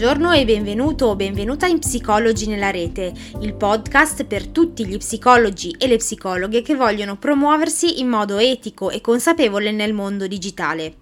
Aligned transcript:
Buongiorno 0.00 0.32
e 0.32 0.46
benvenuto 0.46 1.06
o 1.08 1.14
benvenuta 1.14 1.66
in 1.66 1.78
Psicologi 1.78 2.46
nella 2.46 2.70
rete, 2.70 3.12
il 3.42 3.52
podcast 3.52 4.24
per 4.24 4.46
tutti 4.46 4.86
gli 4.86 4.96
psicologi 4.96 5.76
e 5.78 5.86
le 5.86 5.98
psicologhe 5.98 6.62
che 6.62 6.74
vogliono 6.74 7.18
promuoversi 7.18 8.00
in 8.00 8.08
modo 8.08 8.38
etico 8.38 8.88
e 8.88 9.02
consapevole 9.02 9.72
nel 9.72 9.92
mondo 9.92 10.26
digitale. 10.26 10.94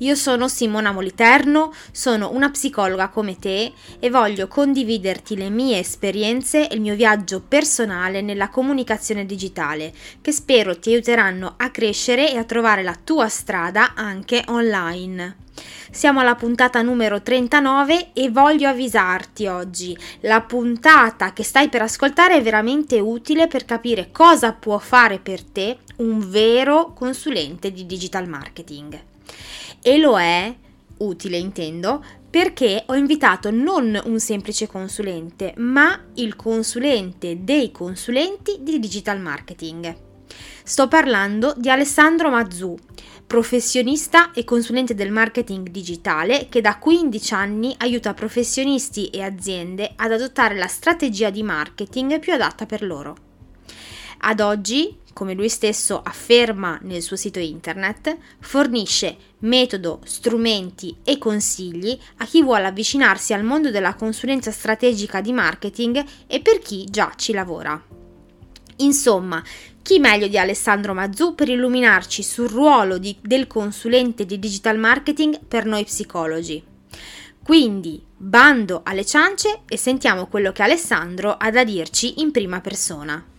Io 0.00 0.14
sono 0.14 0.48
Simona 0.48 0.92
Moliterno, 0.92 1.72
sono 1.92 2.30
una 2.30 2.50
psicologa 2.50 3.08
come 3.08 3.38
te 3.38 3.72
e 3.98 4.10
voglio 4.10 4.48
condividerti 4.48 5.34
le 5.34 5.48
mie 5.48 5.78
esperienze 5.78 6.68
e 6.68 6.74
il 6.74 6.82
mio 6.82 6.94
viaggio 6.94 7.40
personale 7.40 8.20
nella 8.20 8.50
comunicazione 8.50 9.24
digitale, 9.24 9.94
che 10.20 10.30
spero 10.30 10.78
ti 10.78 10.90
aiuteranno 10.90 11.54
a 11.56 11.70
crescere 11.70 12.30
e 12.30 12.36
a 12.36 12.44
trovare 12.44 12.82
la 12.82 12.98
tua 13.02 13.28
strada 13.28 13.94
anche 13.94 14.44
online. 14.48 15.36
Siamo 15.90 16.20
alla 16.20 16.34
puntata 16.34 16.80
numero 16.82 17.20
39 17.20 18.12
e 18.12 18.30
voglio 18.30 18.68
avvisarti 18.68 19.46
oggi, 19.46 19.96
la 20.20 20.40
puntata 20.40 21.32
che 21.32 21.44
stai 21.44 21.68
per 21.68 21.82
ascoltare 21.82 22.36
è 22.36 22.42
veramente 22.42 22.98
utile 22.98 23.46
per 23.46 23.64
capire 23.64 24.10
cosa 24.10 24.52
può 24.52 24.78
fare 24.78 25.18
per 25.18 25.42
te 25.42 25.78
un 25.96 26.28
vero 26.30 26.92
consulente 26.94 27.70
di 27.72 27.84
digital 27.86 28.28
marketing. 28.28 29.00
E 29.82 29.98
lo 29.98 30.18
è, 30.18 30.54
utile 30.98 31.36
intendo, 31.36 32.02
perché 32.30 32.84
ho 32.86 32.94
invitato 32.94 33.50
non 33.50 34.00
un 34.04 34.18
semplice 34.18 34.66
consulente, 34.66 35.52
ma 35.58 36.00
il 36.14 36.34
consulente 36.34 37.44
dei 37.44 37.70
consulenti 37.70 38.58
di 38.60 38.78
digital 38.78 39.20
marketing. 39.20 39.94
Sto 40.64 40.88
parlando 40.88 41.52
di 41.56 41.68
Alessandro 41.68 42.30
Mazzù, 42.30 42.74
professionista 43.32 44.30
e 44.32 44.44
consulente 44.44 44.94
del 44.94 45.10
marketing 45.10 45.70
digitale 45.70 46.48
che 46.50 46.60
da 46.60 46.76
15 46.76 47.32
anni 47.32 47.74
aiuta 47.78 48.12
professionisti 48.12 49.08
e 49.08 49.22
aziende 49.22 49.94
ad 49.96 50.12
adottare 50.12 50.54
la 50.54 50.66
strategia 50.66 51.30
di 51.30 51.42
marketing 51.42 52.18
più 52.18 52.34
adatta 52.34 52.66
per 52.66 52.82
loro. 52.82 53.16
Ad 54.18 54.40
oggi, 54.40 54.98
come 55.14 55.32
lui 55.32 55.48
stesso 55.48 56.02
afferma 56.04 56.78
nel 56.82 57.00
suo 57.00 57.16
sito 57.16 57.38
internet, 57.38 58.14
fornisce 58.40 59.16
metodo, 59.38 60.00
strumenti 60.04 60.98
e 61.02 61.16
consigli 61.16 61.98
a 62.18 62.26
chi 62.26 62.42
vuole 62.42 62.66
avvicinarsi 62.66 63.32
al 63.32 63.44
mondo 63.44 63.70
della 63.70 63.94
consulenza 63.94 64.50
strategica 64.50 65.22
di 65.22 65.32
marketing 65.32 66.04
e 66.26 66.40
per 66.42 66.58
chi 66.58 66.84
già 66.84 67.10
ci 67.16 67.32
lavora. 67.32 67.82
Insomma, 68.76 69.42
chi 69.82 69.98
meglio 69.98 70.28
di 70.28 70.38
Alessandro 70.38 70.94
Mazzù 70.94 71.34
per 71.34 71.48
illuminarci 71.48 72.22
sul 72.22 72.48
ruolo 72.48 72.98
di, 72.98 73.16
del 73.20 73.46
consulente 73.46 74.24
di 74.24 74.38
digital 74.38 74.78
marketing 74.78 75.40
per 75.46 75.66
noi 75.66 75.84
psicologi? 75.84 76.62
Quindi, 77.42 78.00
bando 78.16 78.82
alle 78.84 79.04
ciance 79.04 79.62
e 79.68 79.76
sentiamo 79.76 80.28
quello 80.28 80.52
che 80.52 80.62
Alessandro 80.62 81.32
ha 81.36 81.50
da 81.50 81.64
dirci 81.64 82.20
in 82.20 82.30
prima 82.30 82.60
persona. 82.60 83.31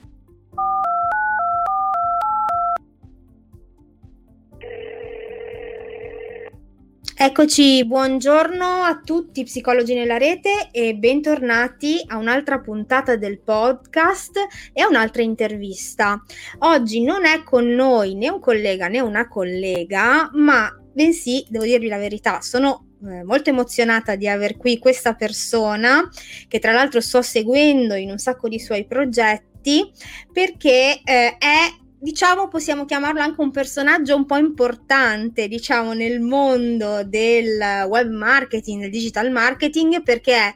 Eccoci, 7.26 7.86
buongiorno 7.86 8.66
a 8.66 9.00
tutti 9.02 9.46
psicologi 9.46 9.94
nella 9.94 10.18
rete 10.18 10.68
e 10.72 10.94
bentornati 10.94 12.04
a 12.08 12.18
un'altra 12.18 12.60
puntata 12.60 13.16
del 13.16 13.40
podcast 13.40 14.38
e 14.74 14.82
a 14.82 14.90
un'altra 14.90 15.22
intervista. 15.22 16.22
Oggi 16.60 17.02
non 17.02 17.24
è 17.24 17.42
con 17.44 17.66
noi 17.66 18.16
né 18.16 18.28
un 18.28 18.42
collega 18.42 18.90
né 18.90 19.00
una 19.00 19.30
collega, 19.30 20.32
ma 20.34 20.70
bensì, 20.92 21.46
devo 21.48 21.64
dirvi 21.64 21.88
la 21.88 21.98
verità, 21.98 22.42
sono 22.42 22.88
eh, 23.08 23.24
molto 23.24 23.52
emozionata 23.52 24.16
di 24.16 24.28
aver 24.28 24.58
qui 24.58 24.78
questa 24.78 25.14
persona 25.14 26.06
che 26.50 26.60
tra 26.60 26.74
l'altro 26.74 27.00
sto 27.00 27.22
seguendo 27.22 27.96
in 27.96 28.12
un 28.12 28.18
sacco 28.18 28.50
di 28.50 28.60
suoi 28.60 28.86
progetti 28.86 29.90
perché 30.30 31.00
eh, 31.02 31.38
è 31.38 31.83
diciamo 32.04 32.50
possiamo 32.50 32.84
chiamarlo 32.84 33.22
anche 33.22 33.40
un 33.40 33.50
personaggio 33.50 34.16
un 34.16 34.26
po' 34.26 34.36
importante, 34.36 35.48
diciamo, 35.48 35.94
nel 35.94 36.20
mondo 36.20 37.04
del 37.06 37.58
web 37.88 38.12
marketing, 38.12 38.82
del 38.82 38.92
digital 38.92 39.32
marketing, 39.32 40.04
perché 40.04 40.36
è 40.36 40.54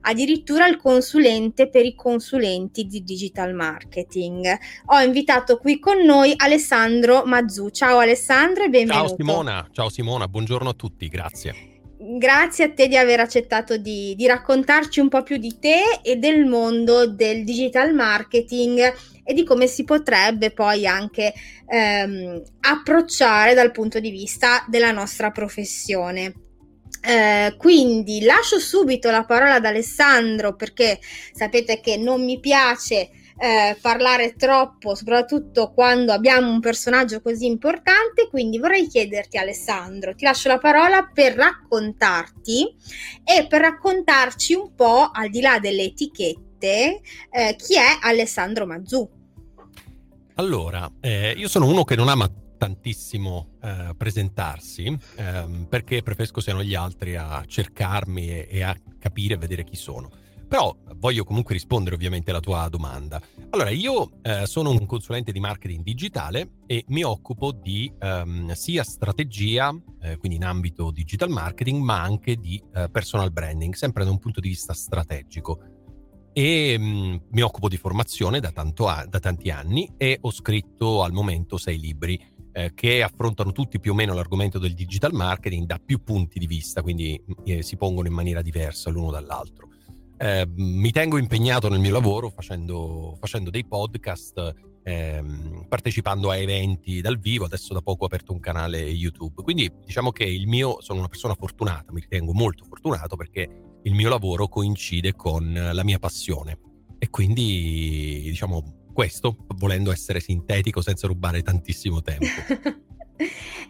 addirittura 0.00 0.66
il 0.66 0.76
consulente 0.78 1.68
per 1.68 1.84
i 1.84 1.94
consulenti 1.94 2.86
di 2.86 3.04
digital 3.04 3.54
marketing. 3.54 4.58
Ho 4.86 5.00
invitato 5.00 5.58
qui 5.58 5.78
con 5.78 6.02
noi 6.04 6.34
Alessandro 6.36 7.22
Mazzu. 7.24 7.70
Ciao 7.70 7.98
Alessandro 7.98 8.64
e 8.64 8.68
benvenuto. 8.68 9.06
Ciao 9.06 9.16
Simona, 9.16 9.68
ciao 9.70 9.88
Simona, 9.88 10.26
buongiorno 10.26 10.68
a 10.68 10.74
tutti, 10.74 11.06
grazie 11.06 11.71
grazie 12.18 12.64
a 12.64 12.70
te 12.72 12.88
di 12.88 12.96
aver 12.96 13.20
accettato 13.20 13.76
di, 13.76 14.14
di, 14.16 14.26
raccontarci 14.26 15.00
un 15.00 15.08
po' 15.08 15.22
più 15.22 15.36
di 15.36 15.58
te 15.58 16.00
e 16.02 16.16
del 16.16 16.44
mondo 16.46 17.06
del 17.06 17.44
digital 17.44 17.94
marketing 17.94 18.94
e 19.24 19.34
di 19.34 19.44
come 19.44 19.66
si 19.66 19.84
potrebbe 19.84 20.50
poi 20.50 20.86
anche 20.86 21.32
ehm, 21.68 22.42
approcciare 22.60 23.54
dal 23.54 23.70
punto 23.70 24.00
di 24.00 24.10
vista 24.10 24.64
della 24.68 24.90
nostra 24.90 25.30
professione. 25.30 26.34
Eh, 27.04 27.54
quindi 27.56 28.22
lascio 28.22 28.58
subito 28.58 29.10
la 29.10 29.24
parola 29.24 29.54
ad 29.54 29.64
Alessandro 29.64 30.54
perché 30.54 31.00
sapete 31.32 31.80
che 31.80 31.96
non 31.96 32.24
mi 32.24 32.38
piace 32.38 33.10
eh, 33.38 33.76
parlare 33.80 34.34
troppo, 34.34 34.94
soprattutto 34.94 35.72
quando 35.72 36.12
abbiamo 36.12 36.50
un 36.50 36.60
personaggio 36.60 37.20
così 37.20 37.46
importante. 37.46 38.28
Quindi 38.28 38.58
vorrei 38.58 38.86
chiederti, 38.86 39.38
Alessandro, 39.38 40.14
ti 40.14 40.24
lascio 40.24 40.48
la 40.48 40.58
parola 40.58 41.10
per 41.12 41.34
raccontarti 41.34 42.74
e 43.24 43.46
per 43.46 43.60
raccontarci 43.60 44.54
un 44.54 44.74
po', 44.74 45.10
al 45.12 45.30
di 45.30 45.40
là 45.40 45.58
delle 45.58 45.84
etichette, 45.84 47.00
eh, 47.30 47.56
chi 47.56 47.76
è 47.76 47.98
Alessandro 48.00 48.66
Mazzù. 48.66 49.08
Allora, 50.36 50.90
eh, 51.00 51.34
io 51.36 51.48
sono 51.48 51.66
uno 51.66 51.84
che 51.84 51.94
non 51.94 52.08
ama 52.08 52.30
tantissimo 52.62 53.58
eh, 53.60 53.92
presentarsi 53.96 54.96
ehm, 55.16 55.66
perché 55.68 56.00
preferisco 56.00 56.40
siano 56.40 56.62
gli 56.62 56.76
altri 56.76 57.16
a 57.16 57.42
cercarmi 57.44 58.28
e, 58.28 58.46
e 58.48 58.62
a 58.62 58.76
capire 59.00 59.34
e 59.34 59.36
vedere 59.36 59.64
chi 59.64 59.74
sono. 59.74 60.08
Però 60.52 60.76
voglio 60.96 61.24
comunque 61.24 61.54
rispondere 61.54 61.94
ovviamente 61.94 62.28
alla 62.28 62.40
tua 62.40 62.68
domanda. 62.68 63.18
Allora, 63.48 63.70
io 63.70 64.20
eh, 64.20 64.44
sono 64.44 64.68
un 64.68 64.84
consulente 64.84 65.32
di 65.32 65.40
marketing 65.40 65.82
digitale 65.82 66.56
e 66.66 66.84
mi 66.88 67.02
occupo 67.02 67.52
di 67.52 67.90
um, 67.98 68.52
sia 68.52 68.82
strategia, 68.82 69.74
eh, 70.02 70.18
quindi 70.18 70.36
in 70.36 70.44
ambito 70.44 70.90
digital 70.90 71.30
marketing, 71.30 71.82
ma 71.82 72.02
anche 72.02 72.36
di 72.36 72.62
uh, 72.62 72.90
personal 72.90 73.32
branding, 73.32 73.72
sempre 73.72 74.04
da 74.04 74.10
un 74.10 74.18
punto 74.18 74.40
di 74.40 74.48
vista 74.50 74.74
strategico. 74.74 75.58
E 76.34 76.76
um, 76.78 77.18
mi 77.30 77.40
occupo 77.40 77.70
di 77.70 77.78
formazione 77.78 78.38
da, 78.38 78.52
a- 78.54 79.06
da, 79.08 79.20
tanti 79.20 79.48
anni 79.48 79.90
e 79.96 80.18
ho 80.20 80.30
scritto 80.30 81.02
al 81.02 81.12
momento 81.12 81.56
sei 81.56 81.80
libri 81.80 82.22
eh, 82.52 82.72
che 82.74 83.02
affrontano 83.02 83.52
tutti 83.52 83.80
più 83.80 83.92
o 83.92 83.94
meno 83.94 84.12
l'argomento 84.12 84.58
del 84.58 84.74
digital 84.74 85.14
marketing 85.14 85.64
da 85.64 85.80
più 85.82 86.02
punti 86.02 86.38
di 86.38 86.46
vista, 86.46 86.82
quindi 86.82 87.18
eh, 87.46 87.62
si 87.62 87.78
pongono 87.78 88.08
in 88.08 88.12
maniera 88.12 88.42
diversa 88.42 88.90
l'uno 88.90 89.10
dall'altro. 89.10 89.71
Eh, 90.16 90.46
mi 90.56 90.90
tengo 90.90 91.18
impegnato 91.18 91.68
nel 91.68 91.80
mio 91.80 91.92
lavoro 91.92 92.30
facendo, 92.30 93.16
facendo 93.18 93.50
dei 93.50 93.64
podcast, 93.64 94.54
ehm, 94.84 95.66
partecipando 95.68 96.30
a 96.30 96.36
eventi 96.36 97.00
dal 97.00 97.18
vivo, 97.18 97.44
adesso 97.44 97.74
da 97.74 97.80
poco 97.80 98.04
ho 98.04 98.06
aperto 98.06 98.32
un 98.32 98.40
canale 98.40 98.80
YouTube, 98.80 99.42
quindi 99.42 99.70
diciamo 99.84 100.12
che 100.12 100.24
il 100.24 100.46
mio, 100.46 100.80
sono 100.80 101.00
una 101.00 101.08
persona 101.08 101.34
fortunata, 101.34 101.92
mi 101.92 102.00
ritengo 102.00 102.32
molto 102.32 102.64
fortunato 102.64 103.16
perché 103.16 103.48
il 103.82 103.94
mio 103.94 104.08
lavoro 104.08 104.48
coincide 104.48 105.14
con 105.14 105.52
la 105.52 105.84
mia 105.84 105.98
passione. 105.98 106.58
E 106.98 107.10
quindi 107.10 108.22
diciamo 108.26 108.90
questo, 108.92 109.36
volendo 109.56 109.90
essere 109.90 110.20
sintetico 110.20 110.80
senza 110.80 111.08
rubare 111.08 111.42
tantissimo 111.42 112.00
tempo. 112.00 112.26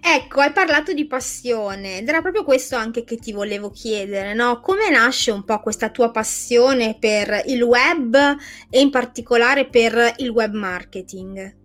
Ecco, 0.00 0.40
hai 0.40 0.52
parlato 0.52 0.92
di 0.92 1.06
passione 1.06 1.98
ed 1.98 2.08
era 2.08 2.20
proprio 2.20 2.44
questo 2.44 2.76
anche 2.76 3.04
che 3.04 3.16
ti 3.16 3.32
volevo 3.32 3.70
chiedere, 3.70 4.34
no? 4.34 4.60
Come 4.60 4.90
nasce 4.90 5.30
un 5.30 5.44
po' 5.44 5.60
questa 5.60 5.90
tua 5.90 6.10
passione 6.10 6.96
per 6.98 7.42
il 7.46 7.62
web 7.62 8.16
e 8.68 8.80
in 8.80 8.90
particolare 8.90 9.68
per 9.68 10.14
il 10.18 10.30
web 10.30 10.52
marketing? 10.54 11.60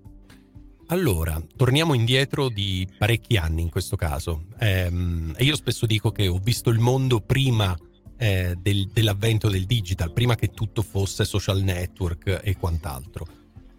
Allora, 0.89 1.41
torniamo 1.55 1.93
indietro 1.93 2.47
di 2.47 2.87
parecchi 2.97 3.35
anni 3.35 3.63
in 3.63 3.69
questo 3.69 3.95
caso. 3.95 4.45
Ehm, 4.59 5.35
io 5.39 5.55
spesso 5.55 5.85
dico 5.85 6.11
che 6.11 6.27
ho 6.27 6.39
visto 6.41 6.69
il 6.69 6.79
mondo 6.79 7.19
prima 7.19 7.75
eh, 8.17 8.55
del, 8.57 8.87
dell'avvento 8.93 9.49
del 9.49 9.65
digital, 9.65 10.13
prima 10.13 10.35
che 10.35 10.51
tutto 10.51 10.81
fosse 10.81 11.25
social 11.25 11.61
network 11.61 12.41
e 12.43 12.55
quant'altro. 12.55 13.25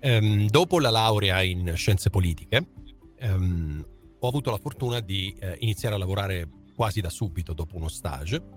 Ehm, 0.01 0.49
dopo 0.49 0.79
la 0.79 0.91
laurea 0.91 1.43
in 1.43 1.73
scienze 1.77 2.11
politiche, 2.11 2.67
ehm, 3.19 3.85
ho 4.21 4.29
avuto 4.29 4.51
la 4.51 4.59
fortuna 4.59 5.01
di 5.01 5.35
eh, 5.39 5.57
iniziare 5.61 5.95
a 5.95 5.99
lavorare 5.99 6.49
quasi 6.75 7.01
da 7.01 7.11
subito 7.11 7.53
dopo 7.53 7.77
uno 7.77 7.89
stage 7.89 8.57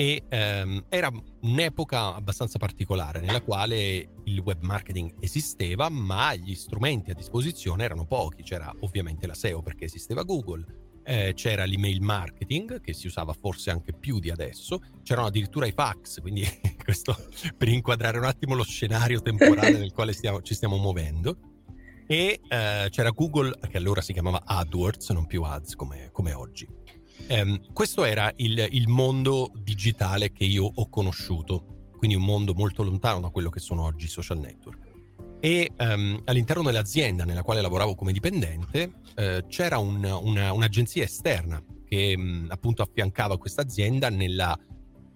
e 0.00 0.22
ehm, 0.28 0.84
era 0.88 1.10
un'epoca 1.40 2.14
abbastanza 2.14 2.56
particolare 2.56 3.20
nella 3.20 3.42
quale 3.42 4.10
il 4.24 4.38
web 4.38 4.62
marketing 4.62 5.14
esisteva 5.18 5.88
ma 5.88 6.36
gli 6.36 6.54
strumenti 6.54 7.10
a 7.10 7.14
disposizione 7.14 7.82
erano 7.82 8.06
pochi, 8.06 8.44
c'era 8.44 8.72
ovviamente 8.80 9.26
la 9.26 9.34
SEO 9.34 9.60
perché 9.60 9.86
esisteva 9.86 10.22
Google, 10.22 10.64
eh, 11.02 11.32
c'era 11.34 11.64
l'email 11.64 12.00
marketing 12.00 12.80
che 12.80 12.92
si 12.92 13.08
usava 13.08 13.32
forse 13.32 13.70
anche 13.70 13.92
più 13.92 14.20
di 14.20 14.30
adesso, 14.30 14.80
c'erano 15.02 15.26
addirittura 15.26 15.66
i 15.66 15.72
fax, 15.72 16.20
quindi 16.20 16.46
questo 16.84 17.16
per 17.56 17.66
inquadrare 17.66 18.18
un 18.18 18.24
attimo 18.24 18.54
lo 18.54 18.62
scenario 18.62 19.20
temporale 19.20 19.72
nel 19.78 19.92
quale 19.92 20.12
stiamo, 20.12 20.42
ci 20.42 20.54
stiamo 20.54 20.76
muovendo. 20.76 21.47
E 22.10 22.40
eh, 22.48 22.88
c'era 22.88 23.10
Google, 23.10 23.54
che 23.68 23.76
allora 23.76 24.00
si 24.00 24.14
chiamava 24.14 24.42
AdWords, 24.44 25.10
non 25.10 25.26
più 25.26 25.42
Ads 25.42 25.74
come, 25.74 26.08
come 26.10 26.32
oggi. 26.32 26.66
Um, 27.28 27.72
questo 27.74 28.04
era 28.04 28.32
il, 28.36 28.66
il 28.70 28.88
mondo 28.88 29.52
digitale 29.62 30.32
che 30.32 30.44
io 30.44 30.64
ho 30.64 30.88
conosciuto, 30.88 31.90
quindi 31.98 32.16
un 32.16 32.22
mondo 32.22 32.54
molto 32.54 32.82
lontano 32.82 33.20
da 33.20 33.28
quello 33.28 33.50
che 33.50 33.60
sono 33.60 33.82
oggi 33.82 34.06
i 34.06 34.08
social 34.08 34.38
network 34.38 34.86
e 35.40 35.70
um, 35.78 36.20
all'interno 36.24 36.62
dell'azienda 36.62 37.24
nella 37.24 37.42
quale 37.42 37.60
lavoravo 37.60 37.94
come 37.94 38.12
dipendente 38.12 38.92
uh, 39.16 39.46
c'era 39.46 39.78
un, 39.78 40.02
una, 40.04 40.52
un'agenzia 40.52 41.04
esterna 41.04 41.62
che 41.86 42.14
um, 42.16 42.46
appunto 42.48 42.82
affiancava 42.82 43.38
questa 43.38 43.62
azienda 43.62 44.08
nella 44.08 44.58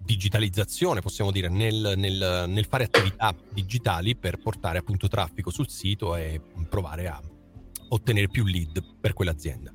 digitalizzazione, 0.03 1.01
possiamo 1.01 1.31
dire, 1.31 1.49
nel, 1.49 1.93
nel, 1.95 2.45
nel, 2.47 2.65
fare 2.65 2.85
attività 2.85 3.35
digitali 3.53 4.15
per 4.15 4.37
portare 4.37 4.77
appunto 4.77 5.07
traffico 5.07 5.49
sul 5.49 5.69
sito 5.69 6.15
e 6.15 6.41
provare 6.69 7.07
a 7.07 7.21
ottenere 7.89 8.27
più 8.27 8.45
lead 8.45 8.83
per 8.99 9.13
quell'azienda. 9.13 9.73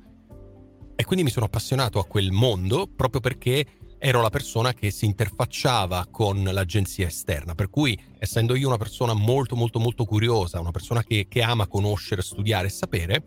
E 0.95 1.05
quindi 1.05 1.23
mi 1.23 1.31
sono 1.31 1.45
appassionato 1.45 1.99
a 1.99 2.05
quel 2.05 2.31
mondo 2.31 2.87
proprio 2.93 3.21
perché 3.21 3.65
ero 3.97 4.21
la 4.21 4.29
persona 4.29 4.73
che 4.73 4.91
si 4.91 5.05
interfacciava 5.05 6.07
con 6.09 6.41
l'agenzia 6.43 7.07
esterna, 7.07 7.55
per 7.55 7.69
cui 7.69 7.99
essendo 8.17 8.55
io 8.55 8.67
una 8.67 8.77
persona 8.77 9.13
molto 9.13 9.55
molto 9.55 9.79
molto 9.79 10.05
curiosa, 10.05 10.59
una 10.59 10.71
persona 10.71 11.03
che, 11.03 11.27
che 11.27 11.41
ama 11.41 11.67
conoscere, 11.67 12.21
studiare 12.21 12.67
e 12.67 12.71
sapere, 12.71 13.23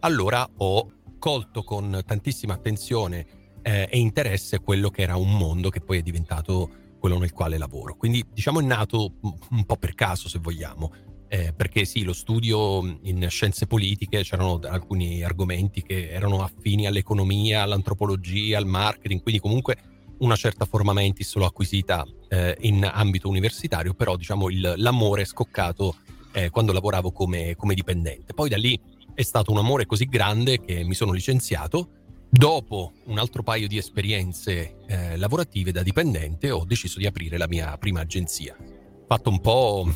allora 0.00 0.48
ho 0.58 0.90
colto 1.18 1.62
con 1.62 2.02
tantissima 2.04 2.54
attenzione 2.54 3.43
eh, 3.64 3.88
e 3.90 3.98
interesse 3.98 4.60
quello 4.60 4.90
che 4.90 5.02
era 5.02 5.16
un 5.16 5.36
mondo 5.36 5.70
che 5.70 5.80
poi 5.80 5.98
è 5.98 6.02
diventato 6.02 6.70
quello 7.00 7.18
nel 7.18 7.32
quale 7.32 7.58
lavoro. 7.58 7.96
Quindi 7.96 8.24
diciamo 8.32 8.60
è 8.60 8.62
nato 8.62 9.14
un 9.50 9.64
po' 9.64 9.76
per 9.76 9.94
caso 9.94 10.28
se 10.28 10.38
vogliamo, 10.38 10.92
eh, 11.28 11.52
perché 11.52 11.84
sì, 11.84 12.04
lo 12.04 12.12
studio 12.12 12.98
in 13.02 13.26
scienze 13.28 13.66
politiche 13.66 14.22
c'erano 14.22 14.60
alcuni 14.62 15.22
argomenti 15.22 15.82
che 15.82 16.10
erano 16.10 16.42
affini 16.42 16.86
all'economia, 16.86 17.62
all'antropologia, 17.62 18.58
al 18.58 18.66
marketing, 18.66 19.22
quindi 19.22 19.40
comunque 19.40 19.76
una 20.18 20.36
certa 20.36 20.64
forma 20.64 20.92
mentis 20.92 21.34
l'ho 21.34 21.46
acquisita 21.46 22.06
eh, 22.28 22.56
in 22.60 22.88
ambito 22.90 23.28
universitario, 23.28 23.94
però 23.94 24.16
diciamo 24.16 24.48
il, 24.48 24.74
l'amore 24.76 25.22
è 25.22 25.26
scoccato 25.26 25.96
eh, 26.32 26.50
quando 26.50 26.72
lavoravo 26.72 27.12
come, 27.12 27.56
come 27.56 27.74
dipendente. 27.74 28.34
Poi 28.34 28.48
da 28.48 28.56
lì 28.56 28.78
è 29.14 29.22
stato 29.22 29.50
un 29.50 29.58
amore 29.58 29.86
così 29.86 30.06
grande 30.06 30.60
che 30.60 30.84
mi 30.84 30.94
sono 30.94 31.12
licenziato. 31.12 32.03
Dopo 32.36 32.94
un 33.04 33.18
altro 33.18 33.44
paio 33.44 33.68
di 33.68 33.78
esperienze 33.78 34.78
eh, 34.88 35.16
lavorative 35.16 35.70
da 35.70 35.84
dipendente 35.84 36.50
ho 36.50 36.64
deciso 36.64 36.98
di 36.98 37.06
aprire 37.06 37.38
la 37.38 37.46
mia 37.46 37.78
prima 37.78 38.00
agenzia. 38.00 38.56
Fatto 39.06 39.30
un 39.30 39.40
po' 39.40 39.88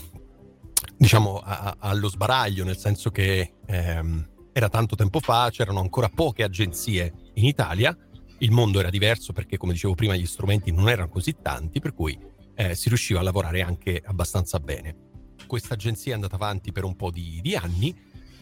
diciamo 0.97 1.39
a, 1.39 1.59
a, 1.59 1.77
allo 1.81 2.09
sbaraglio, 2.09 2.63
nel 2.63 2.77
senso 2.77 3.11
che 3.11 3.55
ehm, 3.67 4.29
era 4.53 4.69
tanto 4.69 4.95
tempo 4.95 5.19
fa, 5.19 5.51
c'erano 5.51 5.81
ancora 5.81 6.09
poche 6.09 6.45
agenzie 6.45 7.13
in 7.35 7.45
Italia 7.45 7.97
il 8.39 8.53
mondo 8.53 8.79
era 8.79 8.89
diverso 8.89 9.33
perché, 9.33 9.57
come 9.57 9.73
dicevo 9.73 9.97
prima, 9.97 10.15
gli 10.15 10.25
strumenti 10.25 10.71
non 10.71 10.89
erano 10.89 11.09
così 11.09 11.35
tanti, 11.43 11.81
per 11.81 11.93
cui 11.93 12.17
eh, 12.55 12.77
si 12.77 12.87
riusciva 12.87 13.19
a 13.19 13.25
lavorare 13.25 13.63
anche 13.63 14.01
abbastanza 14.05 14.61
bene. 14.61 14.95
Questa 15.45 15.75
agenzia 15.75 16.13
è 16.13 16.15
andata 16.15 16.37
avanti 16.37 16.71
per 16.71 16.85
un 16.85 16.95
po' 16.95 17.11
di, 17.11 17.41
di 17.43 17.57
anni, 17.57 17.93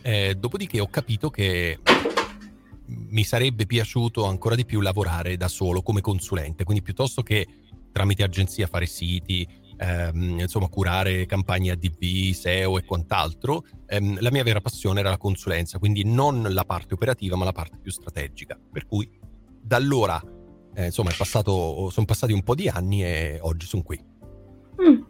eh, 0.02 0.34
dopodiché 0.34 0.81
ho 0.81 0.88
capito 0.88 1.31
che 1.31 1.78
mi 2.86 3.24
sarebbe 3.24 3.66
piaciuto 3.66 4.24
ancora 4.24 4.54
di 4.54 4.64
più 4.64 4.80
lavorare 4.80 5.36
da 5.36 5.48
solo 5.48 5.82
come 5.82 6.00
consulente, 6.00 6.64
quindi 6.64 6.82
piuttosto 6.82 7.22
che 7.22 7.46
tramite 7.92 8.22
agenzia 8.22 8.66
fare 8.66 8.86
siti, 8.86 9.46
ehm, 9.78 10.40
insomma 10.40 10.68
curare 10.68 11.26
campagne 11.26 11.70
ADV, 11.70 12.32
SEO 12.32 12.78
e 12.78 12.84
quant'altro, 12.84 13.64
ehm, 13.86 14.18
la 14.20 14.30
mia 14.30 14.42
vera 14.42 14.60
passione 14.60 15.00
era 15.00 15.10
la 15.10 15.18
consulenza, 15.18 15.78
quindi 15.78 16.04
non 16.04 16.46
la 16.50 16.64
parte 16.64 16.94
operativa 16.94 17.36
ma 17.36 17.44
la 17.44 17.52
parte 17.52 17.78
più 17.80 17.90
strategica, 17.90 18.58
per 18.70 18.86
cui 18.86 19.08
da 19.60 19.76
allora, 19.76 20.22
eh, 20.74 20.86
insomma, 20.86 21.10
passato, 21.16 21.90
sono 21.90 22.06
passati 22.06 22.32
un 22.32 22.42
po' 22.42 22.54
di 22.54 22.68
anni 22.68 23.02
e 23.02 23.38
oggi 23.40 23.66
sono 23.66 23.82
qui. 23.82 24.14
Mm. 24.80 25.02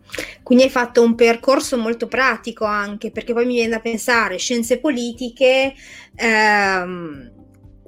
Quindi 0.42 0.64
hai 0.64 0.70
fatto 0.70 1.02
un 1.02 1.16
percorso 1.16 1.76
molto 1.76 2.06
pratico 2.06 2.64
anche, 2.64 3.10
perché 3.10 3.32
poi 3.32 3.46
mi 3.46 3.54
viene 3.54 3.70
da 3.70 3.80
pensare, 3.80 4.38
scienze 4.38 4.78
politiche, 4.78 5.74
ehm, 6.14 7.35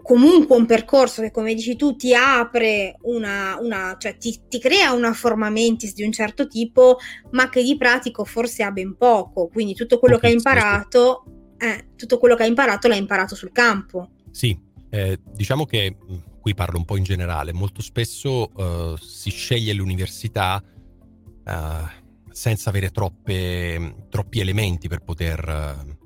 comunque 0.08 0.56
un 0.56 0.64
percorso 0.64 1.20
che 1.20 1.30
come 1.30 1.52
dici 1.52 1.76
tu 1.76 1.94
ti 1.94 2.14
apre 2.14 2.96
una, 3.02 3.58
una 3.60 3.94
cioè 3.98 4.16
ti, 4.16 4.40
ti, 4.48 4.58
crea 4.58 4.92
una 4.92 5.12
forma 5.12 5.50
mentis 5.50 5.92
di 5.92 6.02
un 6.02 6.12
certo 6.12 6.46
tipo, 6.46 6.96
ma 7.32 7.50
che 7.50 7.62
di 7.62 7.76
pratico 7.76 8.24
forse 8.24 8.62
ha 8.62 8.70
ben 8.70 8.96
poco, 8.96 9.48
quindi 9.48 9.74
tutto 9.74 9.98
quello 9.98 10.16
okay, 10.16 10.30
che 10.30 10.34
hai 10.34 10.42
imparato, 10.42 11.24
eh, 11.58 11.88
tutto 11.94 12.16
quello 12.16 12.36
che 12.36 12.44
hai 12.44 12.48
imparato 12.48 12.88
l'hai 12.88 12.96
imparato 12.96 13.34
sul 13.34 13.52
campo. 13.52 14.12
Sì, 14.30 14.58
eh, 14.88 15.20
diciamo 15.30 15.66
che 15.66 15.94
mm, 16.02 16.16
qui 16.40 16.54
parlo 16.54 16.78
un 16.78 16.86
po' 16.86 16.96
in 16.96 17.04
generale, 17.04 17.52
molto 17.52 17.82
spesso 17.82 18.50
uh, 18.54 18.96
si 18.96 19.28
sceglie 19.28 19.74
l'università 19.74 20.62
uh, 20.64 22.30
senza 22.30 22.70
avere 22.70 22.88
troppe, 22.88 24.06
troppi 24.08 24.40
elementi 24.40 24.88
per 24.88 25.00
poter, 25.00 25.84
uh, 25.86 25.97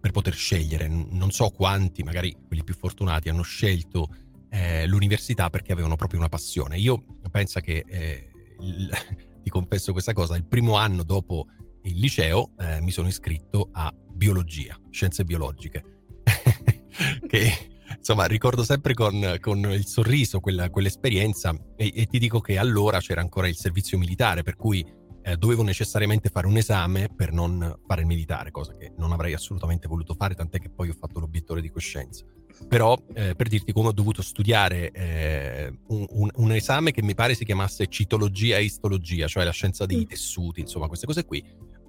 per 0.00 0.10
poter, 0.10 0.34
scegliere. 0.34 0.88
Non 0.88 1.30
so 1.30 1.50
quanti, 1.50 2.02
magari 2.02 2.34
quelli 2.46 2.64
più 2.64 2.74
fortunati, 2.74 3.28
hanno 3.28 3.42
scelto 3.42 4.08
eh, 4.50 4.86
l'università 4.86 5.50
perché 5.50 5.72
avevano 5.72 5.96
proprio 5.96 6.18
una 6.18 6.28
passione. 6.28 6.78
Io 6.78 7.04
penso 7.30 7.60
che, 7.60 7.84
eh, 7.86 8.30
il, 8.60 8.90
ti 9.42 9.50
confesso 9.50 9.92
questa 9.92 10.12
cosa, 10.12 10.36
il 10.36 10.44
primo 10.44 10.76
anno 10.76 11.02
dopo 11.02 11.46
il 11.82 11.98
liceo 11.98 12.50
eh, 12.58 12.80
mi 12.82 12.90
sono 12.90 13.08
iscritto 13.08 13.70
a 13.72 13.92
biologia, 14.12 14.78
scienze 14.90 15.24
biologiche. 15.24 15.84
che 17.26 17.70
insomma, 17.96 18.26
ricordo 18.26 18.62
sempre 18.64 18.94
con, 18.94 19.36
con 19.40 19.58
il 19.72 19.86
sorriso 19.86 20.40
quella, 20.40 20.70
quell'esperienza 20.70 21.54
e, 21.76 21.92
e, 21.94 22.06
ti 22.06 22.18
dico 22.18 22.40
che 22.40 22.58
allora 22.58 23.00
c'era 23.00 23.20
ancora 23.20 23.48
il 23.48 23.56
servizio 23.56 23.98
militare, 23.98 24.42
per 24.42 24.56
cui 24.56 24.84
eh, 25.22 25.36
dovevo 25.36 25.62
necessariamente 25.62 26.28
fare 26.28 26.46
un 26.46 26.56
esame 26.56 27.08
per 27.14 27.32
non 27.32 27.78
fare 27.86 28.00
il 28.02 28.06
militare, 28.06 28.50
cosa 28.50 28.74
che 28.76 28.92
non 28.96 29.12
avrei 29.12 29.34
assolutamente 29.34 29.88
voluto 29.88 30.14
fare, 30.14 30.34
tant'è 30.34 30.58
che 30.58 30.70
poi 30.70 30.88
ho 30.88 30.94
fatto 30.94 31.20
l'obiettore 31.20 31.60
di 31.60 31.70
coscienza. 31.70 32.24
Però 32.68 32.96
eh, 33.14 33.34
per 33.34 33.48
dirti 33.48 33.72
come 33.72 33.88
ho 33.88 33.92
dovuto 33.92 34.22
studiare 34.22 34.90
eh, 34.90 35.72
un, 35.88 36.04
un, 36.10 36.30
un, 36.34 36.52
esame 36.52 36.90
che 36.90 37.02
mi 37.02 37.14
pare 37.14 37.34
si 37.34 37.44
chiamasse 37.44 37.86
citologia 37.86 38.58
e 38.58 38.64
istologia, 38.64 39.26
cioè 39.26 39.44
la 39.44 39.50
scienza 39.50 39.86
dei 39.86 40.04
tessuti, 40.04 40.60
insomma 40.60 40.86
queste 40.86 41.06
cose 41.06 41.24
qui, 41.24 41.42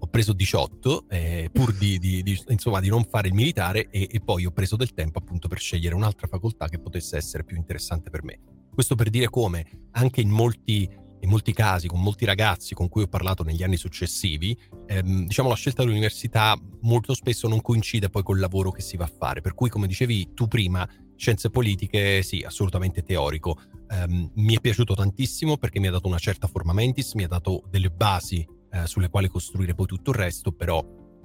ho 0.04 0.08
preso 0.08 0.34
18 0.34 1.06
eh, 1.10 1.50
pur 1.52 1.74
di, 1.74 2.00
di, 2.00 2.24
di, 2.24 2.40
insomma, 2.48 2.80
di, 2.80 2.90
non 2.90 3.04
fare 3.04 3.28
il 3.28 3.36
militare 3.36 3.88
e, 3.90 4.08
e, 4.12 4.20
poi 4.20 4.46
ho 4.46 4.52
preso 4.52 4.76
del 4.76 4.94
tempo 4.94 5.20
appunto 5.20 5.48
per 5.48 5.60
scegliere 5.60 5.94
un'altra 5.94 6.28
facoltà 6.28 6.68
che 6.68 6.80
potesse 6.80 7.18
essere 7.18 7.44
più 7.44 7.56
interessante 7.56 8.10
per 8.10 8.24
me. 8.24 8.40
Questo 8.74 8.96
per 8.96 9.10
dire 9.10 9.30
come 9.30 9.66
anche 9.92 10.22
in 10.22 10.30
molti, 10.30 10.90
in 11.22 11.30
molti 11.30 11.54
casi, 11.54 11.88
con 11.88 12.02
molti 12.02 12.26
ragazzi 12.26 12.74
con 12.74 12.90
cui 12.90 13.04
ho 13.04 13.08
parlato 13.08 13.44
negli 13.44 13.64
anni 13.64 13.78
successivi, 13.78 14.58
ehm, 14.88 15.26
diciamo 15.26 15.50
la 15.50 15.56
scelta 15.56 15.84
dell'università 15.84 16.60
molto 16.82 17.14
spesso 17.14 17.48
non 17.48 17.62
coincide 17.62 18.10
poi 18.10 18.24
col 18.24 18.40
lavoro 18.40 18.72
che 18.72 18.82
si 18.82 18.98
va 18.98 19.06
a 19.06 19.12
fare. 19.16 19.42
Per 19.42 19.54
cui 19.54 19.70
come 19.70 19.88
dicevi 19.88 20.34
tu 20.34 20.48
prima, 20.48 20.88
scienze 21.16 21.50
politiche 21.50 22.24
sì, 22.24 22.44
assolutamente 22.46 23.04
teorico. 23.04 23.58
Um, 23.92 24.32
mi 24.36 24.56
è 24.56 24.60
piaciuto 24.60 24.94
tantissimo 24.94 25.58
perché 25.58 25.80
mi 25.80 25.88
ha 25.88 25.92
dato 25.92 26.08
una 26.08 26.18
certa 26.18 26.48
forma 26.48 26.74
mentis, 26.74 27.14
mi 27.14 27.24
ha 27.24 27.28
dato 27.28 27.64
delle 27.70 27.90
basi 27.90 28.48
eh, 28.72 28.88
sulle 28.88 29.10
quali 29.10 29.28
costruire 29.28 29.76
poi 29.76 29.86
tutto 29.86 30.12
il 30.12 30.16
resto, 30.18 30.52
però 30.52 30.80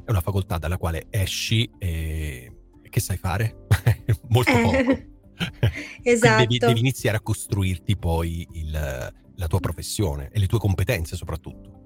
è 0.04 0.10
una 0.10 0.20
facoltà 0.20 0.58
dalla 0.58 0.76
quale 0.76 1.06
esci 1.10 1.70
e 1.78 2.52
che 2.88 3.00
sai 3.00 3.16
fare? 3.16 3.66
Molto 4.28 4.52
poco. 4.52 5.14
esatto. 6.02 6.38
Devi, 6.38 6.58
devi, 6.58 6.80
iniziare 6.80 7.18
a 7.18 7.20
costruirti 7.20 7.96
poi 7.96 8.46
il, 8.52 9.12
la 9.36 9.46
tua 9.46 9.60
professione 9.60 10.30
e 10.32 10.38
le 10.38 10.46
tue 10.46 10.58
competenze 10.58 11.16
soprattutto. 11.16 11.84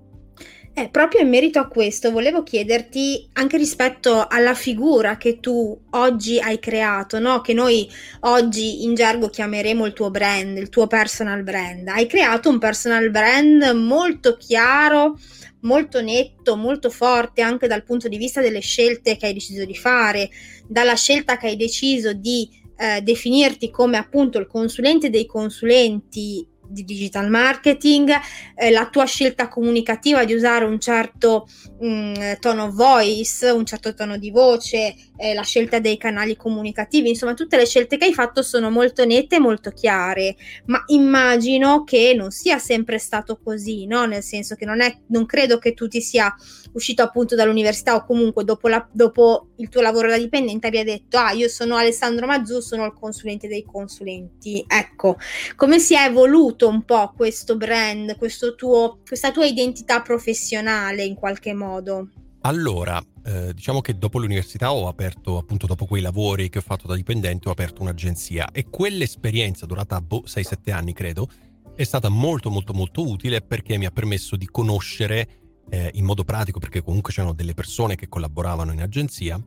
Eh, 0.73 0.89
proprio 0.89 1.21
in 1.21 1.29
merito 1.29 1.59
a 1.59 1.67
questo, 1.67 2.13
volevo 2.13 2.45
chiederti 2.45 3.29
anche 3.33 3.57
rispetto 3.57 4.27
alla 4.29 4.55
figura 4.55 5.17
che 5.17 5.41
tu 5.41 5.79
oggi 5.91 6.39
hai 6.39 6.61
creato, 6.61 7.19
no? 7.19 7.41
che 7.41 7.53
noi 7.53 7.91
oggi 8.21 8.85
in 8.85 8.95
gergo 8.95 9.29
chiameremo 9.29 9.85
il 9.85 9.93
tuo 9.93 10.11
brand, 10.11 10.57
il 10.57 10.69
tuo 10.69 10.87
personal 10.87 11.43
brand. 11.43 11.89
Hai 11.89 12.07
creato 12.07 12.49
un 12.49 12.59
personal 12.59 13.11
brand 13.11 13.63
molto 13.75 14.37
chiaro, 14.37 15.19
molto 15.63 16.01
netto, 16.01 16.57
molto 16.57 16.89
forte 16.89 17.43
anche 17.43 17.67
dal 17.67 17.83
punto 17.83 18.09
di 18.09 18.17
vista 18.17 18.41
delle 18.41 18.61
scelte 18.61 19.17
che 19.17 19.27
hai 19.27 19.35
deciso 19.35 19.65
di 19.65 19.77
fare, 19.77 20.31
dalla 20.69 20.95
scelta 20.95 21.37
che 21.37 21.49
hai 21.49 21.57
deciso 21.57 22.13
di 22.13 22.49
eh, 22.77 23.03
definirti 23.03 23.71
come 23.71 23.99
appunto 23.99 24.39
il 24.39 24.47
consulente 24.47 25.11
dei 25.11 25.27
consulenti 25.27 26.47
di 26.71 26.85
digital 26.85 27.29
marketing, 27.29 28.11
eh, 28.55 28.71
la 28.71 28.89
tua 28.89 29.05
scelta 29.05 29.49
comunicativa 29.49 30.25
di 30.25 30.33
usare 30.35 30.65
un 30.65 30.79
certo 30.79 31.47
mh, 31.81 31.87
mm, 31.87 32.15
tono 32.39 32.71
voice, 32.71 33.51
un 33.51 33.67
certo 33.67 33.95
tono 33.95 34.17
di 34.17 34.31
voce, 34.31 34.95
eh, 35.21 35.35
la 35.35 35.43
scelta 35.43 35.79
dei 35.79 35.99
canali 35.99 36.35
comunicativi, 36.35 37.11
insomma 37.11 37.35
tutte 37.35 37.57
le 37.57 37.67
scelte 37.67 37.99
che 37.99 38.07
hai 38.07 38.15
fatto 38.15 38.43
sono 38.43 38.71
molto 38.71 39.05
nette 39.05 39.37
e 39.37 39.39
molto 39.39 39.71
chiare, 39.71 40.35
ma 40.67 40.83
immagino 40.87 41.85
che 41.85 42.15
non 42.17 42.31
sia 42.31 42.59
sempre 42.59 42.99
stato 42.99 43.39
così, 43.43 43.87
no? 43.87 44.07
nel 44.07 44.23
senso 44.23 44.55
che 44.55 44.65
non, 44.65 44.81
è, 44.81 44.97
non 45.09 45.27
credo 45.27 45.59
che 45.59 45.75
tu 45.75 45.89
ti 45.89 46.01
sia 46.01 46.35
uscito 46.73 47.03
appunto 47.03 47.35
dall'università 47.35 47.95
o 47.97 48.05
comunque 48.07 48.45
dopo, 48.45 48.69
la, 48.69 48.89
dopo 48.91 49.49
il 49.57 49.69
tuo 49.69 49.83
lavoro 49.83 50.09
da 50.09 50.17
dipendente 50.17 50.69
abbia 50.69 50.85
detto 50.85 51.19
ah 51.19 51.33
io 51.33 51.49
sono 51.49 51.77
Alessandro 51.77 52.27
Mazzù, 52.27 52.61
sono 52.61 52.87
il 52.87 52.95
consulente 52.99 53.47
dei 53.47 53.65
consulenti. 53.65 54.65
Ecco, 54.67 55.19
come 55.55 55.79
si 55.79 55.95
è 55.95 56.07
evoluto 56.07 56.67
un 56.67 56.85
po' 56.85 57.13
questo 57.15 57.57
brand, 57.57 58.17
questo 58.17 58.55
tuo, 58.55 59.01
questa 59.07 59.31
tua 59.33 59.45
identità 59.45 60.01
professionale 60.01 61.05
in 61.05 61.15
qualche 61.15 61.53
modo? 61.53 62.09
Allora, 62.43 63.03
eh, 63.25 63.53
diciamo 63.53 63.81
che 63.81 63.99
dopo 63.99 64.19
l'università 64.19 64.73
ho 64.73 64.89
aperto, 64.89 65.39
appunto 65.39 65.67
dopo 65.67 65.87
quei 65.87 66.03
lavori 66.03 66.49
che 66.49 66.59
ho 66.59 66.63
fatto 66.63 66.87
da 66.87 66.95
dipendente, 66.95 67.49
ho 67.49 67.53
aperto 67.53 67.83
un'agenzia 67.83 68.51
e 68.51 68.69
quell'esperienza 68.69 69.67
durata 69.67 70.01
boh, 70.01 70.23
6-7 70.27 70.73
anni 70.73 70.93
credo, 70.93 71.29
è 71.75 71.85
stata 71.85 72.09
molto 72.09 72.51
molto 72.51 72.73
molto 72.73 73.09
utile 73.09 73.41
perché 73.41 73.77
mi 73.77 73.87
ha 73.87 73.91
permesso 73.91 74.37
di 74.37 74.47
conoscere 74.47 75.29
eh, 75.69 75.91
in 75.95 76.05
modo 76.05 76.25
pratico, 76.25 76.59
perché 76.59 76.83
comunque 76.83 77.13
c'erano 77.13 77.35
delle 77.35 77.55
persone 77.55 77.95
che 77.95 78.09
collaboravano 78.09 78.73
in 78.73 78.83
agenzia, 78.83 79.41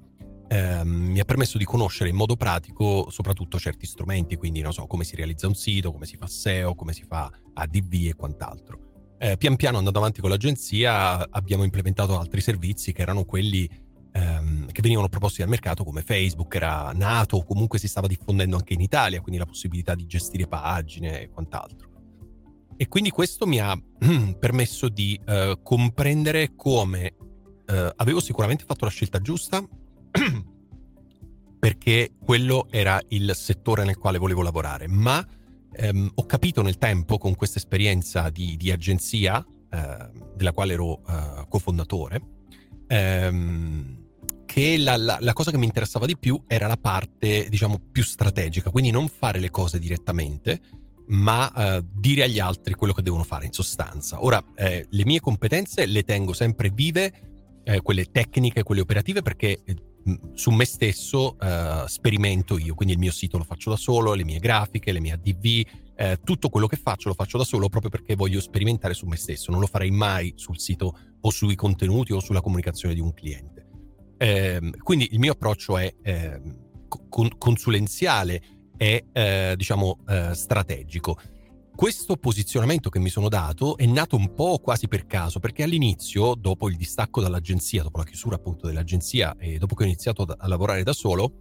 eh, 0.47 0.83
mi 0.83 1.19
ha 1.19 1.25
permesso 1.25 1.57
di 1.57 1.65
conoscere 1.65 2.09
in 2.09 2.15
modo 2.15 2.35
pratico 2.35 3.09
soprattutto 3.09 3.57
certi 3.59 3.85
strumenti, 3.85 4.35
quindi 4.35 4.61
non 4.61 4.71
so 4.71 4.85
come 4.85 5.03
si 5.03 5.15
realizza 5.15 5.47
un 5.47 5.55
sito, 5.55 5.91
come 5.91 6.05
si 6.05 6.15
fa 6.15 6.27
SEO, 6.27 6.75
come 6.75 6.93
si 6.93 7.03
fa 7.03 7.31
ADV 7.53 8.07
e 8.07 8.13
quant'altro. 8.15 8.92
Eh, 9.17 9.37
pian 9.37 9.55
piano 9.55 9.77
andando 9.77 9.99
avanti 9.99 10.19
con 10.19 10.29
l'agenzia 10.29 11.29
abbiamo 11.29 11.63
implementato 11.63 12.19
altri 12.19 12.41
servizi 12.41 12.91
che 12.91 13.01
erano 13.01 13.23
quelli 13.23 13.69
ehm, 14.11 14.71
che 14.71 14.81
venivano 14.81 15.09
proposti 15.09 15.39
dal 15.39 15.49
mercato 15.49 15.83
come 15.83 16.01
Facebook 16.01 16.53
era 16.55 16.91
nato 16.93 17.37
o 17.37 17.43
comunque 17.43 17.79
si 17.79 17.87
stava 17.87 18.07
diffondendo 18.07 18.55
anche 18.55 18.73
in 18.73 18.81
Italia, 18.81 19.21
quindi 19.21 19.39
la 19.39 19.45
possibilità 19.45 19.95
di 19.95 20.05
gestire 20.05 20.47
pagine 20.47 21.21
e 21.21 21.29
quant'altro. 21.29 21.91
E 22.75 22.87
quindi 22.87 23.09
questo 23.09 23.45
mi 23.45 23.59
ha 23.59 23.77
permesso 24.39 24.89
di 24.89 25.19
eh, 25.25 25.59
comprendere 25.61 26.55
come 26.55 27.15
eh, 27.65 27.93
avevo 27.95 28.19
sicuramente 28.19 28.65
fatto 28.65 28.85
la 28.85 28.91
scelta 28.91 29.19
giusta 29.19 29.63
perché 31.59 32.11
quello 32.19 32.67
era 32.69 33.01
il 33.09 33.31
settore 33.35 33.85
nel 33.85 33.97
quale 33.97 34.17
volevo 34.17 34.41
lavorare, 34.41 34.87
ma 34.87 35.25
ehm, 35.75 36.11
ho 36.15 36.25
capito 36.25 36.61
nel 36.61 36.77
tempo 36.77 37.17
con 37.17 37.35
questa 37.35 37.59
esperienza 37.59 38.29
di, 38.29 38.57
di 38.57 38.71
agenzia 38.71 39.45
eh, 39.69 40.09
della 40.35 40.51
quale 40.51 40.73
ero 40.73 41.01
eh, 41.07 41.45
cofondatore 41.49 42.21
ehm, 42.87 44.01
che 44.45 44.77
la, 44.77 44.95
la, 44.97 45.17
la, 45.19 45.33
cosa 45.33 45.51
che 45.51 45.57
mi 45.57 45.65
interessava 45.65 46.05
di 46.05 46.17
più 46.17 46.43
era 46.47 46.67
la 46.67 46.77
parte 46.77 47.47
diciamo 47.49 47.79
più 47.91 48.03
strategica, 48.03 48.69
quindi 48.69 48.91
non 48.91 49.07
fare 49.07 49.39
le 49.39 49.49
cose 49.49 49.79
direttamente, 49.79 50.61
ma 51.07 51.51
eh, 51.51 51.83
dire 51.91 52.23
agli 52.23 52.39
altri 52.39 52.75
quello 52.75 52.93
che 52.93 53.01
devono 53.01 53.23
fare 53.23 53.45
in 53.45 53.51
sostanza. 53.51 54.23
Ora, 54.23 54.43
eh, 54.55 54.85
le 54.87 55.05
mie 55.05 55.19
competenze 55.19 55.87
le 55.87 56.03
tengo 56.03 56.33
sempre 56.33 56.69
vive, 56.69 57.61
eh, 57.63 57.81
quelle 57.81 58.05
tecniche, 58.05 58.61
quelle 58.61 58.81
operative, 58.81 59.23
perché 59.23 59.63
su 60.33 60.51
me 60.51 60.65
stesso 60.65 61.37
eh, 61.39 61.83
sperimento 61.87 62.57
io, 62.57 62.73
quindi 62.75 62.93
il 62.93 62.99
mio 62.99 63.11
sito 63.11 63.37
lo 63.37 63.43
faccio 63.43 63.69
da 63.69 63.75
solo, 63.75 64.13
le 64.13 64.23
mie 64.23 64.39
grafiche, 64.39 64.91
le 64.91 64.99
mie 64.99 65.13
ADV, 65.13 65.67
eh, 65.95 66.19
tutto 66.23 66.49
quello 66.49 66.67
che 66.67 66.75
faccio 66.75 67.09
lo 67.09 67.15
faccio 67.15 67.37
da 67.37 67.43
solo 67.43 67.69
proprio 67.69 67.91
perché 67.91 68.15
voglio 68.15 68.41
sperimentare 68.41 68.93
su 68.93 69.05
me 69.05 69.15
stesso, 69.15 69.51
non 69.51 69.59
lo 69.59 69.67
farei 69.67 69.91
mai 69.91 70.33
sul 70.35 70.59
sito 70.59 70.97
o 71.21 71.29
sui 71.29 71.55
contenuti 71.55 72.13
o 72.13 72.19
sulla 72.19 72.41
comunicazione 72.41 72.93
di 72.93 73.01
un 73.01 73.13
cliente. 73.13 73.61
quindi 74.81 75.09
il 75.11 75.19
mio 75.19 75.33
approccio 75.33 75.77
è 75.77 75.93
con- 77.09 77.37
consulenziale 77.37 78.41
è 78.77 79.03
eh, 79.11 79.53
diciamo 79.55 79.99
eh, 80.07 80.33
strategico. 80.33 81.17
Questo 81.75 82.17
posizionamento 82.17 82.89
che 82.89 82.99
mi 82.99 83.09
sono 83.09 83.29
dato 83.29 83.77
è 83.77 83.85
nato 83.87 84.15
un 84.15 84.35
po' 84.35 84.59
quasi 84.59 84.87
per 84.87 85.07
caso, 85.07 85.39
perché 85.39 85.63
all'inizio, 85.63 86.35
dopo 86.35 86.69
il 86.69 86.77
distacco 86.77 87.19
dall'agenzia, 87.19 87.81
dopo 87.81 87.97
la 87.97 88.05
chiusura 88.05 88.35
appunto 88.35 88.67
dell'agenzia 88.67 89.35
e 89.39 89.57
dopo 89.57 89.73
che 89.73 89.83
ho 89.83 89.87
iniziato 89.87 90.23
a 90.23 90.47
lavorare 90.47 90.83
da 90.83 90.93
solo, 90.93 91.33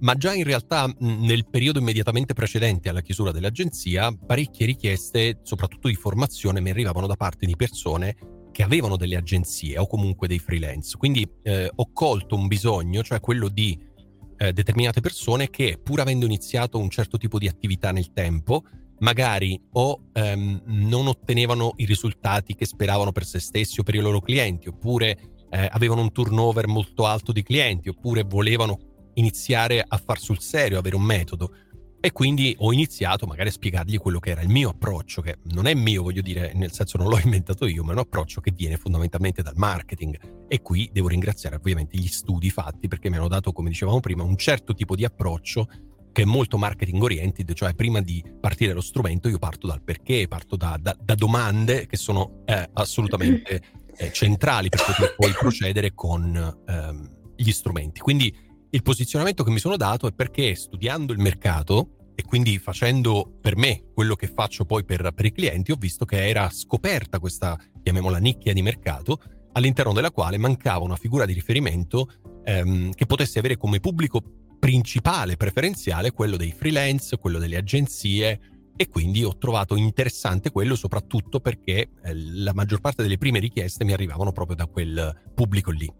ma 0.00 0.16
già 0.16 0.34
in 0.34 0.42
realtà 0.42 0.92
nel 0.98 1.48
periodo 1.48 1.78
immediatamente 1.78 2.34
precedente 2.34 2.88
alla 2.88 3.00
chiusura 3.00 3.30
dell'agenzia, 3.30 4.12
parecchie 4.12 4.66
richieste, 4.66 5.38
soprattutto 5.44 5.86
di 5.86 5.94
formazione, 5.94 6.60
mi 6.60 6.70
arrivavano 6.70 7.06
da 7.06 7.16
parte 7.16 7.46
di 7.46 7.54
persone 7.54 8.16
che 8.50 8.62
avevano 8.64 8.96
delle 8.96 9.16
agenzie 9.16 9.78
o 9.78 9.86
comunque 9.86 10.26
dei 10.26 10.40
freelance. 10.40 10.96
Quindi 10.96 11.26
eh, 11.42 11.70
ho 11.72 11.92
colto 11.92 12.34
un 12.34 12.48
bisogno, 12.48 13.02
cioè 13.04 13.20
quello 13.20 13.48
di 13.48 13.78
eh, 14.36 14.52
determinate 14.52 15.00
persone 15.00 15.48
che 15.48 15.78
pur 15.82 16.00
avendo 16.00 16.26
iniziato 16.26 16.78
un 16.78 16.90
certo 16.90 17.18
tipo 17.18 17.38
di 17.38 17.46
attività 17.46 17.92
nel 17.92 18.12
tempo, 18.12 18.64
magari 19.00 19.60
o 19.72 20.08
ehm, 20.12 20.62
non 20.66 21.06
ottenevano 21.06 21.72
i 21.76 21.84
risultati 21.84 22.54
che 22.54 22.64
speravano 22.64 23.12
per 23.12 23.24
se 23.24 23.40
stessi 23.40 23.80
o 23.80 23.82
per 23.82 23.94
i 23.94 24.00
loro 24.00 24.20
clienti, 24.20 24.68
oppure 24.68 25.18
eh, 25.50 25.68
avevano 25.70 26.02
un 26.02 26.12
turnover 26.12 26.66
molto 26.66 27.06
alto 27.06 27.32
di 27.32 27.42
clienti, 27.42 27.88
oppure 27.88 28.22
volevano 28.22 28.78
iniziare 29.14 29.84
a 29.86 29.96
far 29.96 30.18
sul 30.18 30.40
serio, 30.40 30.78
avere 30.78 30.96
un 30.96 31.02
metodo. 31.02 31.54
E 32.02 32.12
quindi 32.12 32.56
ho 32.60 32.72
iniziato 32.72 33.26
magari 33.26 33.50
a 33.50 33.52
spiegargli 33.52 33.98
quello 33.98 34.20
che 34.20 34.30
era 34.30 34.40
il 34.40 34.48
mio 34.48 34.70
approccio, 34.70 35.20
che 35.20 35.36
non 35.50 35.66
è 35.66 35.74
mio, 35.74 36.02
voglio 36.02 36.22
dire, 36.22 36.52
nel 36.54 36.72
senso 36.72 36.96
non 36.96 37.08
l'ho 37.08 37.20
inventato 37.22 37.66
io, 37.66 37.82
ma 37.82 37.90
è 37.90 37.92
un 37.92 38.00
approccio 38.00 38.40
che 38.40 38.52
viene 38.52 38.76
fondamentalmente 38.76 39.42
dal 39.42 39.56
marketing. 39.56 40.46
E 40.48 40.62
qui 40.62 40.88
devo 40.92 41.08
ringraziare 41.08 41.56
ovviamente 41.56 41.98
gli 41.98 42.08
studi 42.08 42.48
fatti 42.48 42.88
perché 42.88 43.10
mi 43.10 43.16
hanno 43.16 43.28
dato, 43.28 43.52
come 43.52 43.68
dicevamo 43.68 44.00
prima, 44.00 44.22
un 44.22 44.36
certo 44.38 44.72
tipo 44.72 44.94
di 44.94 45.04
approccio 45.04 45.68
che 46.12 46.22
è 46.22 46.24
molto 46.24 46.58
marketing 46.58 47.02
oriented, 47.02 47.52
cioè 47.52 47.74
prima 47.74 48.00
di 48.00 48.24
partire 48.40 48.72
lo 48.72 48.80
strumento 48.80 49.28
io 49.28 49.38
parto 49.38 49.66
dal 49.66 49.82
perché, 49.82 50.26
parto 50.28 50.56
da, 50.56 50.78
da, 50.80 50.96
da 51.00 51.14
domande 51.14 51.86
che 51.86 51.96
sono 51.96 52.42
eh, 52.46 52.68
assolutamente 52.72 53.62
eh, 53.96 54.12
centrali 54.12 54.68
per 54.68 54.84
poter 54.84 55.14
poi 55.18 55.32
procedere 55.32 55.92
con 55.94 56.62
ehm, 56.66 57.10
gli 57.36 57.52
strumenti. 57.52 58.00
Quindi 58.00 58.34
il 58.70 58.82
posizionamento 58.82 59.42
che 59.42 59.50
mi 59.50 59.58
sono 59.58 59.76
dato 59.76 60.06
è 60.06 60.12
perché 60.12 60.54
studiando 60.54 61.12
il 61.12 61.18
mercato 61.18 62.12
e 62.14 62.22
quindi 62.22 62.58
facendo 62.58 63.38
per 63.40 63.56
me 63.56 63.84
quello 63.94 64.14
che 64.14 64.26
faccio 64.26 64.64
poi 64.64 64.84
per, 64.84 65.12
per 65.14 65.24
i 65.24 65.32
clienti, 65.32 65.72
ho 65.72 65.76
visto 65.76 66.04
che 66.04 66.28
era 66.28 66.50
scoperta 66.50 67.18
questa, 67.18 67.58
chiamiamola 67.82 68.18
nicchia 68.18 68.52
di 68.52 68.62
mercato, 68.62 69.18
all'interno 69.52 69.92
della 69.92 70.10
quale 70.10 70.38
mancava 70.38 70.84
una 70.84 70.96
figura 70.96 71.24
di 71.24 71.32
riferimento 71.32 72.08
ehm, 72.44 72.92
che 72.92 73.06
potesse 73.06 73.38
avere 73.38 73.56
come 73.56 73.80
pubblico 73.80 74.22
principale, 74.60 75.36
preferenziale, 75.36 76.12
quello 76.12 76.36
dei 76.36 76.52
freelance, 76.56 77.16
quello 77.16 77.38
delle 77.38 77.56
agenzie, 77.56 78.38
e 78.76 78.88
quindi 78.88 79.24
ho 79.24 79.36
trovato 79.36 79.76
interessante 79.76 80.50
quello 80.50 80.74
soprattutto 80.74 81.40
perché 81.40 81.90
eh, 82.02 82.14
la 82.14 82.54
maggior 82.54 82.80
parte 82.80 83.02
delle 83.02 83.18
prime 83.18 83.38
richieste 83.38 83.84
mi 83.84 83.92
arrivavano 83.92 84.32
proprio 84.32 84.56
da 84.56 84.66
quel 84.66 85.32
pubblico 85.34 85.70
lì. 85.70 85.92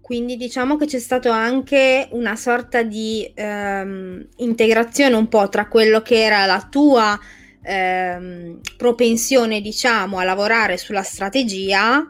Quindi 0.00 0.36
diciamo 0.36 0.76
che 0.76 0.86
c'è 0.86 1.00
stato 1.00 1.30
anche 1.30 2.08
una 2.12 2.36
sorta 2.36 2.84
di 2.84 3.28
ehm, 3.34 4.28
integrazione 4.36 5.16
un 5.16 5.26
po' 5.26 5.48
tra 5.48 5.66
quello 5.66 6.02
che 6.02 6.22
era 6.22 6.46
la 6.46 6.68
tua 6.70 7.18
ehm, 7.60 8.60
propensione, 8.76 9.60
diciamo, 9.60 10.18
a 10.18 10.24
lavorare 10.24 10.76
sulla 10.76 11.02
strategia 11.02 12.08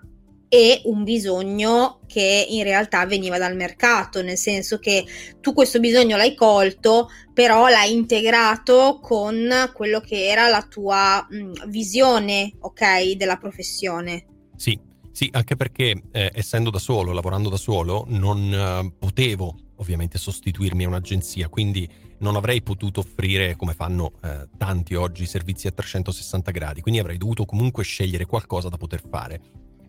e 0.48 0.82
un 0.84 1.02
bisogno 1.04 2.00
che 2.06 2.46
in 2.48 2.62
realtà 2.62 3.04
veniva 3.06 3.38
dal 3.38 3.56
mercato, 3.56 4.22
nel 4.22 4.36
senso 4.36 4.78
che 4.78 5.04
tu 5.40 5.52
questo 5.52 5.80
bisogno 5.80 6.16
l'hai 6.16 6.34
colto, 6.34 7.08
però 7.32 7.68
l'hai 7.68 7.92
integrato 7.92 9.00
con 9.02 9.70
quello 9.74 10.00
che 10.00 10.26
era 10.26 10.48
la 10.48 10.62
tua 10.62 11.26
mh, 11.28 11.68
visione, 11.68 12.52
ok, 12.60 13.12
della 13.12 13.36
professione. 13.36 14.26
Sì, 14.56 14.78
sì, 15.12 15.28
anche 15.32 15.56
perché 15.56 16.02
eh, 16.12 16.30
essendo 16.34 16.70
da 16.70 16.78
solo, 16.78 17.12
lavorando 17.12 17.48
da 17.48 17.56
solo, 17.56 18.04
non 18.08 18.52
eh, 18.52 18.92
potevo 18.98 19.56
ovviamente 19.76 20.18
sostituirmi 20.18 20.84
a 20.84 20.88
un'agenzia, 20.88 21.48
quindi 21.48 21.88
non 22.18 22.36
avrei 22.36 22.62
potuto 22.62 23.00
offrire, 23.00 23.56
come 23.56 23.74
fanno 23.74 24.12
eh, 24.22 24.48
tanti 24.56 24.94
oggi, 24.94 25.26
servizi 25.26 25.66
a 25.66 25.72
360 25.72 26.50
gradi, 26.50 26.80
quindi 26.80 27.00
avrei 27.00 27.18
dovuto 27.18 27.44
comunque 27.44 27.84
scegliere 27.84 28.26
qualcosa 28.26 28.68
da 28.68 28.76
poter 28.76 29.02
fare. 29.08 29.40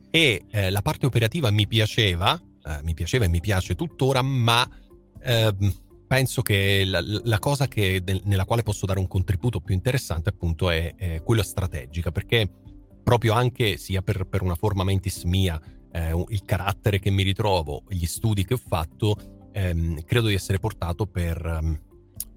E 0.09 0.45
eh, 0.49 0.69
la 0.69 0.81
parte 0.81 1.05
operativa 1.05 1.51
mi 1.51 1.67
piaceva, 1.67 2.39
eh, 2.65 2.79
mi 2.83 2.93
piaceva 2.93 3.25
e 3.25 3.29
mi 3.29 3.39
piace 3.39 3.75
tuttora, 3.75 4.21
ma 4.21 4.67
ehm, 5.21 5.73
penso 6.07 6.41
che 6.41 6.83
la, 6.85 7.01
la 7.01 7.39
cosa 7.39 7.67
che, 7.67 8.01
nella 8.23 8.45
quale 8.45 8.63
posso 8.63 8.85
dare 8.85 8.99
un 8.99 9.07
contributo 9.07 9.59
più 9.59 9.73
interessante 9.73 10.29
appunto 10.29 10.69
è, 10.69 10.95
è 10.95 11.21
quella 11.21 11.43
strategica, 11.43 12.11
perché 12.11 12.49
proprio 13.03 13.33
anche 13.33 13.77
sia 13.77 14.01
per, 14.01 14.25
per 14.25 14.41
una 14.41 14.55
forma 14.55 14.83
mentis 14.83 15.23
mia, 15.23 15.59
eh, 15.91 16.25
il 16.29 16.43
carattere 16.43 16.99
che 16.99 17.09
mi 17.09 17.23
ritrovo, 17.23 17.83
gli 17.89 18.05
studi 18.05 18.45
che 18.45 18.53
ho 18.55 18.61
fatto, 18.65 19.49
ehm, 19.51 20.03
credo 20.03 20.27
di 20.27 20.33
essere 20.33 20.59
portato 20.59 21.05
per, 21.05 21.45
ehm, 21.45 21.79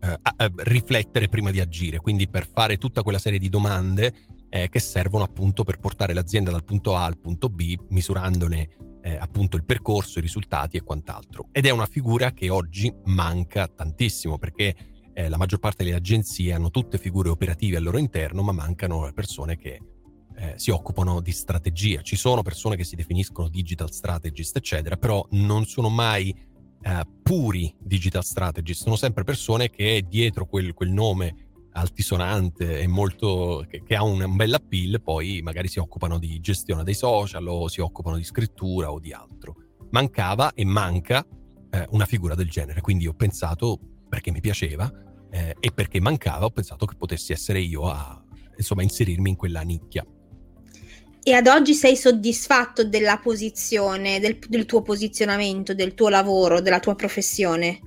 eh, 0.02 0.18
a, 0.22 0.50
riflettere 0.58 1.28
prima 1.28 1.50
di 1.50 1.60
agire, 1.60 1.98
quindi 1.98 2.28
per 2.28 2.48
fare 2.48 2.78
tutta 2.78 3.02
quella 3.02 3.18
serie 3.18 3.38
di 3.38 3.48
domande 3.48 4.14
eh, 4.50 4.68
che 4.68 4.80
servono 4.80 5.24
appunto 5.24 5.64
per 5.64 5.78
portare 5.78 6.12
l'azienda 6.12 6.50
dal 6.50 6.64
punto 6.64 6.94
A 6.96 7.04
al 7.04 7.18
punto 7.18 7.48
B, 7.48 7.74
misurandone 7.88 8.68
eh, 9.02 9.16
appunto 9.16 9.56
il 9.56 9.64
percorso, 9.64 10.18
i 10.18 10.22
risultati 10.22 10.76
e 10.76 10.82
quant'altro. 10.82 11.48
Ed 11.52 11.64
è 11.64 11.70
una 11.70 11.86
figura 11.86 12.32
che 12.32 12.50
oggi 12.50 12.92
manca 13.04 13.66
tantissimo 13.66 14.38
perché 14.38 14.74
eh, 15.14 15.28
la 15.28 15.36
maggior 15.36 15.58
parte 15.58 15.84
delle 15.84 15.96
agenzie 15.96 16.52
hanno 16.52 16.70
tutte 16.70 16.98
figure 16.98 17.30
operative 17.30 17.76
al 17.76 17.84
loro 17.84 17.98
interno, 17.98 18.42
ma 18.42 18.52
mancano 18.52 19.06
le 19.06 19.12
persone 19.12 19.56
che 19.56 19.80
eh, 20.36 20.54
si 20.56 20.70
occupano 20.70 21.20
di 21.20 21.32
strategia. 21.32 22.02
Ci 22.02 22.16
sono 22.16 22.42
persone 22.42 22.76
che 22.76 22.84
si 22.84 22.96
definiscono 22.96 23.48
digital 23.48 23.92
strategist, 23.92 24.56
eccetera, 24.56 24.96
però 24.96 25.26
non 25.30 25.64
sono 25.64 25.88
mai 25.88 26.34
eh, 26.82 27.06
puri 27.22 27.74
digital 27.78 28.24
strategist, 28.24 28.82
sono 28.82 28.96
sempre 28.96 29.24
persone 29.24 29.70
che 29.70 30.04
dietro 30.08 30.46
quel, 30.46 30.72
quel 30.72 30.90
nome 30.90 31.49
altisonante 31.72 32.80
e 32.80 32.86
molto 32.86 33.64
che, 33.68 33.82
che, 33.84 33.94
ha 33.94 34.02
un, 34.02 34.20
un 34.20 34.36
bel 34.36 34.54
appeal, 34.54 35.00
poi 35.02 35.40
magari 35.42 35.68
si 35.68 35.78
occupano 35.78 36.18
di 36.18 36.40
gestione 36.40 36.84
dei 36.84 36.94
social 36.94 37.46
o 37.46 37.68
si 37.68 37.80
occupano 37.80 38.16
di 38.16 38.24
scrittura 38.24 38.92
o 38.92 38.98
di 38.98 39.12
altro. 39.12 39.56
Mancava 39.90 40.52
e 40.54 40.64
manca 40.64 41.24
eh, 41.70 41.86
una 41.90 42.06
figura 42.06 42.34
del 42.34 42.48
genere, 42.48 42.80
quindi 42.80 43.06
ho 43.06 43.14
pensato 43.14 43.78
perché 44.08 44.30
mi 44.30 44.40
piaceva 44.40 44.90
eh, 45.30 45.54
e 45.58 45.70
perché 45.72 46.00
mancava, 46.00 46.46
ho 46.46 46.50
pensato 46.50 46.86
che 46.86 46.96
potessi 46.96 47.32
essere 47.32 47.60
io 47.60 47.88
a 47.88 48.22
insomma 48.56 48.82
inserirmi 48.82 49.30
in 49.30 49.36
quella 49.36 49.62
nicchia. 49.62 50.04
E 51.22 51.34
ad 51.34 51.46
oggi 51.46 51.74
sei 51.74 51.96
soddisfatto 51.96 52.82
della 52.84 53.18
posizione, 53.18 54.20
del, 54.20 54.38
del 54.48 54.64
tuo 54.64 54.82
posizionamento, 54.82 55.74
del 55.74 55.94
tuo 55.94 56.08
lavoro, 56.08 56.60
della 56.60 56.80
tua 56.80 56.94
professione? 56.94 57.80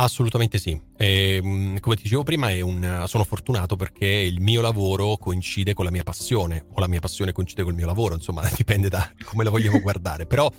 Assolutamente 0.00 0.58
sì. 0.58 0.80
E, 0.96 1.40
ehm, 1.42 1.80
come 1.80 1.96
ti 1.96 2.02
dicevo 2.02 2.22
prima, 2.22 2.50
un, 2.64 3.04
sono 3.08 3.24
fortunato 3.24 3.74
perché 3.74 4.06
il 4.06 4.40
mio 4.40 4.60
lavoro 4.60 5.16
coincide 5.16 5.74
con 5.74 5.84
la 5.84 5.90
mia 5.90 6.04
passione, 6.04 6.66
o 6.72 6.78
la 6.80 6.86
mia 6.86 7.00
passione 7.00 7.32
coincide 7.32 7.62
con 7.62 7.72
il 7.72 7.78
mio 7.78 7.86
lavoro, 7.86 8.14
insomma, 8.14 8.48
dipende 8.56 8.88
da 8.88 9.10
come 9.24 9.42
la 9.42 9.50
vogliamo 9.50 9.80
guardare. 9.80 10.26
Però 10.26 10.50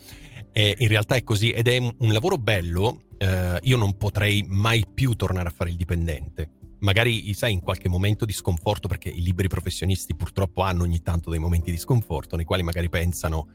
eh, 0.52 0.76
in 0.78 0.88
realtà 0.90 1.16
è 1.16 1.24
così 1.24 1.52
ed 1.52 1.70
è 1.70 1.78
un, 1.78 1.94
un 2.00 2.12
lavoro 2.12 2.38
bello. 2.38 3.04
Eh, 3.18 3.60
io 3.62 3.78
non 3.78 3.96
potrei 3.96 4.46
mai 4.46 4.86
più 4.94 5.14
tornare 5.14 5.48
a 5.48 5.52
fare 5.56 5.70
il 5.70 5.76
dipendente 5.76 6.52
magari 6.82 7.34
sai 7.34 7.52
in 7.52 7.60
qualche 7.60 7.90
momento 7.90 8.24
di 8.24 8.32
sconforto, 8.32 8.88
perché 8.88 9.10
i 9.10 9.22
liberi 9.22 9.50
professionisti 9.50 10.16
purtroppo 10.16 10.62
hanno 10.62 10.84
ogni 10.84 11.02
tanto 11.02 11.30
dei 11.30 11.40
momenti 11.40 11.72
di 11.72 11.78
sconforto 11.78 12.38
nei 12.38 12.46
quali 12.46 12.64
magari 12.64 12.88
pensano 12.88 13.48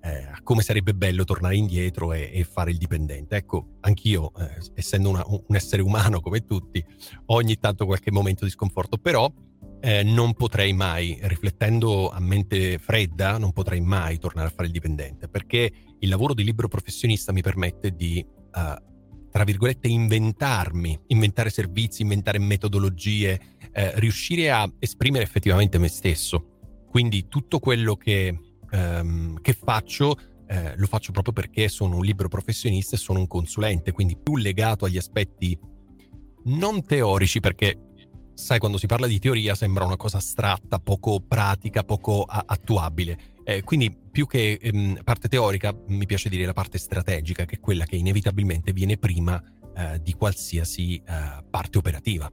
eh, 0.00 0.30
come 0.42 0.62
sarebbe 0.62 0.94
bello 0.94 1.24
tornare 1.24 1.56
indietro 1.56 2.12
e, 2.12 2.30
e 2.32 2.44
fare 2.44 2.70
il 2.70 2.76
dipendente. 2.76 3.36
Ecco, 3.36 3.78
anch'io, 3.80 4.32
eh, 4.38 4.56
essendo 4.74 5.08
una, 5.08 5.24
un 5.26 5.54
essere 5.54 5.82
umano 5.82 6.20
come 6.20 6.44
tutti, 6.44 6.84
ho 7.26 7.34
ogni 7.34 7.58
tanto 7.58 7.86
qualche 7.86 8.10
momento 8.10 8.44
di 8.44 8.50
sconforto, 8.50 8.96
però 8.98 9.30
eh, 9.80 10.02
non 10.02 10.34
potrei 10.34 10.72
mai, 10.72 11.18
riflettendo 11.22 12.10
a 12.10 12.20
mente 12.20 12.78
fredda, 12.78 13.38
non 13.38 13.52
potrei 13.52 13.80
mai 13.80 14.18
tornare 14.18 14.48
a 14.48 14.50
fare 14.50 14.66
il 14.66 14.72
dipendente, 14.72 15.28
perché 15.28 15.70
il 15.98 16.08
lavoro 16.08 16.34
di 16.34 16.44
libero 16.44 16.68
professionista 16.68 17.32
mi 17.32 17.42
permette 17.42 17.94
di 17.94 18.24
uh, 18.54 18.86
tra 19.30 19.44
virgolette, 19.44 19.88
inventarmi, 19.88 20.98
inventare 21.08 21.50
servizi, 21.50 22.02
inventare 22.02 22.38
metodologie, 22.38 23.38
eh, 23.72 23.92
riuscire 24.00 24.50
a 24.50 24.68
esprimere 24.78 25.22
effettivamente 25.22 25.78
me 25.78 25.88
stesso. 25.88 26.56
Quindi 26.88 27.28
tutto 27.28 27.58
quello 27.58 27.94
che, 27.94 28.36
ehm, 28.70 29.40
che 29.40 29.52
faccio 29.52 30.16
eh, 30.50 30.74
lo 30.76 30.86
faccio 30.86 31.12
proprio 31.12 31.34
perché 31.34 31.68
sono 31.68 31.96
un 31.96 32.04
libero 32.04 32.28
professionista 32.28 32.96
e 32.96 32.98
sono 32.98 33.18
un 33.18 33.26
consulente, 33.26 33.92
quindi 33.92 34.16
più 34.16 34.36
legato 34.36 34.86
agli 34.86 34.96
aspetti 34.96 35.58
non 36.44 36.82
teorici, 36.82 37.40
perché 37.40 37.78
sai, 38.32 38.58
quando 38.58 38.78
si 38.78 38.86
parla 38.86 39.06
di 39.06 39.18
teoria 39.18 39.54
sembra 39.54 39.84
una 39.84 39.96
cosa 39.96 40.16
astratta, 40.16 40.78
poco 40.78 41.20
pratica, 41.20 41.82
poco 41.82 42.22
a- 42.22 42.44
attuabile. 42.46 43.36
Eh, 43.44 43.62
quindi 43.62 43.94
più 44.10 44.26
che 44.26 44.58
ehm, 44.60 45.00
parte 45.04 45.28
teorica 45.28 45.76
mi 45.88 46.06
piace 46.06 46.30
dire 46.30 46.46
la 46.46 46.54
parte 46.54 46.78
strategica, 46.78 47.44
che 47.44 47.56
è 47.56 47.60
quella 47.60 47.84
che 47.84 47.96
inevitabilmente 47.96 48.72
viene 48.72 48.96
prima 48.96 49.42
eh, 49.76 50.00
di 50.00 50.14
qualsiasi 50.14 50.96
eh, 50.96 51.44
parte 51.50 51.78
operativa. 51.78 52.32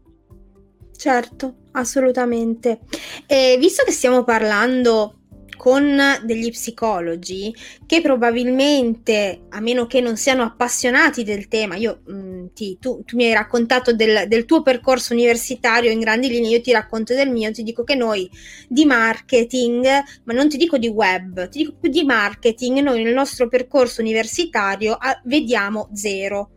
Certo, 0.95 1.55
assolutamente. 1.73 2.79
E 3.25 3.57
visto 3.60 3.83
che 3.83 3.91
stiamo 3.91 4.23
parlando 4.23 5.24
con 5.55 5.99
degli 6.23 6.49
psicologi 6.51 7.53
che 7.85 8.01
probabilmente, 8.01 9.41
a 9.49 9.59
meno 9.59 9.87
che 9.87 10.01
non 10.01 10.17
siano 10.17 10.43
appassionati 10.43 11.23
del 11.23 11.47
tema, 11.47 11.75
io 11.75 12.01
mh, 12.05 12.13
mm, 12.13 12.45
ti, 12.53 12.77
tu, 12.79 13.03
tu, 13.05 13.15
mi 13.15 13.25
hai 13.25 13.33
raccontato 13.33 13.93
del, 13.93 14.27
del, 14.27 14.45
tuo 14.45 14.61
percorso 14.61 15.13
universitario 15.13 15.91
in 15.91 15.99
grandi 15.99 16.29
linee, 16.29 16.51
io 16.51 16.61
ti 16.61 16.71
racconto 16.71 17.13
del 17.13 17.29
mio, 17.29 17.51
ti 17.51 17.63
dico 17.63 17.83
che 17.83 17.95
noi 17.95 18.29
di 18.67 18.85
marketing, 18.85 19.85
ma 20.23 20.33
non 20.33 20.49
ti 20.49 20.57
dico 20.57 20.77
di 20.77 20.87
web, 20.87 21.49
ti 21.49 21.59
dico 21.59 21.73
più 21.79 21.89
di 21.89 22.03
marketing, 22.03 22.79
noi 22.79 23.03
nel 23.03 23.13
nostro 23.13 23.47
percorso 23.47 24.01
universitario 24.01 24.93
a, 24.93 25.19
vediamo 25.23 25.89
zero 25.93 26.49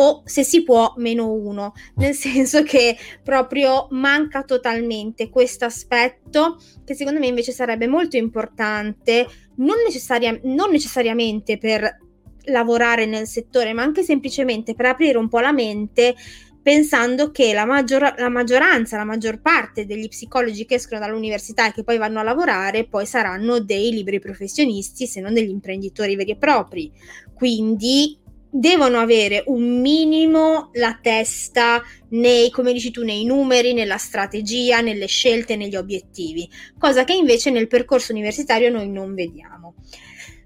o 0.00 0.22
se 0.24 0.44
si 0.44 0.62
può 0.62 0.94
meno 0.96 1.32
uno, 1.32 1.72
nel 1.96 2.14
senso 2.16 2.62
che 2.62 2.96
proprio 3.22 3.88
manca 3.90 4.42
totalmente 4.42 5.28
questo 5.28 5.64
aspetto 5.64 6.60
che 6.84 6.94
secondo 6.94 7.18
me 7.18 7.26
invece 7.26 7.52
sarebbe 7.52 7.86
molto 7.86 8.16
importante, 8.16 9.26
non, 9.56 9.76
necessaria- 9.84 10.38
non 10.44 10.70
necessariamente 10.70 11.58
per 11.58 11.98
lavorare 12.44 13.06
nel 13.06 13.26
settore, 13.26 13.72
ma 13.72 13.82
anche 13.82 14.02
semplicemente 14.02 14.74
per 14.74 14.86
aprire 14.86 15.18
un 15.18 15.28
po' 15.28 15.40
la 15.40 15.52
mente 15.52 16.14
pensando 16.62 17.30
che 17.30 17.52
la, 17.52 17.64
maggior- 17.64 18.18
la, 18.18 18.28
maggioranza, 18.28 18.96
la 18.96 19.04
maggior 19.04 19.40
parte 19.40 19.84
degli 19.84 20.08
psicologi 20.08 20.64
che 20.64 20.74
escono 20.74 21.00
dall'università 21.00 21.68
e 21.68 21.72
che 21.72 21.82
poi 21.82 21.98
vanno 21.98 22.20
a 22.20 22.22
lavorare 22.22 22.86
poi 22.86 23.06
saranno 23.06 23.58
dei 23.60 23.90
liberi 23.90 24.18
professionisti, 24.18 25.06
se 25.06 25.20
non 25.20 25.34
degli 25.34 25.50
imprenditori 25.50 26.16
veri 26.16 26.32
e 26.32 26.36
propri. 26.36 26.92
Quindi 27.34 28.18
devono 28.50 28.98
avere 28.98 29.42
un 29.46 29.80
minimo 29.80 30.70
la 30.74 30.98
testa 31.00 31.82
nei, 32.10 32.50
come 32.50 32.72
dici 32.72 32.90
tu, 32.90 33.04
nei 33.04 33.24
numeri, 33.24 33.72
nella 33.72 33.98
strategia, 33.98 34.80
nelle 34.80 35.06
scelte, 35.06 35.56
negli 35.56 35.76
obiettivi, 35.76 36.48
cosa 36.78 37.04
che 37.04 37.12
invece 37.12 37.50
nel 37.50 37.68
percorso 37.68 38.12
universitario 38.12 38.70
noi 38.70 38.88
non 38.88 39.14
vediamo. 39.14 39.74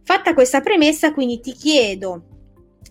Fatta 0.05 0.35
questa 0.35 0.61
premessa, 0.61 1.13
quindi 1.13 1.41
ti 1.41 1.53
chiedo 1.53 2.25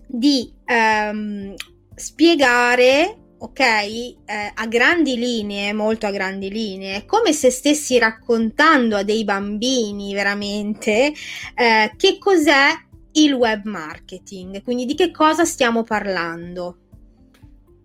di 0.06 0.50
ehm, 0.64 1.54
spiegare 1.94 3.16
ok, 3.38 3.60
eh, 3.60 4.16
a 4.54 4.66
grandi 4.66 5.16
linee, 5.18 5.72
molto 5.72 6.06
a 6.06 6.12
grandi 6.12 6.48
linee, 6.48 7.04
come 7.04 7.32
se 7.32 7.50
stessi 7.50 7.98
raccontando 7.98 8.96
a 8.96 9.02
dei 9.02 9.24
bambini 9.24 10.14
veramente 10.14 11.12
eh, 11.54 11.92
che 11.96 12.18
cos'è 12.18 12.70
il 13.12 13.32
web 13.32 13.64
marketing. 13.64 14.62
Quindi 14.62 14.84
di 14.84 14.94
che 14.94 15.10
cosa 15.10 15.44
stiamo 15.44 15.82
parlando? 15.82 16.78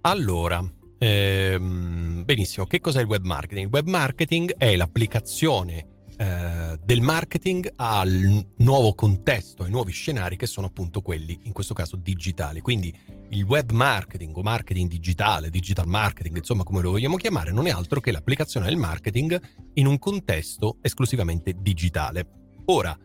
Allora, 0.01 0.63
ehm, 0.97 2.23
benissimo, 2.23 2.65
che 2.65 2.79
cos'è 2.79 3.01
il 3.01 3.07
web 3.07 3.23
marketing? 3.23 3.65
Il 3.65 3.73
web 3.73 3.87
marketing 3.87 4.55
è 4.57 4.75
l'applicazione 4.75 5.95
eh, 6.19 6.79
del 6.83 7.01
marketing 7.01 7.71
al 7.75 8.43
nuovo 8.57 8.95
contesto, 8.95 9.63
ai 9.63 9.69
nuovi 9.69 9.91
scenari 9.91 10.35
che 10.35 10.47
sono 10.47 10.65
appunto 10.65 11.01
quelli, 11.01 11.39
in 11.43 11.51
questo 11.51 11.75
caso 11.75 11.95
digitali. 11.95 12.59
Quindi 12.61 12.91
il 13.29 13.43
web 13.43 13.69
marketing 13.71 14.35
o 14.35 14.41
marketing 14.41 14.89
digitale, 14.89 15.51
digital 15.51 15.85
marketing, 15.85 16.37
insomma 16.37 16.63
come 16.63 16.81
lo 16.81 16.89
vogliamo 16.89 17.17
chiamare, 17.17 17.51
non 17.51 17.67
è 17.67 17.69
altro 17.69 17.99
che 17.99 18.11
l'applicazione 18.11 18.65
del 18.65 18.77
marketing 18.77 19.39
in 19.73 19.85
un 19.85 19.99
contesto 19.99 20.77
esclusivamente 20.81 21.53
digitale. 21.59 22.27
Ora, 22.65 22.97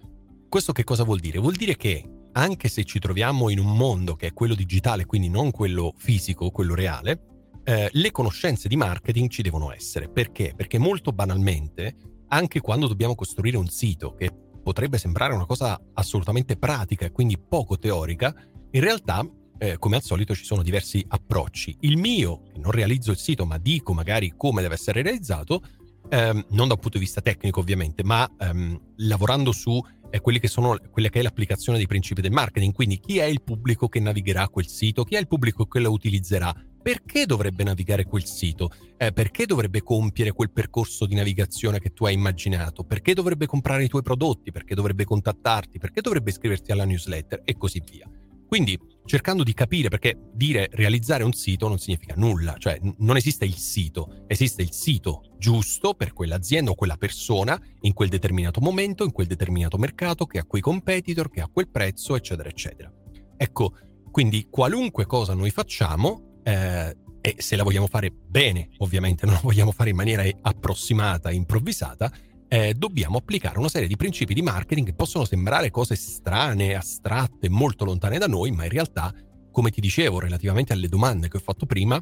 questo 0.52 0.72
che 0.72 0.84
cosa 0.84 1.04
vuol 1.04 1.18
dire? 1.18 1.38
Vuol 1.38 1.54
dire 1.54 1.78
che 1.78 2.06
anche 2.32 2.68
se 2.68 2.84
ci 2.84 2.98
troviamo 2.98 3.48
in 3.48 3.58
un 3.58 3.74
mondo 3.74 4.16
che 4.16 4.26
è 4.26 4.32
quello 4.34 4.54
digitale, 4.54 5.06
quindi 5.06 5.30
non 5.30 5.50
quello 5.50 5.94
fisico, 5.96 6.50
quello 6.50 6.74
reale, 6.74 7.22
eh, 7.64 7.88
le 7.90 8.10
conoscenze 8.10 8.68
di 8.68 8.76
marketing 8.76 9.30
ci 9.30 9.40
devono 9.40 9.72
essere. 9.72 10.10
Perché? 10.10 10.52
Perché 10.54 10.76
molto 10.76 11.10
banalmente, 11.10 11.96
anche 12.28 12.60
quando 12.60 12.86
dobbiamo 12.86 13.14
costruire 13.14 13.56
un 13.56 13.68
sito 13.68 14.12
che 14.14 14.30
potrebbe 14.62 14.98
sembrare 14.98 15.32
una 15.32 15.46
cosa 15.46 15.80
assolutamente 15.94 16.58
pratica 16.58 17.06
e 17.06 17.12
quindi 17.12 17.38
poco 17.38 17.78
teorica, 17.78 18.34
in 18.72 18.80
realtà, 18.82 19.26
eh, 19.56 19.78
come 19.78 19.96
al 19.96 20.02
solito, 20.02 20.34
ci 20.34 20.44
sono 20.44 20.62
diversi 20.62 21.02
approcci. 21.08 21.78
Il 21.80 21.96
mio, 21.96 22.42
che 22.52 22.58
non 22.58 22.72
realizzo 22.72 23.10
il 23.10 23.16
sito, 23.16 23.46
ma 23.46 23.56
dico 23.56 23.94
magari 23.94 24.34
come 24.36 24.60
deve 24.60 24.74
essere 24.74 25.00
realizzato, 25.00 25.62
ehm, 26.10 26.44
non 26.50 26.68
da 26.68 26.74
un 26.74 26.80
punto 26.80 26.98
di 26.98 27.04
vista 27.04 27.22
tecnico 27.22 27.60
ovviamente, 27.60 28.04
ma 28.04 28.30
ehm, 28.38 28.78
lavorando 28.96 29.50
su 29.50 29.82
quelli 30.20 30.38
che 30.38 30.48
sono, 30.48 30.78
quella 30.90 31.08
che 31.08 31.20
è 31.20 31.22
l'applicazione 31.22 31.78
dei 31.78 31.86
principi 31.86 32.20
del 32.20 32.32
marketing, 32.32 32.72
quindi 32.72 32.98
chi 32.98 33.18
è 33.18 33.24
il 33.24 33.42
pubblico 33.42 33.88
che 33.88 34.00
navigherà 34.00 34.48
quel 34.48 34.66
sito, 34.66 35.04
chi 35.04 35.14
è 35.14 35.18
il 35.18 35.26
pubblico 35.26 35.66
che 35.66 35.80
lo 35.80 35.90
utilizzerà, 35.90 36.54
perché 36.82 37.26
dovrebbe 37.26 37.62
navigare 37.62 38.04
quel 38.04 38.24
sito, 38.24 38.70
eh, 38.96 39.12
perché 39.12 39.46
dovrebbe 39.46 39.82
compiere 39.82 40.32
quel 40.32 40.50
percorso 40.50 41.06
di 41.06 41.14
navigazione 41.14 41.78
che 41.78 41.92
tu 41.92 42.04
hai 42.04 42.14
immaginato, 42.14 42.82
perché 42.84 43.14
dovrebbe 43.14 43.46
comprare 43.46 43.84
i 43.84 43.88
tuoi 43.88 44.02
prodotti, 44.02 44.50
perché 44.50 44.74
dovrebbe 44.74 45.04
contattarti, 45.04 45.78
perché 45.78 46.00
dovrebbe 46.00 46.30
iscriverti 46.30 46.72
alla 46.72 46.84
newsletter? 46.84 47.42
E 47.44 47.56
così 47.56 47.82
via. 47.88 48.10
Quindi 48.46 48.78
cercando 49.04 49.42
di 49.42 49.52
capire 49.52 49.88
perché 49.88 50.16
dire 50.32 50.68
realizzare 50.72 51.24
un 51.24 51.32
sito 51.32 51.68
non 51.68 51.78
significa 51.78 52.14
nulla, 52.16 52.54
cioè 52.58 52.78
n- 52.80 52.94
non 52.98 53.16
esiste 53.16 53.44
il 53.44 53.56
sito, 53.56 54.24
esiste 54.26 54.62
il 54.62 54.72
sito 54.72 55.22
giusto 55.38 55.94
per 55.94 56.12
quell'azienda 56.12 56.70
o 56.70 56.74
quella 56.74 56.96
persona 56.96 57.60
in 57.80 57.92
quel 57.92 58.08
determinato 58.08 58.60
momento, 58.60 59.04
in 59.04 59.12
quel 59.12 59.26
determinato 59.26 59.76
mercato, 59.78 60.26
che 60.26 60.38
ha 60.38 60.44
quei 60.44 60.62
competitor, 60.62 61.30
che 61.30 61.40
ha 61.40 61.48
quel 61.52 61.68
prezzo, 61.68 62.14
eccetera, 62.14 62.48
eccetera. 62.48 62.92
Ecco, 63.36 63.74
quindi 64.10 64.46
qualunque 64.48 65.06
cosa 65.06 65.34
noi 65.34 65.50
facciamo, 65.50 66.40
eh, 66.44 66.96
e 67.20 67.36
se 67.38 67.56
la 67.56 67.62
vogliamo 67.62 67.86
fare 67.86 68.10
bene, 68.10 68.70
ovviamente 68.78 69.26
non 69.26 69.34
la 69.36 69.40
vogliamo 69.42 69.72
fare 69.72 69.90
in 69.90 69.96
maniera 69.96 70.24
approssimata, 70.42 71.30
improvvisata, 71.30 72.12
eh, 72.52 72.74
dobbiamo 72.74 73.16
applicare 73.16 73.58
una 73.58 73.70
serie 73.70 73.88
di 73.88 73.96
principi 73.96 74.34
di 74.34 74.42
marketing 74.42 74.88
che 74.88 74.92
possono 74.92 75.24
sembrare 75.24 75.70
cose 75.70 75.94
strane, 75.94 76.74
astratte, 76.74 77.48
molto 77.48 77.86
lontane 77.86 78.18
da 78.18 78.26
noi, 78.26 78.50
ma 78.50 78.64
in 78.64 78.70
realtà, 78.70 79.10
come 79.50 79.70
ti 79.70 79.80
dicevo, 79.80 80.18
relativamente 80.18 80.74
alle 80.74 80.88
domande 80.88 81.28
che 81.28 81.38
ho 81.38 81.40
fatto 81.40 81.64
prima, 81.64 81.98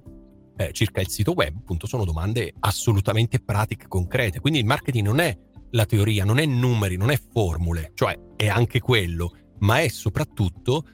eh, 0.56 0.72
circa 0.72 1.00
il 1.00 1.08
sito 1.08 1.34
web, 1.34 1.56
appunto, 1.56 1.86
sono 1.86 2.04
domande 2.04 2.52
assolutamente 2.58 3.38
pratiche, 3.38 3.86
concrete. 3.86 4.40
Quindi 4.40 4.58
il 4.58 4.64
marketing 4.64 5.06
non 5.06 5.20
è 5.20 5.38
la 5.70 5.86
teoria, 5.86 6.24
non 6.24 6.40
è 6.40 6.46
numeri, 6.46 6.96
non 6.96 7.12
è 7.12 7.20
formule, 7.32 7.92
cioè 7.94 8.18
è 8.34 8.48
anche 8.48 8.80
quello, 8.80 9.36
ma 9.60 9.82
è 9.82 9.86
soprattutto 9.86 10.84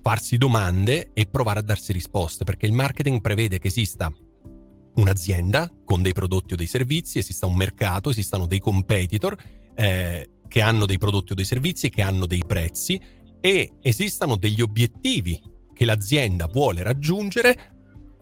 farsi 0.00 0.38
domande 0.38 1.10
e 1.12 1.26
provare 1.26 1.58
a 1.58 1.62
darsi 1.62 1.92
risposte, 1.92 2.44
perché 2.44 2.64
il 2.64 2.72
marketing 2.72 3.20
prevede 3.20 3.58
che 3.58 3.68
esista 3.68 4.10
un'azienda 5.00 5.70
con 5.84 6.02
dei 6.02 6.12
prodotti 6.12 6.54
o 6.54 6.56
dei 6.56 6.66
servizi, 6.66 7.18
esista 7.18 7.46
un 7.46 7.54
mercato, 7.54 8.10
esistano 8.10 8.46
dei 8.46 8.60
competitor 8.60 9.36
eh, 9.74 10.30
che 10.48 10.60
hanno 10.60 10.86
dei 10.86 10.98
prodotti 10.98 11.32
o 11.32 11.34
dei 11.34 11.44
servizi, 11.44 11.88
che 11.88 12.02
hanno 12.02 12.26
dei 12.26 12.42
prezzi 12.46 13.00
e 13.40 13.74
esistano 13.80 14.36
degli 14.36 14.60
obiettivi 14.60 15.40
che 15.72 15.84
l'azienda 15.84 16.46
vuole 16.46 16.82
raggiungere 16.82 17.74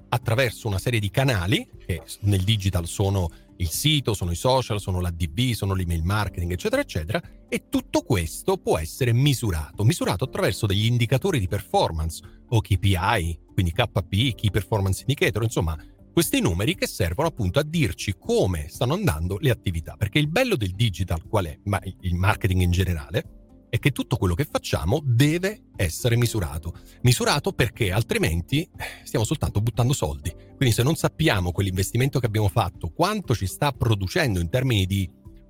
attraverso 0.09 0.69
una 0.69 0.79
serie 0.79 1.01
di 1.01 1.11
canali 1.11 1.69
che 1.85 2.03
nel 2.21 2.43
digital 2.43 2.87
sono 2.87 3.29
il 3.57 3.71
sito, 3.71 4.13
sono 4.13 4.33
i 4.33 4.37
social, 4.37 4.81
sono 4.81 5.01
l'ADB, 5.01 5.53
sono 5.53 5.73
l'email 5.73 6.05
marketing, 6.05 6.53
eccetera, 6.53 6.83
eccetera, 6.83 7.23
e 7.49 7.69
tutto 7.71 8.03
questo 8.03 8.59
può 8.59 8.77
essere 8.77 9.13
misurato, 9.15 9.83
misurato 9.83 10.25
attraverso 10.25 10.67
degli 10.67 10.85
indicatori 10.85 11.39
di 11.39 11.49
performance 11.49 12.23
o 12.49 12.61
KPI, 12.61 13.39
quindi 13.55 13.73
KP, 13.73 14.35
Key 14.35 14.51
Performance 14.51 15.01
Indicator, 15.01 15.43
insomma, 15.43 15.77
questi 16.17 16.41
numeri 16.41 16.77
che 16.77 16.87
servono 16.87 17.29
appunto 17.29 17.59
a 17.59 17.63
dirci 17.63 18.15
come 18.19 18.69
stanno 18.71 18.95
andando 18.95 19.37
le 19.39 19.51
attività, 19.51 19.97
perché 19.99 20.19
il 20.19 20.29
bello 20.29 20.57
del 20.57 20.71
digital 20.71 21.23
qual 21.29 21.45
è? 21.45 21.59
Ma 21.65 21.79
il 22.01 22.15
marketing 22.15 22.63
in 22.63 22.71
generale 22.71 23.67
è 23.69 23.79
che 23.79 23.91
tutto 23.91 24.17
quello 24.17 24.33
che 24.33 24.49
facciamo 24.51 25.03
deve 25.05 25.65
essere 25.77 26.17
misurato. 26.17 26.73
Misurato 27.03 27.53
perché 27.53 27.93
altrimenti 27.93 28.63
eh, 28.63 29.05
stiamo 29.05 29.27
soltanto 29.27 29.61
buttando 29.61 29.93
soldi. 29.93 30.35
Quindi 30.57 30.75
se 30.75 30.83
non 30.83 30.95
sappiamo 30.95 31.53
quell'investimento 31.53 32.19
che 32.19 32.25
abbiamo 32.25 32.49
fatto, 32.49 32.89
quanto 32.89 33.35
ci 33.35 33.45
sta 33.45 33.73
producendo 33.73 34.41
in 34.41 34.49
termini 34.49 34.87
di 34.87 35.07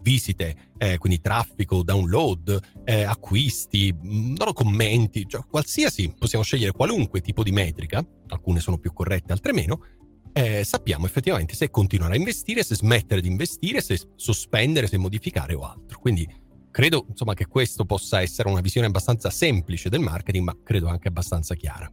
visite, 0.07 0.71
eh, 0.79 0.99
quindi 0.99 1.21
traffico, 1.21 1.83
download, 1.83 2.61
eh, 2.85 3.03
acquisti, 3.03 3.93
mm, 3.93 4.35
non 4.37 4.53
commenti, 4.53 5.27
cioè 5.29 5.43
qualsiasi, 5.49 6.15
possiamo 6.17 6.45
scegliere 6.45 6.71
qualunque 6.71 7.21
tipo 7.21 7.43
di 7.43 7.51
metrica, 7.51 8.05
alcune 8.29 8.61
sono 8.61 8.79
più 8.79 8.93
corrette, 8.93 9.33
altre 9.33 9.53
meno, 9.53 9.81
eh, 10.37 10.65
sappiamo 10.65 11.07
effettivamente 11.07 11.55
se 11.55 11.71
continuare 11.71 12.13
a 12.15 12.19
investire, 12.19 12.63
se 12.63 12.75
smettere 12.75 13.23
di 13.23 13.29
investire, 13.29 13.81
se 13.81 13.99
sospendere, 14.17 14.87
se 14.87 14.99
modificare 14.99 15.55
o 15.55 15.63
altro. 15.63 15.99
Quindi 15.99 16.29
credo 16.71 17.07
insomma, 17.09 17.33
che 17.33 17.47
questo 17.47 17.87
possa 17.87 18.21
essere 18.21 18.51
una 18.51 18.61
visione 18.61 18.87
abbastanza 18.87 19.31
semplice 19.31 19.89
del 19.89 20.01
marketing, 20.01 20.45
ma 20.45 20.57
credo 20.63 20.89
anche 20.89 21.09
abbastanza 21.09 21.55
chiara. 21.55 21.91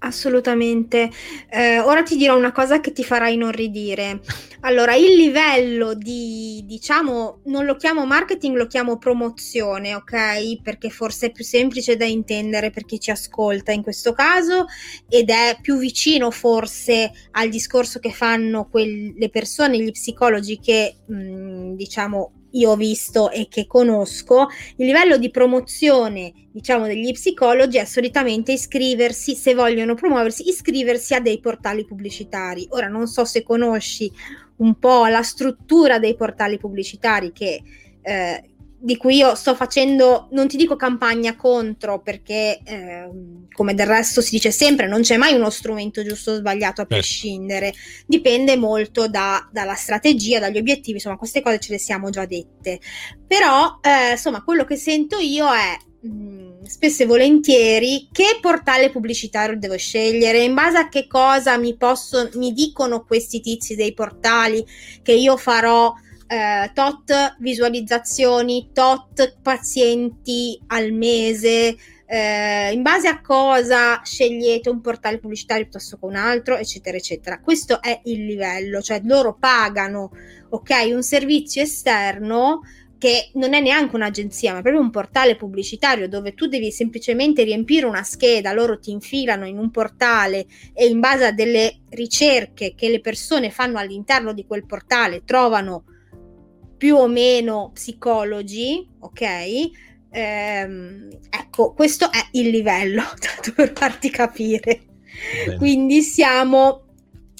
Assolutamente. 0.00 1.10
Eh, 1.50 1.80
ora 1.80 2.02
ti 2.02 2.16
dirò 2.16 2.36
una 2.36 2.52
cosa 2.52 2.80
che 2.80 2.92
ti 2.92 3.02
farà 3.02 3.28
inorridire. 3.28 4.20
Allora, 4.60 4.94
il 4.94 5.14
livello 5.16 5.94
di, 5.94 6.62
diciamo, 6.66 7.40
non 7.46 7.64
lo 7.64 7.74
chiamo 7.76 8.06
marketing, 8.06 8.56
lo 8.56 8.66
chiamo 8.66 8.98
promozione, 8.98 9.94
ok? 9.94 10.62
Perché 10.62 10.90
forse 10.90 11.26
è 11.26 11.32
più 11.32 11.44
semplice 11.44 11.96
da 11.96 12.04
intendere 12.04 12.70
per 12.70 12.84
chi 12.84 13.00
ci 13.00 13.10
ascolta 13.10 13.72
in 13.72 13.82
questo 13.82 14.12
caso 14.12 14.66
ed 15.08 15.30
è 15.30 15.58
più 15.60 15.78
vicino 15.78 16.30
forse 16.30 17.10
al 17.32 17.48
discorso 17.48 17.98
che 17.98 18.12
fanno 18.12 18.68
quelle 18.68 19.28
persone, 19.30 19.80
gli 19.80 19.90
psicologi 19.90 20.60
che, 20.60 20.96
mh, 21.06 21.14
mm, 21.14 21.74
diciamo, 21.74 22.37
io 22.52 22.70
ho 22.70 22.76
visto 22.76 23.30
e 23.30 23.48
che 23.48 23.66
conosco, 23.66 24.48
il 24.76 24.86
livello 24.86 25.18
di 25.18 25.30
promozione, 25.30 26.32
diciamo, 26.50 26.86
degli 26.86 27.12
psicologi 27.12 27.78
è 27.78 27.84
solitamente 27.84 28.52
iscriversi, 28.52 29.34
se 29.34 29.54
vogliono 29.54 29.94
promuoversi, 29.94 30.48
iscriversi 30.48 31.14
a 31.14 31.20
dei 31.20 31.40
portali 31.40 31.84
pubblicitari. 31.84 32.66
Ora 32.70 32.88
non 32.88 33.06
so 33.06 33.24
se 33.24 33.42
conosci 33.42 34.10
un 34.56 34.78
po' 34.78 35.06
la 35.06 35.22
struttura 35.22 35.98
dei 35.98 36.16
portali 36.16 36.58
pubblicitari 36.58 37.32
che 37.32 37.62
eh, 38.02 38.44
di 38.80 38.96
cui 38.96 39.16
io 39.16 39.34
sto 39.34 39.56
facendo, 39.56 40.28
non 40.30 40.46
ti 40.46 40.56
dico 40.56 40.76
campagna 40.76 41.34
contro, 41.34 42.00
perché 42.00 42.60
eh, 42.64 43.08
come 43.52 43.74
del 43.74 43.86
resto 43.86 44.20
si 44.20 44.30
dice 44.30 44.52
sempre, 44.52 44.86
non 44.86 45.00
c'è 45.00 45.16
mai 45.16 45.34
uno 45.34 45.50
strumento 45.50 46.04
giusto 46.04 46.30
o 46.30 46.36
sbagliato 46.36 46.82
a 46.82 46.86
certo. 46.86 46.94
prescindere, 46.94 47.74
dipende 48.06 48.56
molto 48.56 49.08
da, 49.08 49.48
dalla 49.50 49.74
strategia, 49.74 50.38
dagli 50.38 50.58
obiettivi, 50.58 50.92
insomma 50.92 51.16
queste 51.16 51.42
cose 51.42 51.58
ce 51.58 51.72
le 51.72 51.78
siamo 51.78 52.10
già 52.10 52.24
dette. 52.24 52.78
Però 53.26 53.80
eh, 53.82 54.12
insomma 54.12 54.44
quello 54.44 54.64
che 54.64 54.76
sento 54.76 55.18
io 55.18 55.52
è 55.52 55.76
mh, 56.02 56.08
mm, 56.08 56.62
spesso 56.62 57.02
e 57.02 57.06
volentieri 57.06 58.08
che 58.12 58.38
portale 58.40 58.90
pubblicitario 58.90 59.58
devo 59.58 59.76
scegliere, 59.76 60.44
in 60.44 60.54
base 60.54 60.78
a 60.78 60.88
che 60.88 61.08
cosa 61.08 61.58
mi, 61.58 61.76
posso, 61.76 62.30
mi 62.34 62.52
dicono 62.52 63.04
questi 63.04 63.40
tizi 63.40 63.74
dei 63.74 63.92
portali 63.92 64.64
che 65.02 65.12
io 65.12 65.36
farò 65.36 65.92
eh, 66.28 66.70
tot 66.74 67.36
visualizzazioni, 67.38 68.70
tot 68.72 69.38
pazienti 69.40 70.60
al 70.66 70.92
mese, 70.92 71.76
eh, 72.06 72.70
in 72.72 72.82
base 72.82 73.08
a 73.08 73.20
cosa 73.20 74.00
scegliete 74.04 74.68
un 74.68 74.80
portale 74.80 75.18
pubblicitario 75.18 75.64
piuttosto 75.64 75.96
che 75.98 76.04
un 76.04 76.16
altro, 76.16 76.56
eccetera, 76.56 76.96
eccetera. 76.96 77.40
Questo 77.40 77.80
è 77.82 78.00
il 78.04 78.26
livello, 78.26 78.80
cioè 78.82 79.00
loro 79.04 79.36
pagano, 79.38 80.10
ok, 80.50 80.90
un 80.92 81.02
servizio 81.02 81.62
esterno 81.62 82.60
che 82.98 83.30
non 83.34 83.54
è 83.54 83.60
neanche 83.60 83.94
un'agenzia, 83.94 84.52
ma 84.52 84.60
proprio 84.60 84.82
un 84.82 84.90
portale 84.90 85.36
pubblicitario 85.36 86.08
dove 86.08 86.34
tu 86.34 86.46
devi 86.46 86.72
semplicemente 86.72 87.44
riempire 87.44 87.86
una 87.86 88.02
scheda, 88.02 88.52
loro 88.52 88.78
ti 88.78 88.90
infilano 88.90 89.46
in 89.46 89.56
un 89.56 89.70
portale 89.70 90.46
e 90.74 90.86
in 90.86 90.98
base 90.98 91.26
a 91.26 91.32
delle 91.32 91.82
ricerche 91.90 92.74
che 92.74 92.88
le 92.88 93.00
persone 93.00 93.50
fanno 93.50 93.78
all'interno 93.78 94.32
di 94.32 94.44
quel 94.44 94.66
portale 94.66 95.22
trovano 95.24 95.84
più 96.78 96.96
o 96.96 97.08
meno 97.08 97.72
psicologi, 97.74 98.88
ok? 99.00 99.70
Ehm, 100.10 101.08
ecco, 101.28 101.74
questo 101.74 102.10
è 102.10 102.28
il 102.32 102.48
livello, 102.48 103.02
per 103.54 103.72
farti 103.74 104.08
capire. 104.08 104.82
Bene. 105.44 105.56
Quindi 105.58 106.02
siamo, 106.02 106.84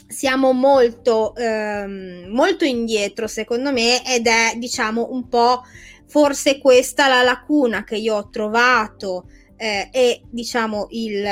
siamo 0.08 0.52
molto, 0.52 1.34
ehm, 1.36 2.26
molto 2.28 2.64
indietro, 2.64 3.28
secondo 3.28 3.72
me, 3.72 4.04
ed 4.04 4.26
è, 4.26 4.56
diciamo, 4.56 5.08
un 5.12 5.28
po' 5.28 5.62
forse 6.06 6.58
questa 6.58 7.06
la 7.06 7.22
lacuna 7.22 7.84
che 7.84 7.96
io 7.96 8.16
ho 8.16 8.28
trovato 8.30 9.26
eh, 9.58 9.90
è 9.90 10.20
diciamo 10.30 10.86
il, 10.90 11.22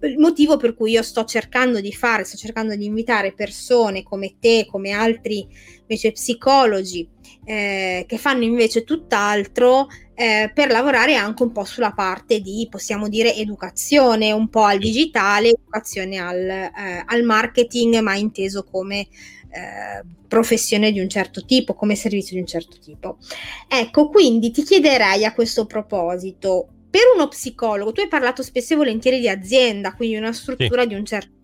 il, 0.00 0.18
motivo 0.18 0.56
per 0.56 0.74
cui 0.74 0.92
io 0.92 1.02
sto 1.02 1.24
cercando 1.24 1.80
di 1.80 1.92
fare, 1.92 2.24
sto 2.24 2.36
cercando 2.36 2.74
di 2.74 2.86
invitare 2.86 3.34
persone 3.34 4.02
come 4.02 4.36
te, 4.40 4.66
come 4.68 4.90
altri 4.90 5.46
invece 5.80 6.12
psicologi 6.12 7.08
eh, 7.46 8.04
che 8.08 8.18
fanno 8.18 8.42
invece 8.42 8.82
tutt'altro 8.82 9.86
eh, 10.14 10.50
per 10.52 10.68
lavorare 10.70 11.14
anche 11.14 11.44
un 11.44 11.52
po' 11.52 11.64
sulla 11.64 11.92
parte 11.92 12.40
di, 12.40 12.66
possiamo 12.68 13.08
dire, 13.08 13.34
educazione, 13.34 14.32
un 14.32 14.48
po' 14.48 14.64
al 14.64 14.78
digitale, 14.78 15.50
educazione 15.50 16.18
al, 16.18 16.38
eh, 16.38 17.02
al 17.06 17.22
marketing, 17.22 18.00
ma 18.00 18.16
inteso 18.16 18.64
come 18.64 18.98
eh, 18.98 20.02
professione 20.26 20.90
di 20.90 20.98
un 20.98 21.08
certo 21.08 21.44
tipo, 21.44 21.74
come 21.74 21.94
servizio 21.94 22.34
di 22.34 22.40
un 22.40 22.46
certo 22.46 22.78
tipo. 22.80 23.18
Ecco, 23.68 24.08
quindi 24.08 24.50
ti 24.50 24.64
chiederei 24.64 25.24
a 25.24 25.32
questo 25.32 25.66
proposito, 25.66 26.68
per 26.90 27.02
uno 27.14 27.28
psicologo, 27.28 27.92
tu 27.92 28.00
hai 28.00 28.08
parlato 28.08 28.42
spesso 28.42 28.72
e 28.72 28.76
volentieri 28.76 29.20
di 29.20 29.28
azienda, 29.28 29.94
quindi 29.94 30.16
una 30.16 30.32
struttura 30.32 30.82
sì. 30.82 30.88
di 30.88 30.94
un 30.94 31.04
certo 31.04 31.35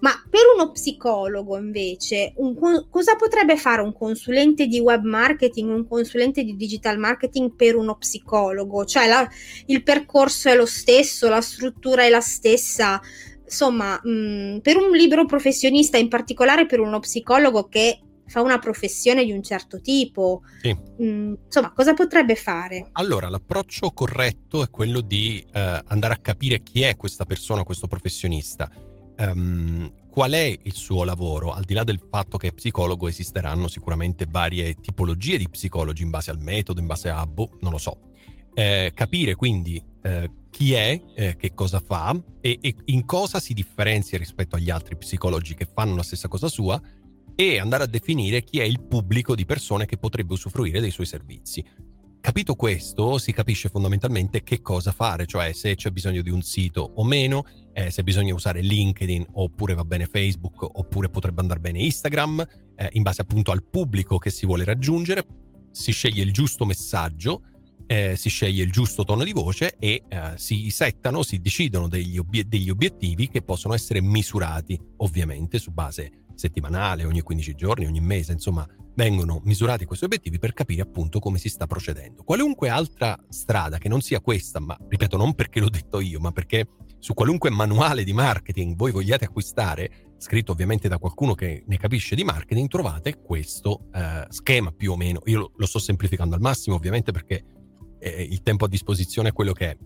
ma 0.00 0.10
per 0.28 0.42
uno 0.54 0.70
psicologo 0.70 1.56
invece, 1.56 2.32
un, 2.36 2.86
cosa 2.90 3.16
potrebbe 3.16 3.56
fare 3.56 3.82
un 3.82 3.92
consulente 3.92 4.66
di 4.66 4.78
web 4.80 5.04
marketing, 5.04 5.70
un 5.70 5.86
consulente 5.86 6.42
di 6.44 6.56
digital 6.56 6.98
marketing 6.98 7.54
per 7.54 7.76
uno 7.76 7.96
psicologo? 7.96 8.84
Cioè 8.84 9.06
la, 9.06 9.28
il 9.66 9.82
percorso 9.82 10.48
è 10.48 10.54
lo 10.54 10.66
stesso, 10.66 11.28
la 11.28 11.40
struttura 11.40 12.04
è 12.04 12.08
la 12.08 12.20
stessa, 12.20 13.00
insomma, 13.44 14.00
mh, 14.02 14.58
per 14.62 14.76
un 14.76 14.90
libero 14.90 15.24
professionista, 15.24 15.96
in 15.96 16.08
particolare 16.08 16.66
per 16.66 16.80
uno 16.80 17.00
psicologo 17.00 17.68
che 17.68 18.00
fa 18.28 18.42
una 18.42 18.58
professione 18.58 19.24
di 19.24 19.32
un 19.32 19.42
certo 19.42 19.80
tipo. 19.80 20.42
Sì. 20.60 20.76
Mm, 21.02 21.34
insomma, 21.46 21.72
cosa 21.72 21.94
potrebbe 21.94 22.34
fare? 22.34 22.90
Allora, 22.92 23.28
l'approccio 23.28 23.90
corretto 23.90 24.62
è 24.62 24.70
quello 24.70 25.00
di 25.00 25.44
eh, 25.52 25.82
andare 25.86 26.14
a 26.14 26.18
capire 26.18 26.62
chi 26.62 26.82
è 26.82 26.96
questa 26.96 27.24
persona, 27.24 27.64
questo 27.64 27.86
professionista. 27.86 28.70
Um, 29.18 29.92
qual 30.10 30.32
è 30.32 30.58
il 30.62 30.74
suo 30.74 31.04
lavoro? 31.04 31.52
Al 31.52 31.64
di 31.64 31.74
là 31.74 31.84
del 31.84 32.00
fatto 32.10 32.38
che 32.38 32.52
psicologo, 32.52 33.08
esisteranno 33.08 33.68
sicuramente 33.68 34.26
varie 34.28 34.74
tipologie 34.74 35.38
di 35.38 35.48
psicologi 35.48 36.02
in 36.02 36.10
base 36.10 36.30
al 36.30 36.40
metodo, 36.40 36.80
in 36.80 36.86
base 36.86 37.08
a, 37.08 37.24
boh, 37.26 37.56
non 37.60 37.72
lo 37.72 37.78
so. 37.78 37.98
Eh, 38.54 38.90
capire 38.94 39.36
quindi 39.36 39.80
eh, 40.02 40.30
chi 40.50 40.72
è, 40.72 41.00
eh, 41.14 41.36
che 41.36 41.54
cosa 41.54 41.78
fa 41.78 42.20
e, 42.40 42.58
e, 42.60 42.74
in 42.86 43.04
cosa 43.04 43.38
si 43.38 43.54
differenzia 43.54 44.18
rispetto 44.18 44.56
agli 44.56 44.70
altri 44.70 44.96
psicologi 44.96 45.54
che 45.54 45.68
fanno 45.72 45.94
la 45.94 46.02
stessa 46.02 46.26
cosa 46.26 46.48
sua 46.48 46.80
e 47.36 47.58
andare 47.60 47.84
a 47.84 47.86
definire 47.86 48.42
chi 48.42 48.58
è 48.58 48.64
il 48.64 48.80
pubblico 48.80 49.36
di 49.36 49.44
persone 49.44 49.86
che 49.86 49.98
potrebbe 49.98 50.32
usufruire 50.32 50.80
dei 50.80 50.90
suoi 50.90 51.06
servizi. 51.06 51.64
Capito 52.20 52.56
questo, 52.56 53.16
si 53.18 53.32
capisce 53.32 53.68
fondamentalmente 53.68 54.42
che 54.42 54.60
cosa 54.60 54.90
fare, 54.90 55.24
cioè 55.24 55.52
se 55.52 55.76
c'è 55.76 55.90
bisogno 55.90 56.20
di 56.20 56.30
un 56.30 56.42
sito 56.42 56.90
o 56.96 57.04
meno, 57.04 57.46
eh, 57.78 57.90
se 57.92 58.02
bisogna 58.02 58.34
usare 58.34 58.60
LinkedIn 58.60 59.24
oppure 59.34 59.74
va 59.74 59.84
bene 59.84 60.06
Facebook 60.06 60.62
oppure 60.62 61.08
potrebbe 61.08 61.40
andare 61.40 61.60
bene 61.60 61.78
Instagram, 61.80 62.44
eh, 62.74 62.88
in 62.92 63.02
base 63.02 63.20
appunto 63.20 63.52
al 63.52 63.62
pubblico 63.62 64.18
che 64.18 64.30
si 64.30 64.46
vuole 64.46 64.64
raggiungere, 64.64 65.24
si 65.70 65.92
sceglie 65.92 66.24
il 66.24 66.32
giusto 66.32 66.64
messaggio 66.64 67.42
eh, 67.90 68.16
si 68.16 68.28
sceglie 68.28 68.64
il 68.64 68.70
giusto 68.70 69.02
tono 69.02 69.24
di 69.24 69.32
voce 69.32 69.76
e 69.78 70.02
eh, 70.08 70.32
si 70.34 70.68
settano, 70.68 71.22
si 71.22 71.40
decidono 71.40 71.88
degli, 71.88 72.18
obiet- 72.18 72.46
degli, 72.46 72.68
obiettivi 72.68 73.28
che 73.28 73.40
possono 73.40 73.72
essere 73.72 74.02
misurati 74.02 74.78
ovviamente 74.98 75.58
su 75.58 75.70
base 75.70 76.26
settimanale, 76.34 77.04
ogni 77.04 77.22
15 77.22 77.54
giorni, 77.54 77.86
ogni 77.86 78.00
mese, 78.00 78.32
insomma 78.32 78.66
vengono 78.94 79.40
misurati 79.44 79.86
questi 79.86 80.04
obiettivi 80.04 80.38
per 80.38 80.52
capire 80.52 80.82
appunto 80.82 81.18
come 81.18 81.38
si 81.38 81.48
sta 81.48 81.66
procedendo. 81.66 82.24
Qualunque 82.24 82.68
altra 82.68 83.16
strada 83.28 83.78
che 83.78 83.88
non 83.88 84.02
sia 84.02 84.20
questa, 84.20 84.60
ma 84.60 84.76
ripeto 84.86 85.16
non 85.16 85.34
perché 85.34 85.60
l'ho 85.60 85.70
detto 85.70 86.00
io, 86.00 86.20
ma 86.20 86.30
perché 86.30 86.66
su 86.98 87.14
qualunque 87.14 87.50
manuale 87.50 88.04
di 88.04 88.12
marketing 88.12 88.76
voi 88.76 88.90
vogliate 88.90 89.26
acquistare, 89.26 90.14
scritto 90.18 90.52
ovviamente 90.52 90.88
da 90.88 90.98
qualcuno 90.98 91.34
che 91.34 91.62
ne 91.66 91.76
capisce 91.76 92.14
di 92.14 92.24
marketing, 92.24 92.68
trovate 92.68 93.20
questo 93.20 93.88
eh, 93.92 94.26
schema 94.28 94.72
più 94.72 94.92
o 94.92 94.96
meno. 94.96 95.20
Io 95.26 95.52
lo, 95.54 95.66
sto 95.66 95.78
semplificando 95.78 96.34
al 96.34 96.40
massimo 96.40 96.76
ovviamente 96.76 97.12
perché 97.12 97.44
eh, 98.00 98.22
il 98.22 98.42
tempo 98.42 98.64
a 98.64 98.68
disposizione 98.68 99.28
è 99.28 99.32
quello 99.32 99.52
che 99.52 99.70
è. 99.70 99.76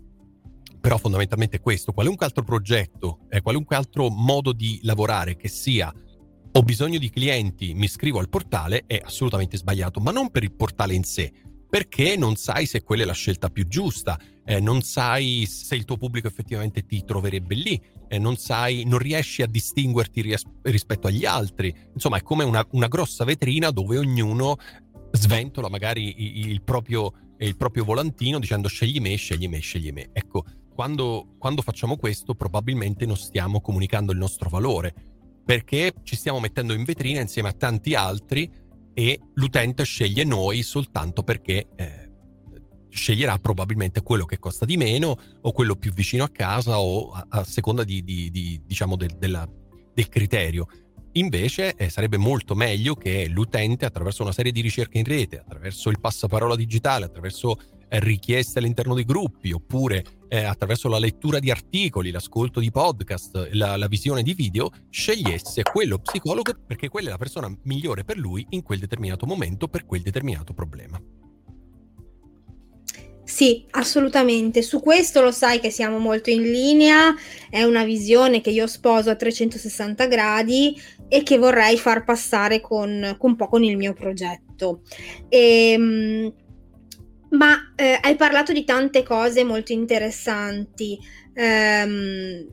Però 0.80 0.96
fondamentalmente 0.96 1.60
questo, 1.60 1.92
qualunque 1.92 2.26
altro 2.26 2.42
progetto, 2.42 3.20
eh, 3.28 3.40
qualunque 3.40 3.76
altro 3.76 4.08
modo 4.08 4.52
di 4.52 4.80
lavorare 4.82 5.36
che 5.36 5.48
sia 5.48 5.92
ho 6.54 6.62
bisogno 6.62 6.98
di 6.98 7.08
clienti, 7.08 7.72
mi 7.72 7.84
iscrivo 7.84 8.18
al 8.18 8.28
portale, 8.28 8.84
è 8.86 9.00
assolutamente 9.02 9.56
sbagliato, 9.56 10.00
ma 10.00 10.10
non 10.10 10.30
per 10.30 10.42
il 10.42 10.52
portale 10.54 10.92
in 10.92 11.02
sé, 11.02 11.32
perché 11.68 12.16
non 12.16 12.36
sai 12.36 12.66
se 12.66 12.82
quella 12.82 13.04
è 13.04 13.06
la 13.06 13.14
scelta 13.14 13.48
più 13.48 13.66
giusta, 13.66 14.18
eh, 14.44 14.60
non 14.60 14.82
sai 14.82 15.46
se 15.46 15.74
il 15.74 15.84
tuo 15.84 15.96
pubblico 15.96 16.26
effettivamente 16.26 16.84
ti 16.84 17.04
troverebbe 17.04 17.54
lì, 17.54 17.80
eh, 18.08 18.18
non 18.18 18.36
sai, 18.36 18.84
non 18.84 18.98
riesci 18.98 19.42
a 19.42 19.46
distinguerti 19.46 20.20
ries- 20.20 20.46
rispetto 20.62 21.06
agli 21.06 21.24
altri. 21.24 21.74
Insomma, 21.94 22.18
è 22.18 22.22
come 22.22 22.44
una, 22.44 22.66
una, 22.72 22.88
grossa 22.88 23.24
vetrina 23.24 23.70
dove 23.70 23.98
ognuno 23.98 24.56
sventola 25.12 25.68
magari 25.68 26.14
il, 26.16 26.50
il 26.50 26.62
proprio 26.62 27.12
il 27.46 27.56
proprio 27.56 27.84
volantino 27.84 28.38
dicendo 28.38 28.68
scegli 28.68 29.00
me, 29.00 29.16
scegli 29.16 29.48
me, 29.48 29.58
scegli 29.58 29.90
me. 29.90 30.10
Ecco, 30.12 30.44
quando, 30.74 31.34
quando 31.38 31.62
facciamo 31.62 31.96
questo 31.96 32.34
probabilmente 32.34 33.04
non 33.04 33.16
stiamo 33.16 33.60
comunicando 33.60 34.12
il 34.12 34.18
nostro 34.18 34.48
valore, 34.48 34.94
perché 35.44 35.92
ci 36.02 36.16
stiamo 36.16 36.40
mettendo 36.40 36.72
in 36.72 36.84
vetrina 36.84 37.20
insieme 37.20 37.48
a 37.48 37.52
tanti 37.52 37.94
altri 37.94 38.50
e 38.94 39.20
l'utente 39.34 39.84
sceglie 39.84 40.24
noi 40.24 40.62
soltanto 40.62 41.22
perché 41.22 41.68
eh, 41.76 42.01
sceglierà 42.92 43.38
probabilmente 43.38 44.02
quello 44.02 44.24
che 44.24 44.38
costa 44.38 44.64
di 44.64 44.76
meno 44.76 45.18
o 45.40 45.52
quello 45.52 45.76
più 45.76 45.92
vicino 45.92 46.24
a 46.24 46.28
casa 46.28 46.78
o 46.78 47.10
a, 47.10 47.26
a 47.28 47.44
seconda 47.44 47.84
di, 47.84 48.04
di, 48.04 48.30
di, 48.30 48.60
diciamo 48.64 48.96
del, 48.96 49.16
della, 49.18 49.48
del 49.92 50.08
criterio. 50.08 50.66
Invece 51.12 51.74
eh, 51.74 51.90
sarebbe 51.90 52.16
molto 52.16 52.54
meglio 52.54 52.94
che 52.94 53.26
l'utente 53.28 53.84
attraverso 53.84 54.22
una 54.22 54.32
serie 54.32 54.52
di 54.52 54.60
ricerche 54.60 54.98
in 54.98 55.04
rete, 55.04 55.38
attraverso 55.38 55.90
il 55.90 56.00
passaparola 56.00 56.56
digitale, 56.56 57.04
attraverso 57.04 57.58
eh, 57.88 58.00
richieste 58.00 58.58
all'interno 58.58 58.94
dei 58.94 59.04
gruppi 59.04 59.52
oppure 59.52 60.04
eh, 60.28 60.44
attraverso 60.44 60.88
la 60.88 60.98
lettura 60.98 61.38
di 61.38 61.50
articoli, 61.50 62.10
l'ascolto 62.10 62.60
di 62.60 62.70
podcast, 62.70 63.50
la, 63.52 63.76
la 63.76 63.88
visione 63.88 64.22
di 64.22 64.32
video, 64.32 64.70
scegliesse 64.88 65.62
quello 65.62 65.98
psicologo 65.98 66.52
perché 66.66 66.88
quella 66.88 67.08
è 67.08 67.10
la 67.10 67.18
persona 67.18 67.54
migliore 67.64 68.04
per 68.04 68.16
lui 68.16 68.46
in 68.50 68.62
quel 68.62 68.78
determinato 68.78 69.26
momento 69.26 69.68
per 69.68 69.84
quel 69.84 70.00
determinato 70.00 70.54
problema. 70.54 70.98
Sì, 73.32 73.64
assolutamente. 73.70 74.60
Su 74.60 74.78
questo 74.80 75.22
lo 75.22 75.30
sai 75.32 75.58
che 75.58 75.70
siamo 75.70 75.96
molto 75.96 76.28
in 76.28 76.42
linea, 76.42 77.14
è 77.48 77.62
una 77.62 77.82
visione 77.82 78.42
che 78.42 78.50
io 78.50 78.66
sposo 78.66 79.08
a 79.08 79.16
360 79.16 80.04
gradi 80.06 80.78
e 81.08 81.22
che 81.22 81.38
vorrei 81.38 81.78
far 81.78 82.04
passare 82.04 82.60
con, 82.60 83.16
con 83.16 83.30
un 83.30 83.36
po' 83.36 83.48
con 83.48 83.64
il 83.64 83.78
mio 83.78 83.94
progetto. 83.94 84.82
E, 85.30 85.70
ehm, 85.72 86.34
ma 87.30 87.72
eh, 87.74 87.98
hai 88.02 88.16
parlato 88.16 88.52
di 88.52 88.64
tante 88.64 89.02
cose 89.02 89.44
molto 89.44 89.72
interessanti, 89.72 90.98
ehm, 91.32 92.46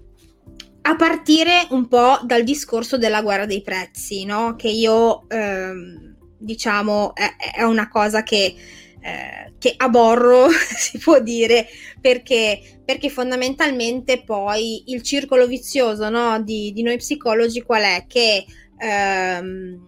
a 0.83 0.95
partire 0.95 1.67
un 1.71 1.89
po' 1.89 2.21
dal 2.23 2.43
discorso 2.43 2.97
della 2.97 3.21
guerra 3.21 3.45
dei 3.45 3.61
prezzi, 3.61 4.23
no? 4.23 4.55
che 4.55 4.69
io 4.69 5.27
ehm, 5.27 6.15
diciamo 6.37 7.13
è, 7.15 7.57
è 7.57 7.63
una 7.63 7.89
cosa 7.89 8.23
che 8.23 8.55
eh, 9.01 9.53
che 9.57 9.73
aborro, 9.77 10.49
si 10.77 10.97
può 10.97 11.19
dire, 11.19 11.67
perché, 12.01 12.81
perché 12.83 13.09
fondamentalmente 13.09 14.23
poi 14.23 14.83
il 14.87 15.01
circolo 15.01 15.47
vizioso 15.47 16.09
no, 16.09 16.41
di, 16.41 16.71
di, 16.73 16.81
noi 16.81 16.97
psicologi 16.97 17.61
qual 17.61 17.83
è? 17.83 18.05
Che 18.07 18.45
ehm, 18.77 19.87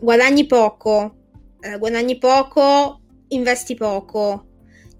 guadagni 0.00 0.46
poco, 0.46 1.16
eh, 1.60 1.78
guadagni 1.78 2.18
poco, 2.18 3.00
investi 3.28 3.74
poco. 3.74 4.42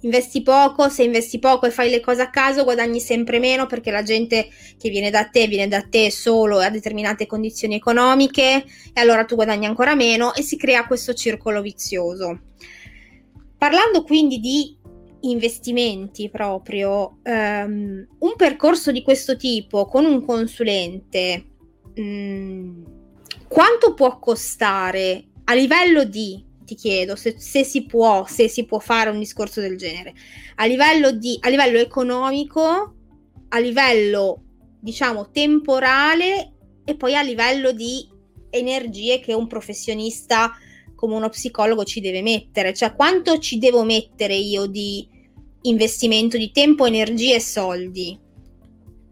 Investi 0.01 0.43
poco, 0.43 0.89
se 0.89 1.03
investi 1.03 1.39
poco 1.41 1.67
e 1.67 1.71
fai 1.71 1.91
le 1.91 2.01
cose 2.01 2.23
a 2.23 2.31
caso 2.31 2.63
guadagni 2.63 3.01
sempre 3.01 3.41
meno 3.41 3.67
perché 3.67 3.91
la 3.91 4.03
gente 4.03 4.49
che 4.79 4.89
viene 4.91 5.11
da 5.11 5.25
te 5.25 5.49
viene 5.49 5.67
da 5.67 5.83
te 5.83 6.13
solo 6.13 6.59
a 6.59 6.71
determinate 6.71 7.27
condizioni 7.27 7.75
economiche 7.75 8.65
e 8.93 9.01
allora 9.01 9.25
tu 9.25 9.35
guadagni 9.35 9.67
ancora 9.67 9.97
meno 9.97 10.33
e 10.35 10.43
si 10.43 10.57
crea 10.57 10.87
questo 10.87 11.13
circolo 11.13 11.61
vizioso. 11.61 12.41
Parlando 13.67 14.05
quindi 14.05 14.39
di 14.39 14.77
investimenti 15.23 16.31
proprio, 16.31 17.19
um, 17.25 18.07
un 18.21 18.37
percorso 18.37 18.93
di 18.93 19.03
questo 19.03 19.37
tipo 19.37 19.87
con 19.87 20.05
un 20.05 20.25
consulente, 20.25 21.47
um, 21.97 22.85
quanto 23.49 23.93
può 23.95 24.21
costare? 24.21 25.31
A 25.47 25.55
livello 25.55 26.05
di, 26.05 26.45
ti 26.65 26.77
chiedo, 26.77 27.17
se, 27.17 27.41
se, 27.41 27.65
si 27.65 27.87
può, 27.87 28.25
se 28.29 28.47
si 28.47 28.65
può 28.67 28.79
fare 28.79 29.11
un 29.11 29.19
discorso 29.19 29.61
del 29.61 29.77
genere, 29.77 30.15
a 30.55 30.65
livello, 30.65 31.11
di, 31.11 31.37
a 31.41 31.49
livello 31.49 31.79
economico, 31.79 32.95
a 33.49 33.59
livello 33.59 34.45
diciamo 34.79 35.33
temporale 35.33 36.53
e 36.85 36.95
poi 36.95 37.17
a 37.17 37.23
livello 37.23 37.73
di 37.73 38.09
energie 38.49 39.19
che 39.19 39.35
un 39.35 39.49
professionista 39.49 40.53
come 40.97 41.15
uno 41.15 41.29
psicologo 41.29 41.85
ci 41.85 42.01
deve 42.01 42.23
mettere, 42.23 42.75
cioè 42.75 42.97
quanto 42.97 43.39
ci 43.39 43.59
devo 43.59 43.85
mettere 43.85 44.35
io 44.35 44.67
di 44.67 45.07
investimento 45.63 46.37
di 46.37 46.51
tempo, 46.51 46.87
energie 46.87 47.37
e 47.37 47.41
soldi? 47.41 48.19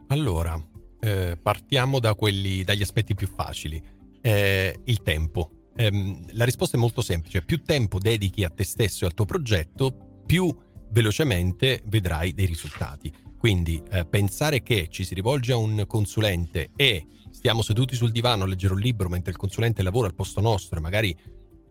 Allora, 0.09 0.61
eh, 1.01 1.39
partiamo 1.41 2.01
da 2.01 2.15
quelli, 2.15 2.65
dagli 2.65 2.83
aspetti 2.83 3.15
più 3.15 3.29
facili. 3.29 3.81
Eh, 4.21 4.81
il 4.85 5.03
tempo. 5.03 5.51
Eh, 5.77 6.19
la 6.33 6.45
risposta 6.45 6.77
è 6.77 6.81
molto 6.81 7.03
semplice, 7.03 7.43
più 7.43 7.63
tempo 7.63 7.99
dedichi 7.99 8.43
a 8.43 8.51
te 8.51 8.65
stesso 8.65 9.05
e 9.05 9.09
al 9.09 9.15
tuo 9.15 9.27
progetto, 9.27 10.23
più 10.25 10.55
velocemente 10.91 11.83
vedrai 11.87 12.33
dei 12.33 12.47
risultati. 12.47 13.13
Quindi 13.37 13.83
eh, 13.91 14.07
pensare 14.07 14.63
che 14.63 14.89
ci 14.89 15.05
si 15.05 15.13
rivolge 15.13 15.53
a 15.53 15.57
un 15.57 15.85
consulente 15.87 16.71
e 16.77 17.07
stiamo 17.31 17.61
seduti 17.61 17.95
sul 17.95 18.11
divano 18.13 18.45
a 18.45 18.47
leggere 18.47 18.73
un 18.73 18.81
libro 18.81 19.09
mentre 19.11 19.33
il 19.33 19.37
consulente 19.37 19.83
lavora 19.83 20.07
al 20.07 20.15
posto 20.15 20.41
nostro 20.41 20.79
e 20.79 20.81
magari 20.81 21.15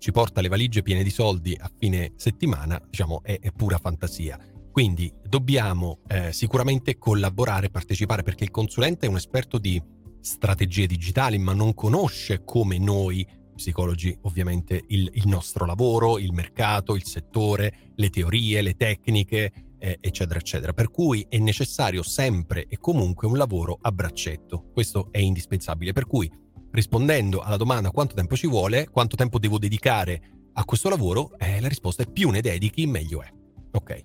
ci 0.03 0.11
porta 0.11 0.41
le 0.41 0.49
valigie 0.49 0.81
piene 0.81 1.01
di 1.01 1.09
soldi 1.09 1.55
a 1.57 1.71
fine 1.79 2.11
settimana, 2.17 2.77
diciamo, 2.89 3.23
è, 3.23 3.39
è 3.39 3.53
pura 3.53 3.77
fantasia. 3.77 4.37
Quindi 4.69 5.09
dobbiamo 5.25 5.99
eh, 6.09 6.33
sicuramente 6.33 6.97
collaborare, 6.97 7.69
partecipare, 7.69 8.21
perché 8.21 8.43
il 8.43 8.51
consulente 8.51 9.05
è 9.05 9.09
un 9.09 9.15
esperto 9.15 9.57
di 9.57 9.81
strategie 10.19 10.87
digitali, 10.87 11.37
ma 11.37 11.53
non 11.53 11.73
conosce 11.73 12.43
come 12.43 12.77
noi 12.79 13.25
psicologi 13.55 14.13
ovviamente 14.23 14.83
il, 14.89 15.09
il 15.13 15.25
nostro 15.25 15.65
lavoro, 15.65 16.19
il 16.19 16.33
mercato, 16.33 16.95
il 16.95 17.05
settore, 17.05 17.93
le 17.95 18.09
teorie, 18.09 18.61
le 18.61 18.73
tecniche, 18.73 19.53
eh, 19.79 19.97
eccetera, 20.01 20.37
eccetera. 20.37 20.73
Per 20.73 20.91
cui 20.91 21.25
è 21.29 21.37
necessario 21.37 22.03
sempre 22.03 22.65
e 22.67 22.77
comunque 22.77 23.25
un 23.25 23.37
lavoro 23.37 23.77
a 23.79 23.89
braccetto. 23.93 24.65
Questo 24.73 25.07
è 25.11 25.19
indispensabile. 25.19 25.93
Per 25.93 26.07
cui 26.07 26.29
rispondendo 26.73 27.39
alla 27.41 27.57
domanda 27.57 27.91
quanto 27.91 28.15
tempo 28.15 28.35
ci 28.35 28.47
vuole, 28.47 28.89
quanto 28.89 29.15
tempo 29.15 29.39
devo 29.39 29.57
dedicare 29.57 30.21
a 30.53 30.65
questo 30.65 30.89
lavoro, 30.89 31.37
eh, 31.37 31.61
la 31.61 31.67
risposta 31.67 32.03
è 32.03 32.11
più 32.11 32.29
ne 32.29 32.41
dedichi, 32.41 32.85
meglio 32.85 33.21
è. 33.21 33.31
Ok. 33.71 34.03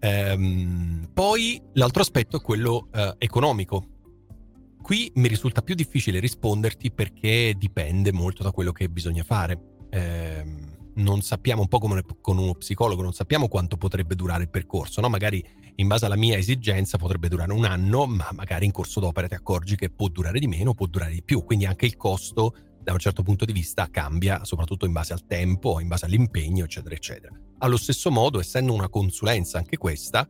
Ehm, 0.00 1.10
poi 1.12 1.60
l'altro 1.72 2.02
aspetto 2.02 2.36
è 2.36 2.40
quello 2.40 2.88
eh, 2.92 3.14
economico. 3.18 3.94
Qui 4.80 5.10
mi 5.16 5.26
risulta 5.26 5.62
più 5.62 5.74
difficile 5.74 6.20
risponderti 6.20 6.92
perché 6.92 7.54
dipende 7.56 8.12
molto 8.12 8.42
da 8.42 8.52
quello 8.52 8.72
che 8.72 8.88
bisogna 8.88 9.24
fare. 9.24 9.58
Ehm, 9.90 10.74
non 10.96 11.22
sappiamo 11.22 11.62
un 11.62 11.68
po' 11.68 11.78
come 11.78 12.02
con 12.20 12.38
uno 12.38 12.54
psicologo, 12.54 13.02
non 13.02 13.12
sappiamo 13.12 13.48
quanto 13.48 13.76
potrebbe 13.76 14.14
durare 14.14 14.44
il 14.44 14.50
percorso, 14.50 15.00
no? 15.00 15.08
Magari 15.08 15.44
in 15.76 15.88
base 15.88 16.06
alla 16.06 16.16
mia 16.16 16.36
esigenza 16.36 16.98
potrebbe 16.98 17.28
durare 17.28 17.52
un 17.52 17.64
anno, 17.64 18.06
ma 18.06 18.28
magari 18.32 18.66
in 18.66 18.72
corso 18.72 19.00
d'opera 19.00 19.28
ti 19.28 19.34
accorgi 19.34 19.76
che 19.76 19.90
può 19.90 20.08
durare 20.08 20.38
di 20.38 20.46
meno, 20.46 20.74
può 20.74 20.86
durare 20.86 21.12
di 21.12 21.22
più, 21.22 21.44
quindi 21.44 21.66
anche 21.66 21.86
il 21.86 21.96
costo 21.96 22.54
da 22.82 22.92
un 22.92 22.98
certo 22.98 23.22
punto 23.22 23.44
di 23.44 23.52
vista 23.52 23.88
cambia, 23.90 24.44
soprattutto 24.44 24.86
in 24.86 24.92
base 24.92 25.12
al 25.12 25.26
tempo, 25.26 25.80
in 25.80 25.88
base 25.88 26.04
all'impegno, 26.04 26.64
eccetera, 26.64 26.94
eccetera. 26.94 27.34
Allo 27.58 27.76
stesso 27.76 28.10
modo, 28.10 28.38
essendo 28.38 28.72
una 28.72 28.88
consulenza 28.88 29.58
anche 29.58 29.76
questa, 29.76 30.26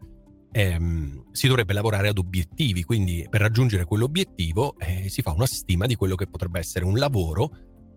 ehm, 0.51 1.27
si 1.33 1.49
dovrebbe 1.49 1.75
lavorare 1.75 2.09
ad 2.09 2.19
obiettivi, 2.19 2.83
quindi 2.83 3.27
per 3.29 3.43
raggiungere 3.43 3.85
quell'obiettivo 3.85 4.77
eh, 4.79 5.09
si 5.11 5.21
fa 5.21 5.33
una 5.33 5.47
stima 5.47 5.85
di 5.87 5.97
quello 5.97 6.15
che 6.15 6.27
potrebbe 6.27 6.59
essere 6.59 6.87
un 6.87 6.97
lavoro 6.97 7.51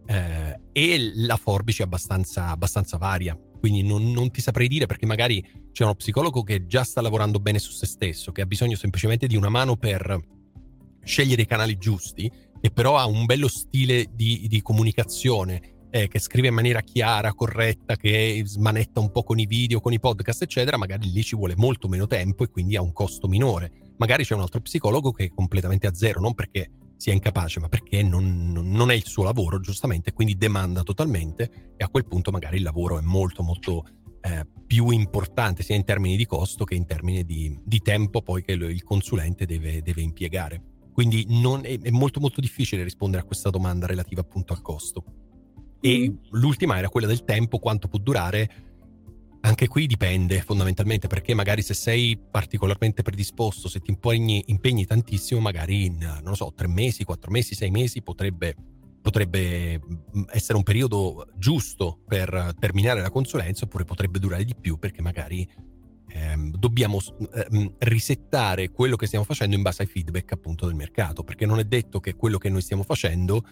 eh, 0.10 0.60
e 0.72 1.12
la 1.14 1.38
forbice 1.38 1.84
è 1.84 1.86
abbastanza, 1.86 2.48
abbastanza 2.50 2.98
varia. 2.98 3.38
Quindi 3.60 3.84
non, 3.84 4.12
non, 4.12 4.32
ti 4.32 4.42
saprei 4.42 4.68
dire 4.68 4.88
perché 4.88 5.06
magari 5.06 5.46
c'è 5.72 5.84
uno 5.84 5.96
psicologo 5.96 6.42
che 6.42 6.66
già 6.66 6.84
sta 6.84 7.02
lavorando 7.02 7.40
bene 7.40 7.60
su 7.60 7.72
se 7.72 7.86
stesso, 7.86 8.32
che 8.32 8.42
ha 8.42 8.46
bisogno 8.46 8.76
semplicemente 8.76 9.28
di 9.28 9.36
una 9.36 9.50
mano 9.50 9.76
per 9.76 10.20
scegliere 11.04 11.44
i 11.44 11.46
canali 11.46 11.78
giusti 11.78 12.32
e 12.62 12.72
però 12.72 12.98
ha 12.98 13.06
un 13.06 13.26
bello 13.26 13.48
stile 13.48 14.08
di, 14.12 14.48
di 14.48 14.62
comunicazione, 14.62 15.88
eh, 15.92 16.08
che 16.08 16.20
scrive 16.20 16.48
in 16.48 16.54
maniera 16.56 16.82
chiara, 16.82 17.34
corretta, 17.34 17.96
che 17.96 18.42
smanetta 18.46 19.00
un 19.00 19.12
po' 19.12 19.24
con 19.24 19.38
i 19.38 19.46
video, 19.46 19.80
con 19.80 19.94
i 19.94 20.00
podcast, 20.00 20.42
eccetera, 20.42 20.78
magari 20.78 21.12
lì 21.12 21.22
ci 21.22 21.36
vuole 21.36 21.56
molto 21.56 21.88
meno 21.88 22.08
tempo 22.08 22.44
e 22.44 22.50
quindi 22.50 22.76
ha 22.76 22.82
un 22.82 22.94
costo 22.94 23.28
minore. 23.28 23.94
Magari 23.98 24.24
c'è 24.24 24.34
un 24.34 24.42
altro 24.42 24.62
psicologo 24.62 25.12
che 25.12 25.26
è 25.26 25.30
completamente 25.30 25.88
a 25.88 25.94
zero, 25.94 26.20
non 26.20 26.34
perché 26.34 26.72
sia 27.00 27.14
incapace, 27.14 27.62
ma 27.62 27.70
perché 27.70 28.04
non, 28.04 28.52
non 28.52 28.92
è 28.92 28.94
il 28.94 29.06
suo 29.06 29.24
lavoro, 29.24 29.62
giustamente, 29.62 30.12
quindi 30.12 30.36
demanda 30.36 30.84
totalmente 30.84 31.74
e 31.78 31.84
a 31.86 31.88
quel 31.88 32.06
punto 32.06 32.30
magari 32.30 32.58
il 32.58 32.64
lavoro 32.64 32.98
è 32.98 33.02
molto, 33.02 33.42
molto 33.42 33.86
eh, 34.20 34.46
più 34.68 34.90
importante 34.90 35.64
sia 35.64 35.76
in 35.76 35.86
termini 35.86 36.18
di 36.18 36.26
costo 36.26 36.66
che 36.66 36.76
in 36.76 36.86
termini 36.86 37.24
di, 37.24 37.58
di 37.64 37.80
tempo 37.80 38.22
poi 38.22 38.44
che 38.44 38.52
il 38.52 38.84
consulente 38.84 39.46
deve, 39.46 39.82
deve 39.82 40.02
impiegare. 40.02 40.62
Quindi 40.92 41.26
non, 41.30 41.62
è, 41.64 41.80
è, 41.80 41.90
molto 41.90 42.20
molto 42.20 42.42
difficile 42.42 42.84
rispondere 42.84 43.24
a 43.24 43.26
questa 43.26 43.50
domanda 43.50 43.86
relativa 43.86 44.20
appunto 44.20 44.52
al 44.52 44.62
costo. 44.62 45.06
E 45.80 46.10
mm. 46.10 46.16
l'ultima 46.32 46.78
era 46.78 46.90
quella 46.90 47.08
del 47.08 47.24
tempo, 47.24 47.60
quanto 47.60 47.88
può 47.88 47.98
durare. 47.98 48.69
Anche 49.42 49.68
qui 49.68 49.88
dipende 49.88 50.42
fondamentalmente 50.42 51.08
perché 51.08 51.34
magari 51.34 51.62
se 51.62 51.74
sei 51.74 52.18
particolarmente 52.18 53.04
predisposto, 53.04 53.70
se 53.70 53.80
ti 53.80 53.90
impegni, 53.92 54.44
impegni 54.48 54.86
tantissimo, 54.86 55.40
magari 55.40 55.86
in, 55.86 56.22
so, 56.34 56.52
tre 56.54 56.68
mesi, 56.68 57.06
quattro 57.06 57.32
mesi, 57.32 57.56
sei 57.56 57.72
mesi 57.72 58.02
potrebbe, 58.02 58.56
potrebbe 59.02 59.80
mm, 59.80 60.24
essere 60.32 60.58
un 60.58 60.64
periodo 60.64 61.26
giusto 61.38 62.00
per 62.06 62.54
terminare 62.60 63.02
la 63.02 63.10
consulenza 63.10 63.64
oppure 63.64 63.86
potrebbe 63.86 64.20
durare 64.20 64.44
di 64.44 64.56
più 64.60 64.78
perché 64.78 65.02
magari 65.02 65.48
ehm, 66.10 66.52
dobbiamo 66.58 67.00
ehm, 67.34 67.76
risettare 67.78 68.72
quello 68.72 68.98
che 68.98 69.08
stiamo 69.08 69.24
facendo 69.24 69.56
in 69.56 69.62
base 69.62 69.84
ai 69.84 69.88
feedback 69.88 70.34
appunto 70.34 70.66
del 70.66 70.76
mercato, 70.76 71.24
perché 71.24 71.46
non 71.46 71.60
è 71.60 71.64
detto 71.64 72.02
che 72.02 72.16
quello 72.16 72.38
che 72.38 72.50
noi 72.50 72.62
stiamo 72.62 72.84
facendo 72.84 73.44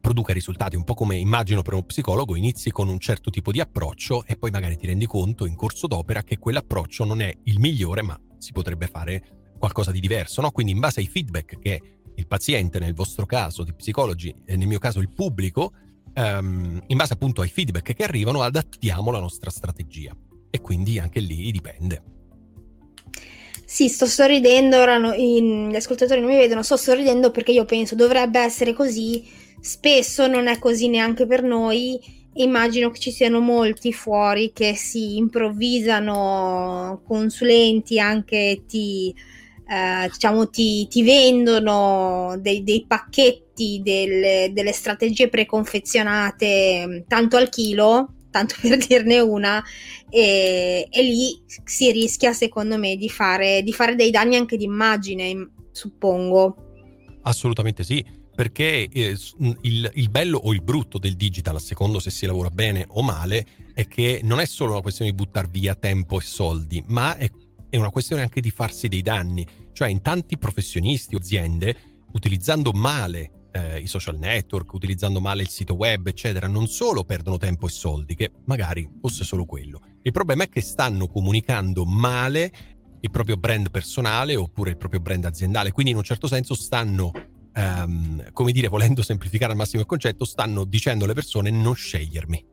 produca 0.00 0.32
risultati, 0.32 0.76
un 0.76 0.84
po' 0.84 0.94
come 0.94 1.16
immagino 1.16 1.62
per 1.62 1.74
uno 1.74 1.84
psicologo, 1.84 2.36
inizi 2.36 2.70
con 2.70 2.88
un 2.88 2.98
certo 2.98 3.30
tipo 3.30 3.52
di 3.52 3.60
approccio 3.60 4.24
e 4.24 4.36
poi 4.36 4.50
magari 4.50 4.76
ti 4.76 4.86
rendi 4.86 5.06
conto 5.06 5.46
in 5.46 5.54
corso 5.54 5.86
d'opera 5.86 6.22
che 6.22 6.38
quell'approccio 6.38 7.04
non 7.04 7.20
è 7.20 7.34
il 7.44 7.58
migliore, 7.58 8.02
ma 8.02 8.18
si 8.38 8.52
potrebbe 8.52 8.86
fare 8.86 9.54
qualcosa 9.58 9.90
di 9.90 10.00
diverso, 10.00 10.40
no? 10.40 10.50
Quindi 10.50 10.72
in 10.72 10.80
base 10.80 11.00
ai 11.00 11.06
feedback 11.06 11.58
che 11.58 11.82
il 12.14 12.26
paziente, 12.26 12.78
nel 12.78 12.94
vostro 12.94 13.26
caso 13.26 13.62
di 13.62 13.74
psicologi, 13.74 14.34
e 14.44 14.56
nel 14.56 14.66
mio 14.66 14.78
caso 14.78 15.00
il 15.00 15.10
pubblico, 15.10 15.72
ehm, 16.12 16.82
in 16.86 16.96
base 16.96 17.12
appunto 17.12 17.42
ai 17.42 17.48
feedback 17.48 17.94
che 17.94 18.04
arrivano, 18.04 18.42
adattiamo 18.42 19.10
la 19.10 19.20
nostra 19.20 19.50
strategia 19.50 20.16
e 20.50 20.60
quindi 20.60 20.98
anche 20.98 21.20
lì 21.20 21.50
dipende. 21.50 22.02
Sì, 23.68 23.88
sto 23.88 24.06
sorridendo, 24.06 24.80
ora 24.80 24.96
no, 24.96 25.12
in, 25.12 25.70
gli 25.70 25.74
ascoltatori 25.74 26.20
non 26.20 26.30
mi 26.30 26.36
vedono, 26.36 26.62
sto 26.62 26.76
sorridendo 26.76 27.32
perché 27.32 27.50
io 27.50 27.64
penso 27.64 27.96
dovrebbe 27.96 28.38
essere 28.38 28.72
così, 28.72 29.26
spesso 29.66 30.28
non 30.28 30.46
è 30.46 30.60
così 30.60 30.86
neanche 30.88 31.26
per 31.26 31.42
noi, 31.42 31.98
immagino 32.34 32.90
che 32.90 33.00
ci 33.00 33.10
siano 33.10 33.40
molti 33.40 33.92
fuori 33.92 34.52
che 34.52 34.76
si 34.76 35.16
improvvisano 35.16 37.02
consulenti, 37.04 37.98
anche 37.98 38.62
ti, 38.68 39.12
eh, 39.68 40.08
diciamo, 40.08 40.48
ti, 40.50 40.86
ti 40.86 41.02
vendono 41.02 42.36
dei, 42.38 42.62
dei 42.62 42.84
pacchetti, 42.86 43.80
delle, 43.82 44.50
delle 44.52 44.72
strategie 44.72 45.28
preconfezionate 45.28 47.04
tanto 47.08 47.36
al 47.36 47.48
chilo 47.48 48.12
tanto 48.30 48.54
per 48.62 48.76
dirne 48.76 49.18
una, 49.18 49.64
e, 50.10 50.86
e, 50.90 51.02
lì 51.02 51.42
si 51.64 51.90
rischia 51.90 52.34
secondo 52.34 52.76
me 52.76 52.96
di 52.96 53.08
fare, 53.08 53.62
di 53.62 53.72
fare 53.72 53.94
dei 53.94 54.10
danni 54.10 54.36
anche 54.36 54.58
d'immagine, 54.58 55.50
suppongo. 55.72 56.56
Assolutamente 57.22 57.82
sì, 57.82 58.04
perché 58.36 58.86
eh, 58.92 59.16
il, 59.62 59.90
il, 59.94 60.10
bello 60.10 60.36
o 60.36 60.52
il 60.52 60.60
brutto 60.60 60.98
del 60.98 61.16
digital, 61.16 61.56
a 61.56 61.58
secondo 61.58 61.98
se 61.98 62.10
si 62.10 62.26
lavora 62.26 62.50
bene 62.50 62.84
o 62.88 63.02
male, 63.02 63.46
è 63.72 63.88
che 63.88 64.20
non 64.22 64.40
è 64.40 64.44
solo 64.44 64.72
una 64.72 64.82
questione 64.82 65.10
di 65.10 65.16
buttare 65.16 65.48
via 65.50 65.74
tempo 65.74 66.18
e 66.18 66.22
soldi, 66.22 66.84
ma 66.88 67.16
è, 67.16 67.30
è 67.70 67.78
una 67.78 67.88
questione 67.88 68.20
anche 68.20 68.42
di 68.42 68.50
farsi 68.50 68.88
dei 68.88 69.00
danni. 69.00 69.46
Cioè 69.72 69.88
in 69.88 70.02
tanti 70.02 70.36
professionisti 70.36 71.14
o 71.14 71.18
aziende, 71.18 71.76
utilizzando 72.12 72.72
male 72.72 73.48
eh, 73.52 73.80
i 73.80 73.86
social 73.86 74.18
network, 74.18 74.70
utilizzando 74.74 75.18
male 75.18 75.40
il 75.40 75.48
sito 75.48 75.74
web, 75.74 76.06
eccetera, 76.06 76.46
non 76.46 76.66
solo 76.66 77.04
perdono 77.04 77.38
tempo 77.38 77.66
e 77.66 77.70
soldi, 77.70 78.14
che 78.14 78.32
magari 78.44 78.86
fosse 79.00 79.24
solo 79.24 79.46
quello. 79.46 79.80
Il 80.02 80.12
problema 80.12 80.44
è 80.44 80.48
che 80.50 80.60
stanno 80.60 81.06
comunicando 81.06 81.86
male 81.86 82.52
il 83.00 83.10
proprio 83.10 83.36
brand 83.36 83.70
personale 83.70 84.36
oppure 84.36 84.70
il 84.70 84.76
proprio 84.76 85.00
brand 85.00 85.24
aziendale, 85.24 85.72
quindi 85.72 85.92
in 85.92 85.98
un 85.98 86.04
certo 86.04 86.26
senso 86.26 86.54
stanno, 86.54 87.12
um, 87.56 88.32
come 88.32 88.52
dire, 88.52 88.68
volendo 88.68 89.02
semplificare 89.02 89.52
al 89.52 89.58
massimo 89.58 89.82
il 89.82 89.88
concetto, 89.88 90.24
stanno 90.24 90.64
dicendo 90.64 91.04
alle 91.04 91.14
persone 91.14 91.50
non 91.50 91.74
scegliermi. 91.74 92.44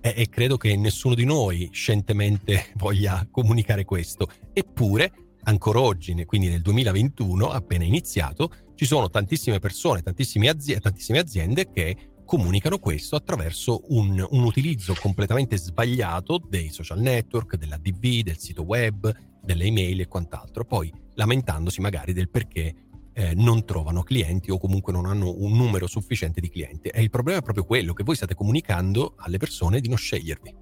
E, 0.00 0.14
e 0.16 0.28
credo 0.28 0.56
che 0.56 0.76
nessuno 0.76 1.14
di 1.14 1.24
noi 1.24 1.68
scientemente 1.72 2.66
voglia 2.76 3.26
comunicare 3.30 3.84
questo. 3.84 4.28
Eppure, 4.52 5.12
ancora 5.42 5.80
oggi, 5.80 6.14
quindi 6.24 6.48
nel 6.48 6.62
2021, 6.62 7.50
appena 7.50 7.84
iniziato, 7.84 8.50
ci 8.74 8.86
sono 8.86 9.10
tantissime 9.10 9.58
persone, 9.58 10.02
tantissime, 10.02 10.48
aziende, 10.48 10.80
tantissime 10.80 11.18
aziende 11.18 11.70
che 11.70 11.96
comunicano 12.24 12.78
questo 12.78 13.16
attraverso 13.16 13.84
un, 13.88 14.24
un, 14.30 14.44
utilizzo 14.44 14.94
completamente 15.00 15.56
sbagliato 15.56 16.38
dei 16.46 16.68
social 16.68 17.00
network, 17.00 17.56
dell'ADV, 17.56 18.20
del 18.20 18.38
sito 18.38 18.62
web, 18.62 19.10
delle 19.42 19.64
email 19.64 20.02
e 20.02 20.06
quant'altro, 20.06 20.66
poi 20.66 20.92
lamentandosi 21.14 21.80
magari 21.80 22.12
del 22.12 22.28
perché 22.28 22.87
eh, 23.18 23.34
non 23.34 23.64
trovano 23.64 24.04
clienti 24.04 24.52
o 24.52 24.58
comunque 24.58 24.92
non 24.92 25.04
hanno 25.04 25.34
un 25.36 25.56
numero 25.56 25.88
sufficiente 25.88 26.40
di 26.40 26.48
clienti. 26.48 26.88
E 26.88 27.02
il 27.02 27.10
problema 27.10 27.40
è 27.40 27.42
proprio 27.42 27.64
quello, 27.64 27.92
che 27.92 28.04
voi 28.04 28.14
state 28.14 28.36
comunicando 28.36 29.14
alle 29.16 29.38
persone 29.38 29.80
di 29.80 29.88
non 29.88 29.96
scegliervi. 29.96 30.54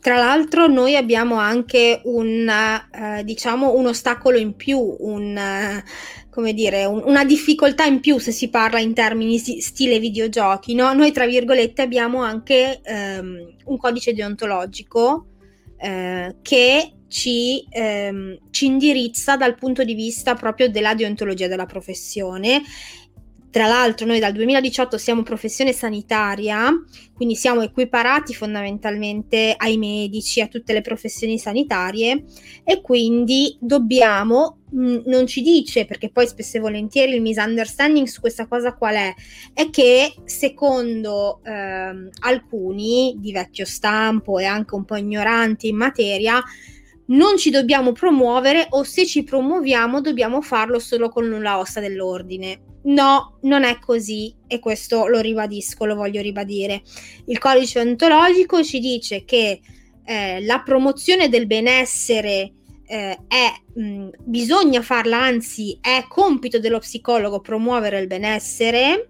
Tra 0.00 0.16
l'altro 0.16 0.68
noi 0.68 0.94
abbiamo 0.94 1.34
anche 1.34 2.00
un, 2.04 2.48
eh, 2.48 3.24
diciamo, 3.24 3.74
un 3.74 3.86
ostacolo 3.86 4.38
in 4.38 4.54
più, 4.54 4.78
un, 4.78 5.36
eh, 5.36 6.54
dire, 6.54 6.84
un, 6.84 7.02
una 7.04 7.24
difficoltà 7.24 7.84
in 7.84 7.98
più 7.98 8.18
se 8.18 8.30
si 8.30 8.48
parla 8.48 8.78
in 8.78 8.94
termini 8.94 9.36
stile 9.38 9.98
videogiochi. 9.98 10.74
No? 10.74 10.92
Noi, 10.92 11.10
tra 11.10 11.26
virgolette, 11.26 11.82
abbiamo 11.82 12.22
anche 12.22 12.80
ehm, 12.82 13.56
un 13.64 13.76
codice 13.76 14.14
deontologico 14.14 15.26
eh, 15.76 16.36
che 16.40 16.92
ci, 17.10 17.66
ehm, 17.68 18.38
ci 18.50 18.66
indirizza 18.66 19.36
dal 19.36 19.56
punto 19.56 19.84
di 19.84 19.94
vista 19.94 20.34
proprio 20.34 20.70
della 20.70 20.94
deontologia 20.94 21.48
della 21.48 21.66
professione 21.66 22.62
tra 23.50 23.66
l'altro 23.66 24.06
noi 24.06 24.20
dal 24.20 24.32
2018 24.32 24.96
siamo 24.96 25.24
professione 25.24 25.72
sanitaria, 25.72 26.70
quindi 27.12 27.34
siamo 27.34 27.62
equiparati 27.62 28.32
fondamentalmente 28.32 29.54
ai 29.56 29.76
medici, 29.76 30.40
a 30.40 30.46
tutte 30.46 30.72
le 30.72 30.82
professioni 30.82 31.36
sanitarie 31.36 32.26
e 32.62 32.80
quindi 32.80 33.56
dobbiamo, 33.60 34.60
mh, 34.70 34.84
mm, 34.84 34.98
non 35.06 35.26
ci 35.26 35.42
dice 35.42 35.84
perché 35.84 36.10
poi 36.10 36.28
spesso 36.28 36.58
e 36.58 36.60
volentieri 36.60 37.14
il 37.14 37.22
misunderstanding 37.22 38.06
su 38.06 38.20
questa 38.20 38.46
cosa 38.46 38.74
qual 38.74 38.94
è? 38.94 39.14
È 39.52 39.68
che 39.68 40.14
secondo 40.24 41.40
ehm, 41.42 42.08
alcuni 42.20 43.16
di 43.18 43.32
vecchio 43.32 43.64
stampo 43.64 44.38
e 44.38 44.44
anche 44.44 44.76
un 44.76 44.84
po' 44.84 44.94
ignoranti 44.94 45.66
in 45.66 45.76
materia, 45.76 46.40
non 47.10 47.36
ci 47.36 47.50
dobbiamo 47.50 47.92
promuovere 47.92 48.66
o 48.70 48.82
se 48.82 49.06
ci 49.06 49.22
promuoviamo 49.24 50.00
dobbiamo 50.00 50.42
farlo 50.42 50.78
solo 50.78 51.08
con 51.08 51.28
la 51.42 51.58
ossa 51.58 51.80
dell'ordine. 51.80 52.62
No, 52.82 53.38
non 53.42 53.64
è 53.64 53.78
così 53.78 54.34
e 54.46 54.58
questo 54.58 55.06
lo 55.06 55.20
ribadisco, 55.20 55.84
lo 55.84 55.94
voglio 55.94 56.22
ribadire. 56.22 56.82
Il 57.26 57.38
codice 57.38 57.80
ontologico 57.80 58.62
ci 58.62 58.78
dice 58.78 59.24
che 59.24 59.60
eh, 60.04 60.40
la 60.42 60.62
promozione 60.62 61.28
del 61.28 61.46
benessere 61.46 62.52
eh, 62.86 63.18
è, 63.28 63.78
mh, 63.78 64.08
bisogna 64.24 64.80
farla, 64.82 65.20
anzi 65.20 65.78
è 65.80 66.04
compito 66.08 66.58
dello 66.58 66.78
psicologo 66.78 67.40
promuovere 67.40 68.00
il 68.00 68.06
benessere, 68.06 69.09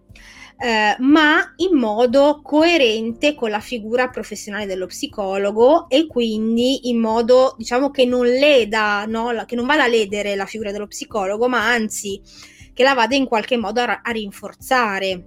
eh, 0.63 0.95
ma 0.99 1.55
in 1.57 1.75
modo 1.79 2.43
coerente 2.43 3.35
con 3.35 3.49
la 3.49 3.61
figura 3.61 4.09
professionale 4.09 4.67
dello 4.67 4.85
psicologo 4.85 5.89
e 5.89 6.07
quindi 6.07 6.91
in 6.91 6.99
modo 6.99 7.55
diciamo 7.57 7.91
che 7.91 8.05
non 8.05 8.27
leda, 8.27 9.07
no? 9.07 9.33
che 9.47 9.55
non 9.55 9.65
vada 9.65 9.85
a 9.85 9.89
ledere 9.89 10.37
la 10.37 10.45
figura 10.45 10.71
dello 10.71 10.87
psicologo, 10.87 11.49
ma 11.49 11.67
anzi 11.67 12.21
che 12.75 12.83
la 12.83 12.93
vada 12.93 13.15
in 13.15 13.25
qualche 13.25 13.57
modo 13.57 13.81
a, 13.81 14.01
a 14.03 14.11
rinforzare. 14.11 15.25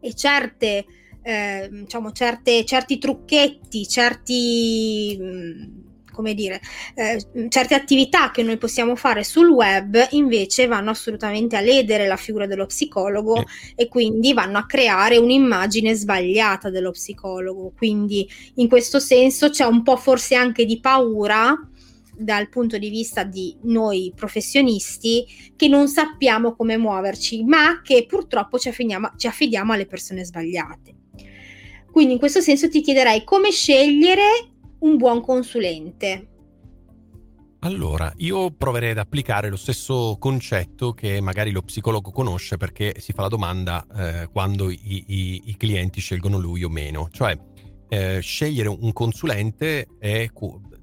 E 0.00 0.14
certe, 0.14 0.84
eh, 1.22 1.68
diciamo, 1.68 2.12
certe, 2.12 2.64
certi 2.64 2.98
trucchetti, 2.98 3.88
certi... 3.88 5.80
Come 6.12 6.34
dire, 6.34 6.60
eh, 6.94 7.48
certe 7.48 7.74
attività 7.74 8.30
che 8.30 8.42
noi 8.42 8.58
possiamo 8.58 8.94
fare 8.96 9.24
sul 9.24 9.48
web 9.48 10.08
invece 10.10 10.66
vanno 10.66 10.90
assolutamente 10.90 11.56
a 11.56 11.60
ledere 11.60 12.06
la 12.06 12.16
figura 12.16 12.46
dello 12.46 12.66
psicologo 12.66 13.38
eh. 13.38 13.44
e 13.76 13.88
quindi 13.88 14.32
vanno 14.32 14.58
a 14.58 14.66
creare 14.66 15.16
un'immagine 15.16 15.94
sbagliata 15.94 16.70
dello 16.70 16.90
psicologo. 16.90 17.72
Quindi 17.76 18.28
in 18.56 18.68
questo 18.68 19.00
senso 19.00 19.50
c'è 19.50 19.64
un 19.64 19.82
po' 19.82 19.96
forse 19.96 20.34
anche 20.34 20.64
di 20.64 20.78
paura 20.80 21.56
dal 22.14 22.48
punto 22.48 22.78
di 22.78 22.88
vista 22.88 23.24
di 23.24 23.56
noi 23.62 24.12
professionisti 24.14 25.26
che 25.56 25.68
non 25.68 25.88
sappiamo 25.88 26.54
come 26.54 26.76
muoverci, 26.76 27.42
ma 27.44 27.80
che 27.82 28.06
purtroppo 28.06 28.58
ci 28.58 28.68
affidiamo, 28.68 29.12
ci 29.16 29.26
affidiamo 29.26 29.72
alle 29.72 29.86
persone 29.86 30.24
sbagliate. 30.24 30.94
Quindi 31.90 32.14
in 32.14 32.18
questo 32.18 32.40
senso 32.40 32.68
ti 32.68 32.80
chiederei 32.80 33.24
come 33.24 33.50
scegliere 33.50 34.51
un 34.82 34.96
buon 34.96 35.20
consulente? 35.20 36.28
Allora, 37.60 38.12
io 38.16 38.50
proverei 38.50 38.90
ad 38.90 38.98
applicare 38.98 39.48
lo 39.48 39.56
stesso 39.56 40.16
concetto 40.18 40.92
che 40.92 41.20
magari 41.20 41.52
lo 41.52 41.62
psicologo 41.62 42.10
conosce 42.10 42.56
perché 42.56 42.96
si 42.98 43.12
fa 43.12 43.22
la 43.22 43.28
domanda 43.28 43.86
eh, 43.94 44.28
quando 44.32 44.68
i, 44.68 45.04
i, 45.06 45.42
i, 45.46 45.56
clienti 45.56 46.00
scelgono 46.00 46.38
lui 46.38 46.64
o 46.64 46.68
meno. 46.68 47.08
Cioè, 47.12 47.38
eh, 47.88 48.20
scegliere 48.20 48.68
un 48.68 48.92
consulente 48.92 49.86
è... 49.98 50.28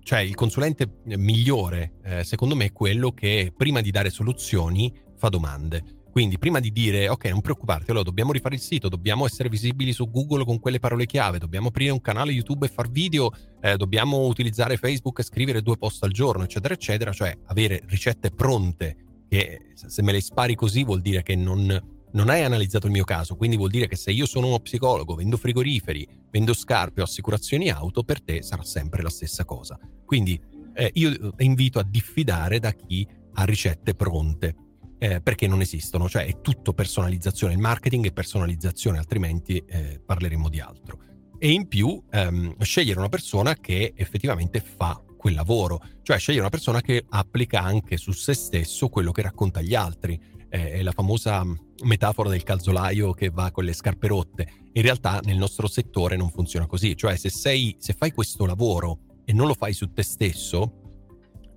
Cioè, 0.01 0.19
il 0.21 0.33
consulente 0.33 1.01
migliore, 1.03 1.95
eh, 2.03 2.23
secondo 2.23 2.55
me, 2.55 2.65
è 2.65 2.71
quello 2.71 3.11
che 3.11 3.53
prima 3.55 3.81
di 3.81 3.91
dare 3.91 4.09
soluzioni 4.09 4.91
fa 5.17 5.27
domande. 5.27 5.98
Quindi 6.11 6.37
prima 6.37 6.59
di 6.59 6.71
dire 6.71 7.07
ok, 7.07 7.25
non 7.25 7.41
preoccuparti, 7.41 7.91
allora 7.91 8.03
dobbiamo 8.03 8.31
rifare 8.31 8.55
il 8.55 8.61
sito, 8.61 8.89
dobbiamo 8.89 9.25
essere 9.25 9.47
visibili 9.47 9.93
su 9.93 10.09
Google 10.09 10.43
con 10.43 10.59
quelle 10.59 10.79
parole 10.79 11.05
chiave, 11.05 11.37
dobbiamo 11.37 11.67
aprire 11.67 11.91
un 11.91 12.01
canale 12.01 12.31
YouTube 12.31 12.65
e 12.65 12.69
far 12.69 12.89
video, 12.89 13.31
eh, 13.61 13.77
dobbiamo 13.77 14.25
utilizzare 14.25 14.77
Facebook 14.77 15.19
e 15.19 15.23
scrivere 15.23 15.61
due 15.61 15.77
post 15.77 16.03
al 16.03 16.11
giorno, 16.11 16.43
eccetera, 16.43 16.73
eccetera, 16.73 17.11
cioè 17.11 17.35
avere 17.45 17.83
ricette 17.85 18.31
pronte 18.31 18.95
che 19.29 19.71
se 19.73 20.01
me 20.01 20.11
le 20.11 20.21
spari 20.21 20.55
così 20.55 20.83
vuol 20.83 21.01
dire 21.01 21.21
che 21.21 21.35
non, 21.35 21.67
non 22.11 22.29
hai 22.29 22.43
analizzato 22.43 22.87
il 22.87 22.91
mio 22.91 23.03
caso, 23.03 23.35
quindi 23.35 23.55
vuol 23.55 23.69
dire 23.69 23.87
che 23.87 23.95
se 23.95 24.11
io 24.11 24.25
sono 24.25 24.47
uno 24.47 24.59
psicologo, 24.59 25.13
vendo 25.13 25.37
frigoriferi, 25.37 26.07
vendo 26.31 26.53
scarpe 26.53 27.01
o 27.01 27.03
assicurazioni 27.03 27.69
auto, 27.69 28.03
per 28.03 28.21
te 28.21 28.41
sarà 28.41 28.63
sempre 28.63 29.03
la 29.03 29.09
stessa 29.09 29.45
cosa. 29.45 29.77
Quindi 30.05 30.39
eh, 30.73 30.89
io 30.93 31.33
invito 31.37 31.77
a 31.77 31.83
diffidare 31.83 32.59
da 32.59 32.71
chi 32.71 33.07
ha 33.33 33.43
ricette 33.43 33.93
pronte 33.93 34.55
eh, 34.99 35.21
perché 35.21 35.47
non 35.47 35.61
esistono, 35.61 36.07
cioè 36.07 36.25
è 36.25 36.41
tutto 36.41 36.73
personalizzazione, 36.73 37.53
il 37.53 37.59
marketing 37.59 38.07
è 38.07 38.11
personalizzazione, 38.11 38.97
altrimenti 38.97 39.63
eh, 39.65 39.99
parleremo 40.05 40.49
di 40.49 40.59
altro. 40.59 40.99
E 41.39 41.51
in 41.51 41.67
più 41.67 42.03
ehm, 42.11 42.55
scegliere 42.59 42.99
una 42.99 43.07
persona 43.07 43.55
che 43.55 43.93
effettivamente 43.95 44.59
fa 44.59 45.01
quel 45.17 45.35
lavoro, 45.35 45.81
cioè 46.01 46.19
scegliere 46.19 46.41
una 46.41 46.51
persona 46.51 46.81
che 46.81 47.05
applica 47.07 47.61
anche 47.61 47.95
su 47.95 48.11
se 48.11 48.33
stesso 48.33 48.89
quello 48.89 49.11
che 49.11 49.21
racconta 49.21 49.59
agli 49.59 49.73
altri. 49.73 50.19
Eh, 50.51 50.71
è 50.71 50.81
la 50.81 50.91
famosa 50.91 51.45
metafora 51.83 52.29
del 52.29 52.43
calzolaio 52.43 53.13
che 53.13 53.29
va 53.29 53.51
con 53.51 53.63
le 53.63 53.73
scarpe 53.73 54.07
rotte. 54.07 54.51
In 54.73 54.81
realtà 54.81 55.21
nel 55.23 55.37
nostro 55.37 55.67
settore 55.67 56.17
non 56.17 56.29
funziona 56.29 56.65
così, 56.65 56.95
cioè 56.97 57.15
se, 57.15 57.29
sei, 57.29 57.75
se 57.79 57.93
fai 57.93 58.11
questo 58.11 58.45
lavoro 58.45 59.21
e 59.23 59.31
non 59.31 59.47
lo 59.47 59.53
fai 59.53 59.73
su 59.73 59.91
te 59.93 60.03
stesso, 60.03 60.73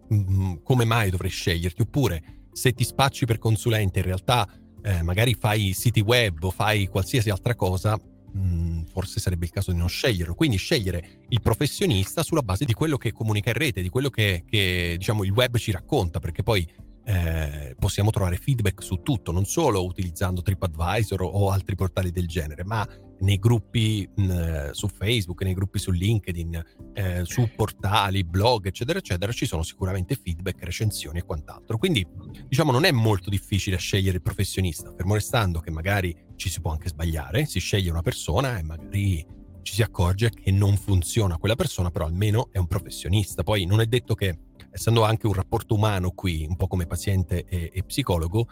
mh, 0.08 0.14
mm, 0.14 0.54
come 0.62 0.84
mai 0.84 1.10
dovrei 1.10 1.30
sceglierti? 1.30 1.82
Oppure 1.82 2.41
se 2.52 2.72
ti 2.72 2.84
spacci 2.84 3.26
per 3.26 3.38
consulente 3.38 4.00
in 4.00 4.04
realtà 4.04 4.48
eh, 4.82 5.02
magari 5.02 5.34
fai 5.34 5.72
siti 5.72 6.00
web 6.00 6.42
o 6.42 6.50
fai 6.50 6.88
qualsiasi 6.88 7.30
altra 7.30 7.54
cosa, 7.54 7.96
mh, 7.96 8.40
mm, 8.40 8.82
forse 8.84 9.20
sarebbe 9.20 9.44
il 9.44 9.50
caso 9.52 9.72
di 9.72 9.78
non 9.78 9.88
sceglierlo. 9.88 10.34
Quindi 10.34 10.56
scegliere 10.56 11.20
il 11.28 11.40
professionista 11.40 12.22
sulla 12.22 12.42
base 12.42 12.64
di 12.64 12.72
quello 12.72 12.96
che 12.96 13.12
comunica 13.12 13.50
in 13.50 13.56
rete, 13.56 13.82
di 13.82 13.88
quello 13.88 14.10
che, 14.10 14.44
che 14.46 14.94
diciamo, 14.98 15.24
il 15.24 15.30
web 15.30 15.56
ci 15.56 15.70
racconta, 15.70 16.18
perché 16.18 16.42
poi 16.42 16.66
eh, 17.04 17.74
possiamo 17.78 18.10
trovare 18.10 18.36
feedback 18.36 18.82
su 18.82 19.02
tutto, 19.02 19.32
non 19.32 19.44
solo 19.44 19.84
utilizzando 19.84 20.42
TripAdvisor 20.42 21.22
o 21.22 21.50
altri 21.50 21.74
portali 21.74 22.10
del 22.10 22.26
genere, 22.26 22.64
ma 22.64 22.86
nei 23.22 23.38
gruppi 23.38 24.08
mh, 24.14 24.70
su 24.70 24.88
Facebook, 24.88 25.42
nei 25.42 25.54
gruppi 25.54 25.78
su 25.78 25.90
LinkedIn, 25.90 26.64
eh, 26.92 27.20
su 27.24 27.48
portali, 27.54 28.24
blog, 28.24 28.66
eccetera, 28.66 28.98
eccetera, 28.98 29.32
ci 29.32 29.46
sono 29.46 29.62
sicuramente 29.62 30.14
feedback, 30.14 30.62
recensioni 30.64 31.18
e 31.18 31.22
quant'altro. 31.22 31.78
Quindi, 31.78 32.06
diciamo, 32.48 32.70
non 32.70 32.84
è 32.84 32.90
molto 32.90 33.30
difficile 33.30 33.76
scegliere 33.76 34.16
il 34.16 34.22
professionista, 34.22 34.92
fermo 34.94 35.14
restando 35.14 35.60
che 35.60 35.70
magari 35.70 36.14
ci 36.36 36.48
si 36.48 36.60
può 36.60 36.72
anche 36.72 36.88
sbagliare, 36.88 37.46
si 37.46 37.60
sceglie 37.60 37.90
una 37.90 38.02
persona 38.02 38.58
e 38.58 38.62
magari 38.62 39.24
ci 39.62 39.74
si 39.74 39.82
accorge 39.82 40.30
che 40.30 40.50
non 40.50 40.76
funziona 40.76 41.38
quella 41.38 41.54
persona, 41.54 41.90
però 41.90 42.06
almeno 42.06 42.48
è 42.50 42.58
un 42.58 42.66
professionista. 42.66 43.44
Poi 43.44 43.64
non 43.64 43.80
è 43.80 43.86
detto 43.86 44.14
che, 44.14 44.36
essendo 44.70 45.04
anche 45.04 45.28
un 45.28 45.34
rapporto 45.34 45.74
umano 45.74 46.10
qui, 46.10 46.44
un 46.48 46.56
po' 46.56 46.66
come 46.66 46.86
paziente 46.86 47.44
e, 47.44 47.70
e 47.72 47.84
psicologo, 47.84 48.48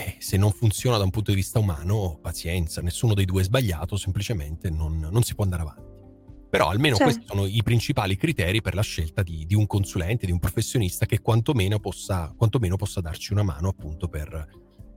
eh, 0.00 0.16
se 0.18 0.36
non 0.36 0.52
funziona 0.52 0.96
da 0.96 1.04
un 1.04 1.10
punto 1.10 1.30
di 1.30 1.36
vista 1.36 1.58
umano, 1.58 2.18
pazienza, 2.20 2.80
nessuno 2.80 3.14
dei 3.14 3.24
due 3.24 3.42
è 3.42 3.44
sbagliato, 3.44 3.96
semplicemente 3.96 4.70
non, 4.70 4.98
non 4.98 5.22
si 5.22 5.34
può 5.34 5.44
andare 5.44 5.62
avanti. 5.62 5.88
Però 6.48 6.68
almeno 6.68 6.96
cioè. 6.96 7.04
questi 7.04 7.24
sono 7.26 7.46
i 7.46 7.62
principali 7.62 8.16
criteri 8.16 8.60
per 8.60 8.74
la 8.74 8.82
scelta 8.82 9.22
di, 9.22 9.46
di, 9.46 9.54
un 9.54 9.66
consulente, 9.66 10.26
di 10.26 10.32
un 10.32 10.40
professionista 10.40 11.06
che 11.06 11.20
quantomeno 11.20 11.78
possa, 11.78 12.34
quantomeno 12.36 12.76
possa 12.76 13.00
darci 13.00 13.32
una 13.32 13.44
mano 13.44 13.68
appunto 13.68 14.08
per 14.08 14.48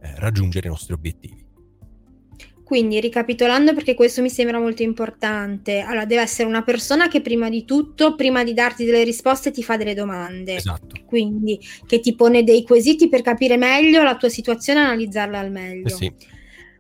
eh, 0.02 0.20
raggiungere 0.20 0.68
i 0.68 0.72
nostri 0.72 0.94
obiettivi. 0.94 1.43
Quindi, 2.64 3.00
ricapitolando, 3.00 3.74
perché 3.74 3.94
questo 3.94 4.22
mi 4.22 4.30
sembra 4.30 4.60
molto 4.60 4.84
importante, 4.84 5.80
allora 5.80 6.06
deve 6.06 6.22
essere 6.22 6.48
una 6.48 6.64
persona 6.64 7.08
che 7.08 7.22
prima 7.22 7.50
di 7.50 7.66
tutto, 7.66 8.16
prima 8.16 8.44
di 8.44 8.54
darti 8.54 8.86
delle 8.86 9.04
risposte, 9.04 9.52
ti 9.52 9.64
fa 9.64 9.78
delle 9.78 9.94
domande. 9.94 10.56
Esatto. 10.56 10.96
Quindi, 11.06 11.60
che 11.86 12.00
ti 12.00 12.16
pone 12.16 12.44
dei 12.44 12.64
quesiti 12.64 13.10
per 13.10 13.22
capire 13.22 13.58
meglio 13.58 14.02
la 14.04 14.16
tua 14.16 14.30
situazione 14.30 14.80
e 14.80 14.84
analizzarla 14.84 15.40
al 15.40 15.52
meglio. 15.52 15.88
Eh 15.88 15.90
sì. 15.90 16.14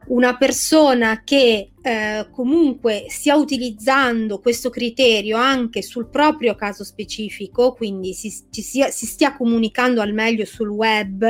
Una 0.05 0.35
persona 0.35 1.21
che 1.23 1.69
eh, 1.81 2.27
comunque 2.31 3.05
stia 3.07 3.35
utilizzando 3.35 4.39
questo 4.39 4.69
criterio 4.69 5.37
anche 5.37 5.81
sul 5.81 6.09
proprio 6.09 6.55
caso 6.55 6.83
specifico, 6.83 7.73
quindi 7.73 8.13
si, 8.13 8.29
sia, 8.49 8.89
si 8.89 9.05
stia 9.05 9.35
comunicando 9.35 10.01
al 10.01 10.13
meglio 10.13 10.43
sul 10.43 10.67
web 10.67 11.25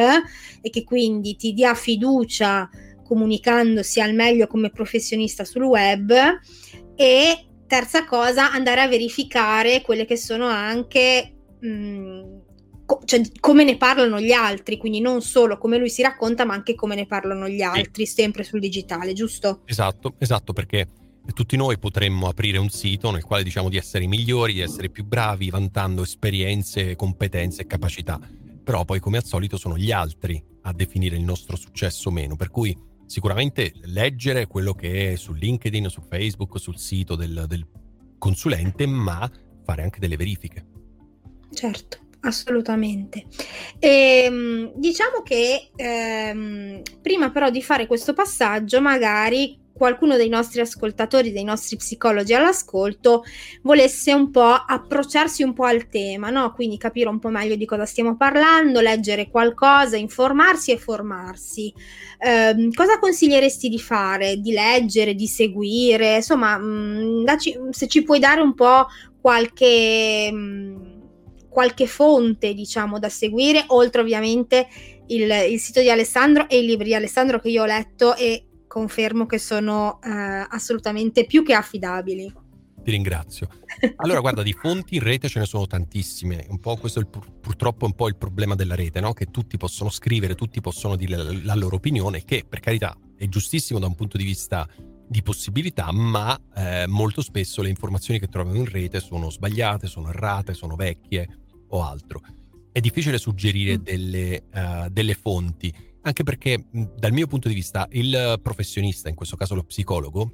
e 0.61 0.69
che 0.71 0.83
quindi 0.83 1.35
ti 1.35 1.53
dia 1.53 1.75
fiducia 1.75 2.67
comunicandosi 3.03 4.01
al 4.01 4.13
meglio 4.13 4.47
come 4.47 4.69
professionista 4.69 5.45
sul 5.45 5.63
web 5.63 6.11
e 6.95 7.45
terza 7.67 8.05
cosa 8.05 8.51
andare 8.51 8.81
a 8.81 8.87
verificare 8.87 9.81
quelle 9.81 10.05
che 10.05 10.17
sono 10.17 10.47
anche 10.47 11.33
mh, 11.59 11.67
mm, 11.67 12.21
co- 12.85 13.01
cioè, 13.05 13.21
come 13.39 13.63
ne 13.63 13.77
parlano 13.77 14.19
gli 14.19 14.31
altri 14.31 14.77
quindi 14.77 14.99
non 14.99 15.21
solo 15.21 15.57
come 15.57 15.77
lui 15.77 15.89
si 15.89 16.01
racconta 16.01 16.45
ma 16.45 16.53
anche 16.53 16.75
come 16.75 16.95
ne 16.95 17.05
parlano 17.05 17.47
gli 17.47 17.61
altri 17.61 18.05
sì. 18.05 18.13
sempre 18.13 18.43
sul 18.43 18.59
digitale 18.59 19.13
giusto? 19.13 19.61
Esatto, 19.65 20.15
esatto 20.17 20.53
perché 20.53 20.87
tutti 21.31 21.55
noi 21.55 21.79
potremmo 21.79 22.27
aprire 22.27 22.57
un 22.57 22.69
sito 22.69 23.09
nel 23.09 23.23
quale 23.23 23.43
diciamo 23.43 23.69
di 23.69 23.77
essere 23.77 24.05
migliori, 24.07 24.53
di 24.53 24.59
essere 24.59 24.89
più 24.89 25.05
bravi, 25.05 25.49
vantando 25.49 26.03
esperienze, 26.03 26.95
competenze 26.95 27.61
e 27.61 27.65
capacità. 27.67 28.19
Però 28.63 28.83
poi, 28.83 28.99
come 28.99 29.17
al 29.17 29.23
solito, 29.23 29.57
sono 29.57 29.77
gli 29.77 29.91
altri 29.91 30.41
a 30.63 30.73
definire 30.73 31.15
il 31.15 31.23
nostro 31.23 31.55
successo 31.55 32.09
o 32.09 32.11
meno. 32.11 32.35
Per 32.35 32.49
cui 32.49 32.75
sicuramente 33.13 33.73
leggere 33.83 34.47
quello 34.47 34.73
che 34.73 35.11
è 35.11 35.15
su 35.15 35.33
LinkedIn, 35.33 35.87
su 35.87 36.01
Facebook, 36.09 36.59
sul 36.59 36.79
sito 36.79 37.15
del, 37.15 37.45
del 37.47 37.63
consulente, 38.17 38.87
ma 38.87 39.29
fare 39.63 39.83
anche 39.83 39.99
delle 39.99 40.17
verifiche. 40.17 40.65
Certo, 41.53 41.99
assolutamente. 42.21 43.25
E, 43.77 44.23
ehm, 44.25 44.71
diciamo 44.77 45.21
che 45.21 45.69
ehm, 45.75 46.81
prima 47.03 47.29
però 47.29 47.51
di 47.51 47.61
fare 47.61 47.85
questo 47.85 48.13
passaggio, 48.13 48.81
magari 48.81 49.59
qualcuno 49.73 50.15
dei 50.15 50.29
nostri 50.29 50.61
ascoltatori, 50.61 51.31
dei 51.31 51.43
nostri 51.43 51.75
psicologi 51.75 52.33
all'ascolto, 52.33 53.23
volesse 53.63 54.13
un 54.13 54.29
po' 54.29 54.53
approcciarsi 54.53 55.43
un 55.43 55.53
po' 55.53 55.65
al 55.65 55.87
tema, 55.89 56.29
no? 56.29 56.53
Quindi 56.53 56.77
capire 56.77 57.09
un 57.09 57.19
po' 57.19 57.29
meglio 57.29 57.55
di 57.55 57.65
cosa 57.65 57.85
stiamo 57.85 58.15
parlando, 58.15 58.79
leggere 58.79 59.29
qualcosa, 59.29 59.97
informarsi 59.97 60.71
e 60.71 60.77
formarsi. 60.77 61.73
Eh, 62.19 62.69
cosa 62.73 62.99
consiglieresti 62.99 63.67
di 63.67 63.79
fare? 63.79 64.37
Di 64.37 64.51
leggere, 64.51 65.15
di 65.15 65.27
seguire? 65.27 66.17
Insomma, 66.17 66.57
mh, 66.57 66.63
mm, 66.63 67.23
daci, 67.23 67.59
se 67.71 67.87
ci 67.87 68.03
puoi 68.03 68.19
dare 68.19 68.41
un 68.41 68.53
po' 68.53 68.85
qualche... 69.19 70.29
Mh, 70.31 70.37
mm, 70.37 71.01
qualche 71.53 71.85
fonte, 71.85 72.55
diciamo, 72.55 72.97
da 72.97 73.09
seguire, 73.09 73.65
oltre 73.67 74.01
ovviamente 74.01 74.67
il, 75.07 75.29
il, 75.51 75.59
sito 75.59 75.81
di 75.81 75.89
Alessandro 75.91 76.49
e 76.49 76.57
i 76.57 76.65
libri 76.65 76.85
di 76.85 76.95
Alessandro 76.95 77.39
che 77.39 77.49
io 77.49 77.61
ho 77.61 77.65
letto 77.67 78.15
e 78.15 78.47
confermo 78.73 79.27
che 79.27 79.37
sono 79.37 80.01
eh, 80.01 80.09
assolutamente 80.09 81.27
più 81.27 81.43
che 81.43 81.53
affidabili. 81.53 82.33
Ti 82.83 82.89
ringrazio. 82.89 83.47
Allora, 83.97 84.19
guarda, 84.19 84.41
di 84.41 84.53
fonti 84.53 84.95
in 84.95 85.03
rete 85.03 85.27
ce 85.27 85.39
ne 85.39 85.45
sono 85.45 85.67
tantissime. 85.67 86.45
Un 86.49 86.59
po' 86.59 86.75
questo 86.77 86.99
è 86.99 87.03
il, 87.03 87.07
purtroppo 87.07 87.85
un 87.85 87.93
po' 87.93 88.07
il 88.07 88.15
problema 88.15 88.55
della 88.55 88.73
rete, 88.73 88.99
no? 88.99 89.13
Che 89.13 89.25
tutti 89.25 89.57
possono 89.57 89.91
scrivere, 89.91 90.33
tutti 90.33 90.59
possono 90.59 90.95
dire 90.95 91.15
la, 91.17 91.39
la, 91.43 91.55
loro 91.55 91.75
opinione, 91.75 92.23
che 92.23 92.45
per 92.47 92.59
carità 92.59 92.97
è 93.15 93.27
giustissimo 93.27 93.77
da 93.77 93.85
un 93.85 93.95
punto 93.95 94.17
di 94.17 94.23
vista 94.23 94.67
di 95.07 95.21
possibilità, 95.21 95.91
ma 95.91 96.39
eh, 96.55 96.85
molto 96.87 97.21
spesso 97.21 97.61
le 97.61 97.69
informazioni 97.69 98.19
che 98.19 98.27
troviamo 98.27 98.57
in 98.57 98.65
rete 98.65 98.99
sono 98.99 99.29
sbagliate, 99.29 99.85
sono 99.85 100.09
errate, 100.09 100.53
sono 100.53 100.75
vecchie 100.75 101.27
o 101.69 101.83
altro. 101.83 102.21
È 102.71 102.79
difficile 102.79 103.19
suggerire 103.19 103.77
mm. 103.77 103.81
delle, 103.83 104.43
uh, 104.51 104.89
delle 104.89 105.13
fonti 105.13 105.71
anche 106.03 106.23
perché 106.23 106.65
dal 106.71 107.11
mio 107.11 107.27
punto 107.27 107.47
di 107.47 107.53
vista 107.53 107.87
il 107.91 108.39
professionista, 108.41 109.09
in 109.09 109.15
questo 109.15 109.35
caso 109.35 109.55
lo 109.55 109.63
psicologo, 109.63 110.31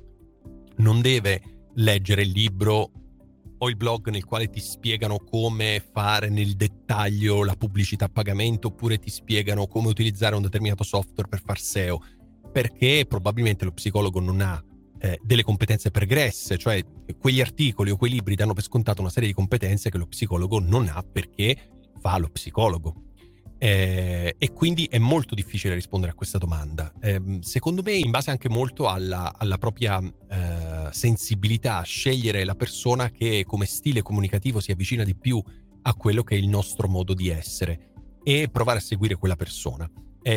non 0.77 1.01
deve 1.01 1.67
leggere 1.75 2.23
il 2.23 2.31
libro 2.31 2.91
o 3.61 3.69
il 3.69 3.75
blog 3.75 4.09
nel 4.09 4.25
quale 4.25 4.49
ti 4.49 4.59
spiegano 4.59 5.17
come 5.17 5.83
fare 5.91 6.29
nel 6.29 6.55
dettaglio 6.55 7.43
la 7.43 7.55
pubblicità 7.55 8.05
a 8.05 8.09
pagamento 8.09 8.69
oppure 8.69 8.97
ti 8.97 9.09
spiegano 9.09 9.67
come 9.67 9.89
utilizzare 9.89 10.35
un 10.35 10.41
determinato 10.41 10.83
software 10.83 11.29
per 11.29 11.41
far 11.43 11.59
SEO, 11.59 12.01
perché 12.51 13.05
probabilmente 13.07 13.65
lo 13.65 13.71
psicologo 13.71 14.19
non 14.19 14.41
ha 14.41 14.63
eh, 15.01 15.19
delle 15.21 15.43
competenze 15.43 15.91
pregresse, 15.91 16.57
cioè 16.57 16.83
quegli 17.19 17.41
articoli 17.41 17.91
o 17.91 17.97
quei 17.97 18.11
libri 18.11 18.35
danno 18.35 18.53
per 18.53 18.63
scontato 18.63 19.01
una 19.01 19.11
serie 19.11 19.29
di 19.29 19.35
competenze 19.35 19.89
che 19.89 19.97
lo 19.97 20.07
psicologo 20.07 20.59
non 20.59 20.87
ha 20.87 21.03
perché 21.03 21.55
fa 21.99 22.17
lo 22.17 22.29
psicologo. 22.29 23.08
Eh, 23.61 24.35
e 24.37 24.53
quindi 24.53 24.87
è 24.89 24.97
molto 24.99 25.35
difficile 25.35 25.73
rispondere 25.73 26.13
a 26.13 26.15
questa 26.15 26.37
domanda. 26.37 26.93
Eh, 27.01 27.39
secondo 27.41 27.81
me, 27.83 27.93
in 27.93 28.09
base 28.09 28.31
anche 28.31 28.47
molto 28.47 28.87
alla, 28.87 29.33
alla 29.37 29.57
propria 29.57 29.99
eh, 30.01 30.87
sensibilità, 30.91 31.81
scegliere 31.81 32.45
la 32.45 32.55
persona 32.55 33.09
che 33.11 33.43
come 33.45 33.65
stile 33.65 34.01
comunicativo 34.01 34.61
si 34.61 34.71
avvicina 34.71 35.03
di 35.03 35.13
più 35.13 35.43
a 35.81 35.93
quello 35.93 36.23
che 36.23 36.35
è 36.35 36.37
il 36.37 36.47
nostro 36.47 36.87
modo 36.87 37.13
di 37.13 37.27
essere 37.29 37.91
e 38.23 38.47
provare 38.49 38.79
a 38.79 38.81
seguire 38.81 39.15
quella 39.15 39.35
persona. 39.35 39.89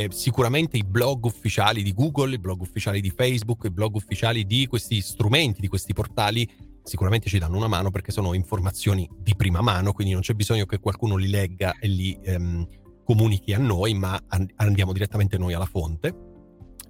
sicuramente 0.08 0.76
i 0.76 0.84
blog 0.84 1.24
ufficiali 1.24 1.82
di 1.82 1.92
Google, 1.92 2.34
i 2.34 2.38
blog 2.38 2.60
ufficiali 2.60 3.00
di 3.00 3.10
Facebook, 3.10 3.64
i 3.64 3.70
blog 3.70 3.94
ufficiali 3.94 4.46
di 4.46 4.66
questi 4.66 5.00
strumenti, 5.00 5.60
di 5.60 5.68
questi 5.68 5.92
portali, 5.92 6.48
sicuramente 6.82 7.28
ci 7.28 7.38
danno 7.38 7.56
una 7.56 7.68
mano 7.68 7.90
perché 7.90 8.10
sono 8.10 8.34
informazioni 8.34 9.08
di 9.16 9.36
prima 9.36 9.60
mano, 9.60 9.92
quindi 9.92 10.12
non 10.12 10.22
c'è 10.22 10.34
bisogno 10.34 10.64
che 10.66 10.78
qualcuno 10.78 11.16
li 11.16 11.28
legga 11.28 11.76
e 11.78 11.86
li... 11.86 12.18
Ehm, 12.24 12.66
comunichi 13.04 13.52
a 13.52 13.58
noi, 13.58 13.94
ma 13.94 14.20
andiamo 14.56 14.92
direttamente 14.92 15.38
noi 15.38 15.54
alla 15.54 15.66
fonte. 15.66 16.14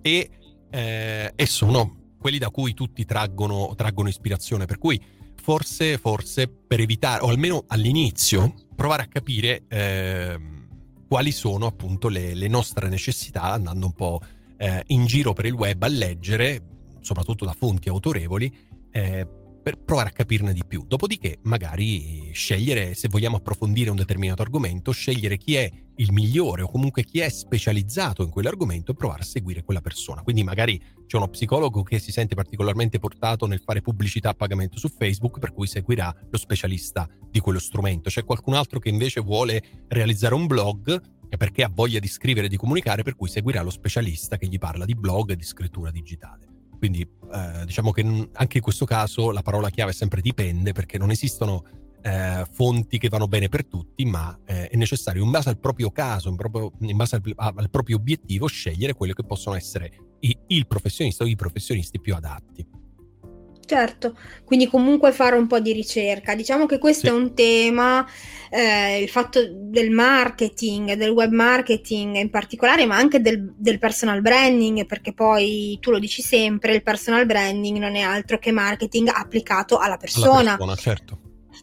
E, 0.01 0.31
eh, 0.71 1.33
e 1.35 1.47
sono 1.47 2.15
quelli 2.19 2.39
da 2.39 2.51
cui 2.51 2.75
tutti 2.75 3.05
traggono, 3.05 3.75
traggono 3.77 4.09
ispirazione. 4.09 4.65
Per 4.67 4.79
cui 4.79 5.01
forse, 5.35 5.99
forse 5.99 6.49
per 6.49 6.81
evitare, 6.81 7.25
o 7.25 7.29
almeno 7.29 7.65
all'inizio, 7.67 8.55
provare 8.75 9.03
a 9.03 9.07
capire 9.07 9.65
eh, 9.69 10.39
quali 11.09 11.33
sono 11.33 11.67
appunto 11.67 12.09
le, 12.09 12.35
le, 12.35 12.49
nostre 12.49 12.89
necessità, 12.89 13.43
andando 13.43 13.87
un 13.87 13.93
po' 13.93 14.21
eh, 14.57 14.83
in 14.87 15.05
giro 15.07 15.33
per 15.33 15.47
il 15.47 15.53
web 15.53 15.83
a 15.83 15.89
leggere, 15.89 16.63
soprattutto 17.01 17.45
da 17.45 17.53
fonti 17.53 17.89
autorevoli, 17.89 18.55
eh, 18.93 19.27
per 19.63 19.79
provare 19.79 20.09
a 20.09 20.13
capirne 20.13 20.53
di 20.53 20.63
più. 20.67 20.85
Dopodiché, 20.87 21.39
magari 21.43 22.31
scegliere, 22.33 22.95
se 22.95 23.09
vogliamo 23.09 23.37
approfondire 23.37 23.91
un 23.91 23.97
determinato 23.97 24.43
argomento, 24.43 24.91
scegliere 24.91 25.37
chi 25.37 25.55
è 25.55 25.71
il 25.97 26.13
migliore 26.13 26.63
o 26.63 26.69
comunque 26.69 27.05
chi 27.05 27.21
è 27.21 27.29
specializzato 27.29 28.23
in 28.23 28.31
quell'argomento 28.31 28.93
e 28.93 28.95
provare 28.95 29.23
a 29.23 29.25
seguire 29.25 29.63
quella 29.63 29.81
persona. 29.81 30.23
Quindi 30.23 30.43
magari 30.43 30.81
c'è 31.07 31.17
uno 31.17 31.29
psicologo 31.29 31.83
che 31.83 31.99
si 31.99 32.11
sente 32.11 32.35
particolarmente 32.35 32.99
portato 32.99 33.47
nel 33.47 33.61
fare 33.65 33.81
pubblicità 33.81 34.31
a 34.31 34.35
pagamento 34.35 34.79
su 34.79 34.89
Facebook, 34.89 35.39
per 35.39 35.53
cui 35.53 35.67
seguirà 35.67 36.15
lo 36.31 36.39
specialista 36.39 37.09
di 37.31 37.41
quello 37.41 37.59
strumento. 37.59 38.11
C'è 38.11 38.25
qualcun 38.25 38.55
altro 38.55 38.79
che 38.79 38.89
invece 38.89 39.21
vuole 39.21 39.63
realizzare 39.89 40.35
un 40.35 40.47
blog 40.47 41.01
perché 41.37 41.63
ha 41.63 41.71
voglia 41.73 41.99
di 41.99 42.09
scrivere 42.09 42.47
e 42.47 42.49
di 42.51 42.57
comunicare, 42.57 43.03
per 43.03 43.17
cui 43.17 43.29
seguirà 43.29 43.63
lo 43.63 43.71
specialista 43.71 44.37
che 44.37 44.49
gli 44.49 44.59
parla 44.59 44.85
di 44.85 44.95
blog 44.95 45.31
e 45.31 45.37
di 45.37 45.45
scrittura 45.45 45.91
digitale. 45.91 46.42
Quindi 46.83 47.03
eh, 47.33 47.65
diciamo 47.65 47.93
che 47.93 48.03
anche 48.33 48.57
in 48.57 48.63
questo 48.63 48.85
caso 48.85 49.31
la 49.31 49.43
parola 49.43 49.71
chiave 49.71 49.93
sempre 49.93 50.21
dipende 50.21 50.73
perché 50.73 50.99
non 50.99 51.13
esistono 51.13 51.63
eh, 52.03 52.45
fonti 52.51 52.99
che 52.99 53.09
vanno 53.09 53.29
bene 53.29 53.49
per 53.49 53.65
tutti, 53.67 54.05
ma 54.05 54.37
eh, 54.45 54.67
è 54.67 54.77
necessario 54.77 55.23
in 55.23 55.31
base 55.31 55.49
al 55.49 55.61
proprio 55.61 55.93
caso, 55.93 56.29
in, 56.29 56.35
proprio, 56.35 56.73
in 56.81 56.97
base 56.97 57.15
al, 57.15 57.53
al, 57.55 57.71
proprio 57.71 57.99
obiettivo, 57.99 58.49
scegliere 58.49 58.95
quelli 58.95 59.15
che 59.15 59.23
possono 59.23 59.55
essere 59.55 59.93
i, 60.23 60.37
il 60.49 60.67
professionista 60.67 61.23
o 61.23 61.29
i 61.29 61.37
professionisti 61.37 62.01
più 62.01 62.17
adatti. 62.17 62.67
Certo, 63.65 64.17
quindi 64.45 64.67
comunque 64.67 65.13
fare 65.13 65.37
un 65.37 65.47
po' 65.47 65.61
di 65.61 65.73
ricerca. 65.73 66.35
Diciamo 66.35 66.67
che 66.67 66.79
questo 66.79 67.07
sì. 67.07 67.13
è 67.13 67.17
un 67.17 67.35
tema, 67.35 68.07
eh, 68.51 69.01
il 69.01 69.09
fatto 69.09 69.41
del 69.51 69.91
marketing, 69.91 70.95
del 70.95 71.11
web 71.11 71.33
marketing 71.33 72.17
in 72.17 72.31
particolare, 72.31 72.85
ma 72.85 72.97
anche 72.97 73.21
del, 73.21 73.55
del, 73.57 73.79
personal 73.79 74.21
branding, 74.21 74.85
perché 74.85 75.13
poi 75.13 75.79
tu 75.81 75.91
lo 75.91 75.99
dici 75.99 76.23
sempre, 76.23 76.75
il 76.75 76.83
personal 76.83 77.25
branding 77.25 77.79
non 77.79 77.95
è 77.95 78.01
altro 78.01 78.39
che 78.39 78.53
marketing 78.53 79.09
applicato 79.09 79.79
alla 79.79 79.97
persona. 79.97 80.41
Alla 80.55 80.57
persona 80.57 80.75
certo. 80.77 81.19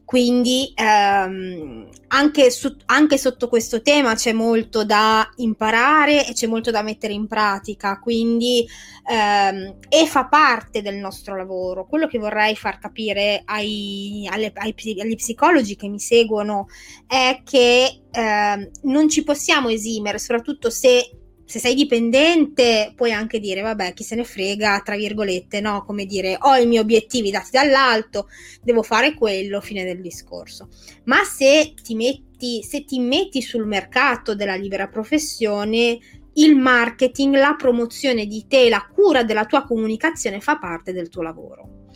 Quindi 0.09 0.73
ehm, 0.73 1.87
anche, 2.07 2.49
su, 2.49 2.75
anche, 2.87 3.19
sotto 3.19 3.47
questo 3.47 3.83
tema 3.83 4.15
c'è 4.15 4.33
molto 4.33 4.83
da 4.83 5.29
imparare 5.35 6.25
e 6.25 6.33
c'è 6.33 6.47
molto 6.47 6.71
da 6.71 6.81
mettere 6.81 7.13
in 7.13 7.27
pratica, 7.27 7.99
quindi 7.99 8.67
ehm, 9.07 9.75
e 9.87 10.07
fa 10.07 10.25
parte 10.25 10.81
del 10.81 10.95
nostro 10.95 11.35
lavoro. 11.35 11.85
Quello 11.85 12.07
che 12.07 12.17
vorrei 12.17 12.55
far 12.55 12.79
capire 12.79 13.43
ai, 13.45 14.27
alle, 14.31 14.51
ai, 14.55 14.73
agli 14.99 15.15
psicologi 15.15 15.75
che 15.75 15.87
mi 15.87 15.99
seguono 15.99 16.69
è 17.05 17.41
che 17.43 18.01
ehm, 18.09 18.69
non 18.85 19.09
ci 19.09 19.23
possiamo 19.23 19.69
esimere, 19.69 20.17
soprattutto 20.17 20.71
se 20.71 21.18
se 21.49 21.57
sei 21.57 21.73
dipendente 21.73 22.93
puoi 22.95 23.11
anche 23.11 23.39
dire 23.39 23.61
vabbè 23.61 23.95
chi 23.95 24.03
se 24.03 24.13
ne 24.13 24.23
frega 24.23 24.81
tra 24.85 24.95
virgolette 24.95 25.59
no? 25.61 25.83
Come 25.83 26.05
dire 26.05 26.37
ho 26.39 26.53
i 26.53 26.67
miei 26.67 26.79
obiettivi 26.79 27.31
dati 27.31 27.49
dall'alto 27.49 28.27
devo 28.61 28.83
fare 28.83 29.15
quello 29.15 29.59
fine 29.59 29.83
del 29.83 29.99
discorso. 29.99 30.67
Ma 31.05 31.23
se 31.23 31.73
ti 31.81 31.95
metti 31.95 32.61
se 32.61 32.85
ti 32.85 32.99
metti 32.99 33.41
sul 33.41 33.65
mercato 33.65 34.35
della 34.35 34.53
libera 34.53 34.89
professione 34.89 35.97
il 36.33 36.55
marketing 36.55 37.33
la 37.33 37.55
promozione 37.57 38.27
di 38.27 38.45
te 38.47 38.69
la 38.69 38.87
cura 38.93 39.23
della 39.23 39.45
tua 39.45 39.63
comunicazione 39.63 40.39
fa 40.41 40.59
parte 40.59 40.93
del 40.93 41.09
tuo 41.09 41.23
lavoro. 41.23 41.87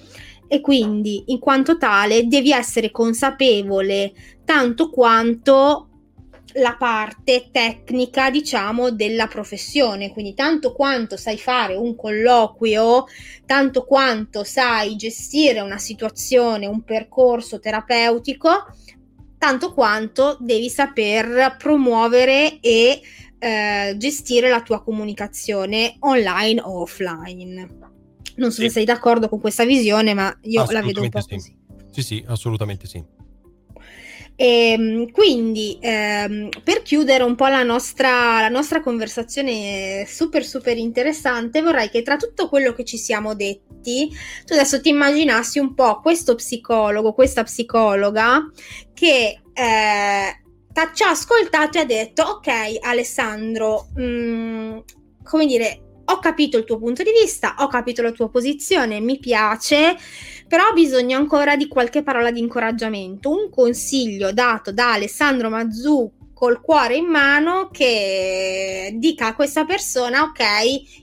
E 0.48 0.62
quindi 0.62 1.26
in 1.28 1.38
quanto 1.38 1.78
tale 1.78 2.26
devi 2.26 2.52
essere 2.52 2.90
consapevole 2.90 4.14
tanto 4.46 4.90
quanto 4.90 5.90
la 6.54 6.76
parte 6.78 7.50
tecnica, 7.52 8.30
diciamo, 8.30 8.92
della 8.92 9.28
professione, 9.28 10.12
quindi 10.12 10.34
tanto 10.34 10.74
quanto 10.74 11.18
sai 11.18 11.38
fare 11.38 11.76
un 11.76 11.96
colloquio, 11.96 13.06
tanto 13.46 13.84
quanto 13.86 14.44
sai 14.44 14.96
gestire 14.96 15.60
una 15.62 15.78
situazione, 15.78 16.66
un 16.66 16.84
percorso 16.84 17.60
terapeutico, 17.60 18.50
tanto 19.38 19.74
quanto 19.74 20.38
devi 20.40 20.70
saper 20.70 21.56
promuovere 21.58 22.60
e 22.60 23.02
eh, 23.40 23.96
gestire 23.98 24.50
la 24.50 24.62
tua 24.62 24.82
comunicazione 24.82 25.96
online 26.00 26.62
o 26.62 26.82
offline. 26.82 27.78
Non 28.36 28.52
so 28.52 28.62
sì. 28.62 28.68
se 28.68 28.70
sei 28.70 28.86
d'accordo 28.86 29.30
con 29.30 29.40
questa 29.40 29.66
visione, 29.66 30.14
ma 30.14 30.36
io 30.44 30.66
la 30.70 30.82
vedo 30.82 31.02
un 31.02 31.10
po' 31.10 31.22
sì. 31.22 31.36
così. 31.36 31.58
Sì, 31.92 32.02
sì, 32.02 32.24
assolutamente 32.28 32.88
sì. 32.88 33.04
E, 34.36 34.72
ehm, 34.72 35.12
quindi 35.12 35.78
ehm, 35.80 36.50
per 36.64 36.82
chiudere 36.82 37.24
un 37.24 37.36
po' 37.36 37.48
la 37.48 37.64
nostra, 37.64 38.40
la 38.40 38.50
nostra 38.50 38.82
conversazione 38.82 40.06
super 40.08 40.44
super 40.44 40.78
interessante 40.78 41.62
vorrei 41.62 41.90
che 41.90 42.02
tra 42.02 42.18
tutto 42.18 42.50
quello 42.50 42.74
che 42.74 42.84
ci 42.84 42.98
siamo 42.98 43.36
detti 43.36 44.10
tu 44.46 44.54
adesso 44.54 44.82
ti 44.82 44.90
immaginassi 44.90 45.60
un 45.60 45.76
po' 45.76 46.00
questo 46.00 46.36
psicologo, 46.36 47.14
questa 47.14 47.44
psicologa 47.44 48.50
che 48.94 49.40
eh, 49.54 50.42
ci 50.94 51.04
ha 51.04 51.10
ascoltato 51.10 51.78
e 51.78 51.82
ha 51.82 51.86
detto 51.86 52.24
ok 52.24 52.80
Alessandro, 52.82 53.90
mh, 53.96 54.04
mm, 54.04 54.78
come 55.24 55.46
dire, 55.46 55.82
ho 56.06 56.20
capito 56.20 56.58
il 56.58 56.66
tuo 56.66 56.78
punto 56.78 57.04
di 57.04 57.12
vista, 57.12 57.56
ho 57.60 57.68
capito 57.68 58.02
la 58.02 58.12
tua 58.12 58.30
posizione, 58.30 59.00
mi 59.00 59.20
piace, 59.20 59.96
però 60.48 60.70
ho 60.70 60.74
bisogno 60.74 61.18
ancora 61.18 61.56
di 61.56 61.68
qualche 61.68 62.04
parola 62.04 62.32
di 62.32 62.40
incoraggiamento, 62.40 63.30
un 63.30 63.50
consiglio 63.50 64.32
dato 64.32 64.72
da 64.72 64.94
Alessandro 64.94 65.50
Mazzù 65.50 66.12
col 66.44 66.60
cuore 66.60 66.98
in 66.98 67.06
mano 67.06 67.70
che 67.72 68.94
dica 68.98 69.28
a 69.28 69.34
questa 69.34 69.64
persona 69.64 70.24
ok 70.24 70.42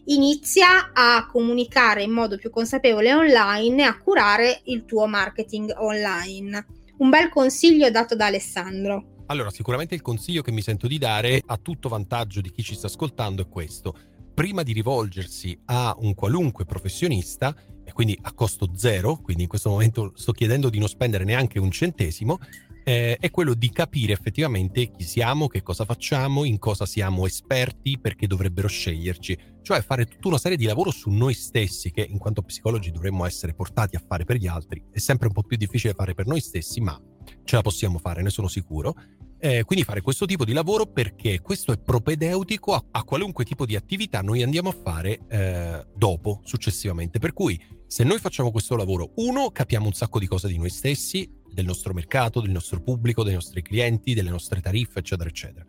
inizia 0.06 0.90
a 0.92 1.26
comunicare 1.26 2.02
in 2.02 2.10
modo 2.10 2.36
più 2.36 2.50
consapevole 2.50 3.14
online 3.14 3.82
e 3.82 3.86
a 3.86 3.96
curare 3.96 4.60
il 4.64 4.84
tuo 4.84 5.06
marketing 5.06 5.72
online. 5.78 6.66
Un 6.98 7.08
bel 7.08 7.30
consiglio 7.30 7.90
dato 7.90 8.14
da 8.14 8.26
Alessandro. 8.26 9.24
Allora 9.26 9.50
sicuramente 9.50 9.94
il 9.94 10.02
consiglio 10.02 10.42
che 10.42 10.52
mi 10.52 10.60
sento 10.60 10.86
di 10.86 10.98
dare 10.98 11.40
a 11.46 11.56
tutto 11.56 11.88
vantaggio 11.88 12.42
di 12.42 12.50
chi 12.50 12.62
ci 12.62 12.74
sta 12.74 12.88
ascoltando 12.88 13.40
è 13.40 13.48
questo. 13.48 13.94
Prima 14.34 14.62
di 14.62 14.74
rivolgersi 14.74 15.58
a 15.66 15.96
un 16.00 16.12
qualunque 16.14 16.66
professionista 16.66 17.54
e 17.90 17.92
quindi 17.92 18.16
a 18.22 18.32
costo 18.32 18.70
zero 18.74 19.16
quindi 19.16 19.42
in 19.42 19.48
questo 19.48 19.68
momento 19.68 20.12
sto 20.14 20.30
chiedendo 20.32 20.70
di 20.70 20.78
non 20.78 20.88
spendere 20.88 21.24
neanche 21.24 21.58
un 21.58 21.72
centesimo 21.72 22.38
eh, 22.84 23.16
è 23.18 23.30
quello 23.30 23.54
di 23.54 23.70
capire 23.70 24.12
effettivamente 24.12 24.90
chi 24.90 25.04
siamo, 25.04 25.48
che 25.48 25.62
cosa 25.62 25.84
facciamo, 25.84 26.44
in 26.44 26.58
cosa 26.58 26.86
siamo 26.86 27.26
esperti, 27.26 27.98
perché 28.00 28.26
dovrebbero 28.26 28.68
sceglierci, 28.68 29.38
cioè 29.62 29.82
fare 29.82 30.06
tutta 30.06 30.28
una 30.28 30.38
serie 30.38 30.56
di 30.56 30.64
lavoro 30.64 30.90
su 30.90 31.10
noi 31.10 31.34
stessi 31.34 31.90
che 31.90 32.06
in 32.08 32.18
quanto 32.18 32.42
psicologi 32.42 32.90
dovremmo 32.90 33.24
essere 33.26 33.54
portati 33.54 33.96
a 33.96 34.02
fare 34.04 34.24
per 34.24 34.36
gli 34.36 34.46
altri, 34.46 34.82
è 34.90 34.98
sempre 34.98 35.28
un 35.28 35.34
po' 35.34 35.42
più 35.42 35.56
difficile 35.56 35.94
fare 35.94 36.14
per 36.14 36.26
noi 36.26 36.40
stessi, 36.40 36.80
ma 36.80 36.98
ce 37.44 37.56
la 37.56 37.62
possiamo 37.62 37.98
fare, 37.98 38.22
ne 38.22 38.30
sono 38.30 38.48
sicuro. 38.48 38.94
Eh, 39.42 39.64
quindi 39.64 39.86
fare 39.86 40.02
questo 40.02 40.26
tipo 40.26 40.44
di 40.44 40.52
lavoro 40.52 40.84
perché 40.84 41.40
questo 41.40 41.72
è 41.72 41.78
propedeutico 41.78 42.74
a, 42.74 42.84
a 42.90 43.04
qualunque 43.04 43.46
tipo 43.46 43.64
di 43.64 43.74
attività 43.74 44.20
noi 44.20 44.42
andiamo 44.42 44.68
a 44.68 44.76
fare 44.84 45.20
eh, 45.28 45.86
dopo, 45.96 46.40
successivamente. 46.44 47.18
Per 47.18 47.32
cui 47.32 47.58
se 47.90 48.04
noi 48.04 48.20
facciamo 48.20 48.52
questo 48.52 48.76
lavoro, 48.76 49.10
uno, 49.16 49.50
capiamo 49.50 49.86
un 49.86 49.92
sacco 49.92 50.20
di 50.20 50.28
cose 50.28 50.46
di 50.46 50.56
noi 50.56 50.70
stessi, 50.70 51.28
del 51.52 51.64
nostro 51.64 51.92
mercato, 51.92 52.40
del 52.40 52.52
nostro 52.52 52.80
pubblico, 52.80 53.24
dei 53.24 53.34
nostri 53.34 53.62
clienti, 53.62 54.14
delle 54.14 54.30
nostre 54.30 54.60
tariffe, 54.60 55.00
eccetera, 55.00 55.28
eccetera. 55.28 55.66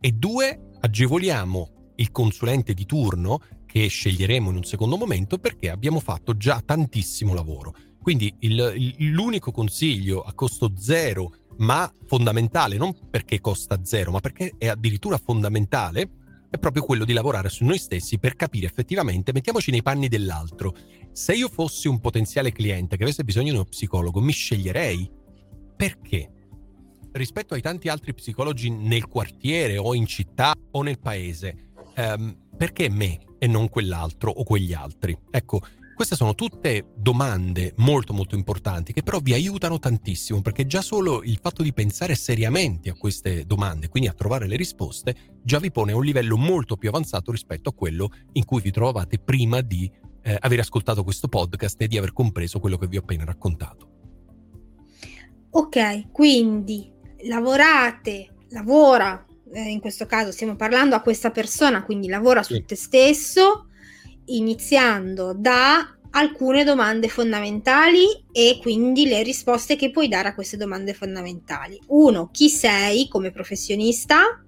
E 0.00 0.10
due, 0.10 0.70
agevoliamo 0.80 1.92
il 1.94 2.10
consulente 2.10 2.74
di 2.74 2.84
turno 2.86 3.38
che 3.66 3.86
sceglieremo 3.86 4.50
in 4.50 4.56
un 4.56 4.64
secondo 4.64 4.96
momento 4.96 5.38
perché 5.38 5.70
abbiamo 5.70 6.00
fatto 6.00 6.36
già 6.36 6.60
tantissimo 6.60 7.34
lavoro. 7.34 7.72
Quindi 8.02 8.34
il, 8.40 8.72
il, 8.76 9.10
l'unico 9.10 9.52
consiglio 9.52 10.22
a 10.22 10.32
costo 10.34 10.72
zero, 10.76 11.36
ma 11.58 11.88
fondamentale, 12.04 12.78
non 12.78 12.92
perché 13.08 13.40
costa 13.40 13.78
zero, 13.84 14.10
ma 14.10 14.18
perché 14.18 14.54
è 14.58 14.66
addirittura 14.66 15.18
fondamentale, 15.18 16.10
è 16.50 16.58
proprio 16.58 16.82
quello 16.82 17.04
di 17.04 17.12
lavorare 17.12 17.48
su 17.48 17.64
noi 17.64 17.78
stessi 17.78 18.18
per 18.18 18.34
capire 18.34 18.66
effettivamente, 18.66 19.32
mettiamoci 19.32 19.70
nei 19.70 19.82
panni 19.82 20.08
dell'altro, 20.08 20.74
se 21.12 21.34
io 21.34 21.48
fossi 21.48 21.86
un 21.88 22.00
potenziale 22.00 22.52
cliente 22.52 22.96
che 22.96 23.04
avesse 23.04 23.24
bisogno 23.24 23.50
di 23.50 23.54
uno 23.54 23.64
psicologo, 23.64 24.20
mi 24.20 24.32
sceglierei 24.32 25.10
perché? 25.76 26.30
Rispetto 27.12 27.54
ai 27.54 27.60
tanti 27.60 27.88
altri 27.88 28.14
psicologi 28.14 28.68
nel 28.68 29.06
quartiere 29.06 29.78
o 29.78 29.94
in 29.94 30.06
città 30.06 30.52
o 30.72 30.82
nel 30.82 30.98
paese, 30.98 31.70
ehm, 31.94 32.48
perché 32.56 32.88
me 32.88 33.20
e 33.38 33.46
non 33.46 33.68
quell'altro 33.68 34.30
o 34.30 34.44
quegli 34.44 34.74
altri? 34.74 35.16
Ecco, 35.30 35.60
queste 36.00 36.16
sono 36.16 36.34
tutte 36.34 36.92
domande 36.96 37.74
molto 37.76 38.14
molto 38.14 38.34
importanti 38.34 38.94
che 38.94 39.02
però 39.02 39.18
vi 39.18 39.34
aiutano 39.34 39.78
tantissimo 39.78 40.40
perché 40.40 40.66
già 40.66 40.80
solo 40.80 41.22
il 41.22 41.38
fatto 41.42 41.62
di 41.62 41.74
pensare 41.74 42.14
seriamente 42.14 42.88
a 42.88 42.94
queste 42.94 43.44
domande, 43.44 43.90
quindi 43.90 44.08
a 44.08 44.14
trovare 44.14 44.46
le 44.46 44.56
risposte, 44.56 45.14
già 45.42 45.58
vi 45.58 45.70
pone 45.70 45.92
a 45.92 45.96
un 45.96 46.02
livello 46.02 46.38
molto 46.38 46.78
più 46.78 46.88
avanzato 46.88 47.30
rispetto 47.30 47.68
a 47.68 47.74
quello 47.74 48.08
in 48.32 48.46
cui 48.46 48.62
vi 48.62 48.70
trovavate 48.70 49.18
prima 49.18 49.60
di 49.60 49.92
eh, 50.22 50.38
aver 50.40 50.60
ascoltato 50.60 51.04
questo 51.04 51.28
podcast 51.28 51.78
e 51.82 51.86
di 51.86 51.98
aver 51.98 52.14
compreso 52.14 52.60
quello 52.60 52.78
che 52.78 52.86
vi 52.86 52.96
ho 52.96 53.00
appena 53.00 53.24
raccontato. 53.24 53.88
Ok, 55.50 56.10
quindi 56.12 56.90
lavorate, 57.28 58.36
lavora, 58.48 59.22
eh, 59.52 59.68
in 59.68 59.80
questo 59.80 60.06
caso 60.06 60.32
stiamo 60.32 60.56
parlando 60.56 60.94
a 60.94 61.02
questa 61.02 61.30
persona, 61.30 61.84
quindi 61.84 62.08
lavora 62.08 62.42
su 62.42 62.64
te 62.64 62.74
stesso, 62.74 63.66
iniziando 64.36 65.34
da 65.36 65.94
alcune 66.12 66.64
domande 66.64 67.08
fondamentali 67.08 68.04
e 68.32 68.58
quindi 68.60 69.06
le 69.06 69.22
risposte 69.22 69.76
che 69.76 69.90
puoi 69.90 70.08
dare 70.08 70.28
a 70.28 70.34
queste 70.34 70.56
domande 70.56 70.92
fondamentali. 70.94 71.80
Uno, 71.88 72.30
chi 72.30 72.48
sei 72.48 73.08
come 73.08 73.30
professionista? 73.30 74.44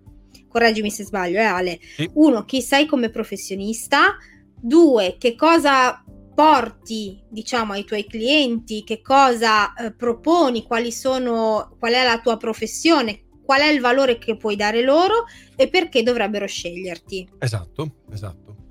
Correggimi 0.48 0.90
se 0.90 1.04
sbaglio, 1.04 1.38
eh 1.38 1.44
Ale. 1.44 1.78
Sì. 1.96 2.10
Uno, 2.14 2.44
chi 2.44 2.60
sei 2.60 2.86
come 2.86 3.10
professionista? 3.10 4.16
Due, 4.54 5.16
che 5.18 5.34
cosa 5.34 6.04
porti 6.34 7.22
diciamo 7.28 7.72
ai 7.72 7.84
tuoi 7.84 8.06
clienti, 8.06 8.84
che 8.84 9.00
cosa 9.00 9.72
eh, 9.74 9.94
proponi, 9.94 10.64
quali 10.64 10.92
sono, 10.92 11.76
qual 11.78 11.92
è 11.92 12.04
la 12.04 12.20
tua 12.20 12.36
professione, 12.36 13.24
qual 13.44 13.60
è 13.60 13.66
il 13.66 13.80
valore 13.80 14.18
che 14.18 14.36
puoi 14.36 14.56
dare 14.56 14.82
loro 14.82 15.24
e 15.56 15.68
perché 15.68 16.02
dovrebbero 16.02 16.46
sceglierti. 16.46 17.28
Esatto, 17.38 17.96
esatto. 18.10 18.61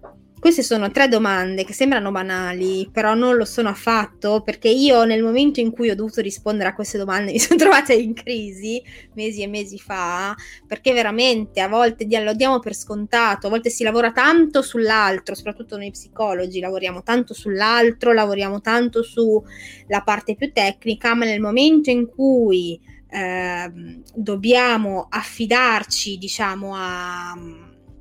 Queste 0.42 0.64
sono 0.64 0.90
tre 0.90 1.08
domande 1.08 1.64
che 1.64 1.72
sembrano 1.72 2.10
banali, 2.10 2.90
però 2.92 3.14
non 3.14 3.36
lo 3.36 3.46
sono 3.46 3.70
affatto, 3.70 4.42
perché 4.42 4.70
io 4.70 5.04
nel 5.04 5.22
momento 5.22 5.60
in 5.60 5.70
cui 5.70 5.92
ho 5.92 5.96
dovuto 5.96 6.20
rispondere 6.20 6.70
a 6.70 6.74
queste 6.74 6.98
domande 6.98 7.32
mi 7.32 7.38
sono 7.38 7.60
trovata 7.60 7.94
in 7.94 8.16
crisi 8.16 8.82
mesi 9.14 9.44
e 9.44 9.48
mesi 9.48 9.78
fa, 9.78 10.36
perché 10.66 10.94
veramente 10.94 11.62
a 11.62 11.68
volte 11.68 12.08
lo 12.24 12.34
diamo 12.34 12.58
per 12.58 12.74
scontato, 12.74 13.46
a 13.46 13.50
volte 13.52 13.70
si 13.70 13.84
lavora 13.84 14.12
tanto 14.12 14.64
sull'altro, 14.64 15.36
soprattutto 15.36 15.78
noi 15.78 15.92
psicologi 15.92 16.60
lavoriamo 16.60 17.04
tanto 17.04 17.36
sull'altro, 17.36 18.12
lavoriamo 18.12 18.62
tanto 18.62 19.04
sulla 19.04 20.02
parte 20.04 20.34
più 20.34 20.52
tecnica, 20.52 21.14
ma 21.14 21.26
nel 21.26 21.40
momento 21.40 21.92
in 21.92 22.08
cui 22.08 22.82
eh, 23.12 24.02
dobbiamo 24.16 25.06
affidarci, 25.08 26.18
diciamo, 26.18 26.72
a... 26.74 27.38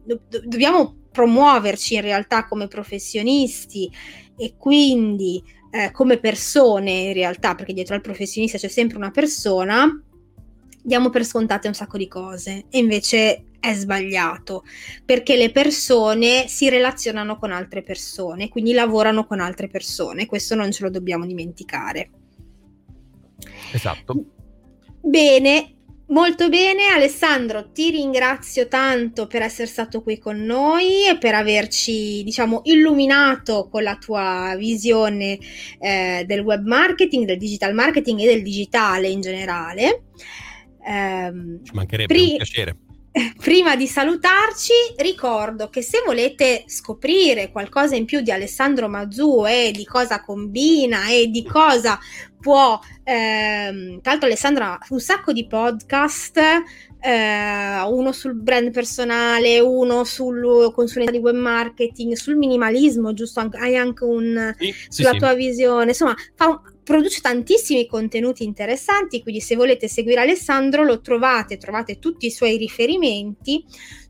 Do- 0.02 0.22
dobbiamo 0.46 0.99
promuoverci 1.10 1.94
in 1.94 2.02
realtà 2.02 2.46
come 2.46 2.68
professionisti 2.68 3.90
e 4.36 4.54
quindi 4.56 5.42
eh, 5.70 5.90
come 5.92 6.18
persone 6.18 6.90
in 6.90 7.12
realtà, 7.12 7.54
perché 7.54 7.72
dietro 7.72 7.94
al 7.94 8.00
professionista 8.00 8.58
c'è 8.58 8.68
sempre 8.68 8.96
una 8.96 9.10
persona, 9.10 10.02
diamo 10.82 11.10
per 11.10 11.24
scontate 11.24 11.68
un 11.68 11.74
sacco 11.74 11.96
di 11.96 12.08
cose 12.08 12.64
e 12.70 12.78
invece 12.78 13.44
è 13.60 13.74
sbagliato 13.74 14.64
perché 15.04 15.36
le 15.36 15.50
persone 15.50 16.48
si 16.48 16.68
relazionano 16.70 17.36
con 17.36 17.52
altre 17.52 17.82
persone, 17.82 18.48
quindi 18.48 18.72
lavorano 18.72 19.26
con 19.26 19.40
altre 19.40 19.68
persone, 19.68 20.26
questo 20.26 20.54
non 20.54 20.72
ce 20.72 20.84
lo 20.84 20.90
dobbiamo 20.90 21.26
dimenticare. 21.26 22.10
Esatto. 23.72 24.24
Bene, 25.02 25.74
Molto 26.10 26.48
bene, 26.48 26.88
Alessandro, 26.88 27.70
ti 27.70 27.90
ringrazio 27.90 28.66
tanto 28.66 29.28
per 29.28 29.42
essere 29.42 29.68
stato 29.68 30.02
qui 30.02 30.18
con 30.18 30.42
noi 30.42 31.06
e 31.06 31.16
per 31.18 31.36
averci, 31.36 32.24
diciamo, 32.24 32.62
illuminato 32.64 33.68
con 33.70 33.84
la 33.84 33.96
tua 33.96 34.56
visione 34.58 35.38
eh, 35.78 36.24
del 36.26 36.40
web 36.40 36.66
marketing, 36.66 37.26
del 37.26 37.38
digital 37.38 37.74
marketing 37.74 38.18
e 38.20 38.26
del 38.26 38.42
digitale 38.42 39.06
in 39.08 39.20
generale. 39.20 40.02
Eh, 40.84 41.32
Ci 41.62 41.74
mancherebbe 41.74 42.12
pri- 42.12 42.30
un 42.30 42.36
piacere. 42.36 42.76
Prima 43.42 43.74
di 43.74 43.86
salutarci, 43.88 44.72
ricordo 44.98 45.68
che 45.68 45.82
se 45.82 46.02
volete 46.04 46.64
scoprire 46.66 47.50
qualcosa 47.50 47.96
in 47.96 48.04
più 48.04 48.20
di 48.20 48.30
Alessandro 48.30 48.88
Mazzu 48.88 49.44
e 49.46 49.72
di 49.74 49.84
cosa 49.84 50.22
combina 50.22 51.08
e 51.08 51.28
di 51.28 51.44
cosa 51.44 51.98
può, 52.40 52.78
ehm, 53.02 54.00
tra 54.00 54.12
l'altro 54.12 54.28
Alessandro 54.28 54.64
ha 54.64 54.78
un 54.90 55.00
sacco 55.00 55.32
di 55.32 55.46
podcast, 55.46 56.38
eh, 57.00 57.80
uno 57.86 58.12
sul 58.12 58.34
brand 58.34 58.70
personale, 58.70 59.58
uno 59.58 60.04
sul 60.04 60.72
consulenza 60.72 61.12
di 61.12 61.18
web 61.18 61.34
marketing, 61.34 62.12
sul 62.12 62.36
minimalismo, 62.36 63.12
giusto? 63.12 63.48
Hai 63.52 63.76
anche 63.76 64.04
un 64.04 64.54
sì, 64.56 64.74
sulla 64.88 65.12
sì, 65.12 65.18
tua 65.18 65.30
sì. 65.30 65.36
visione, 65.36 65.88
insomma, 65.88 66.14
fa, 66.34 66.60
produce 66.90 67.20
tantissimi 67.20 67.86
contenuti 67.86 68.42
interessanti, 68.42 69.22
quindi 69.22 69.40
se 69.40 69.54
volete 69.54 69.86
seguire 69.86 70.22
Alessandro 70.22 70.82
lo 70.82 71.00
trovate, 71.00 71.56
trovate 71.56 72.00
tutti 72.00 72.26
i 72.26 72.32
suoi 72.32 72.56
riferimenti 72.56 73.64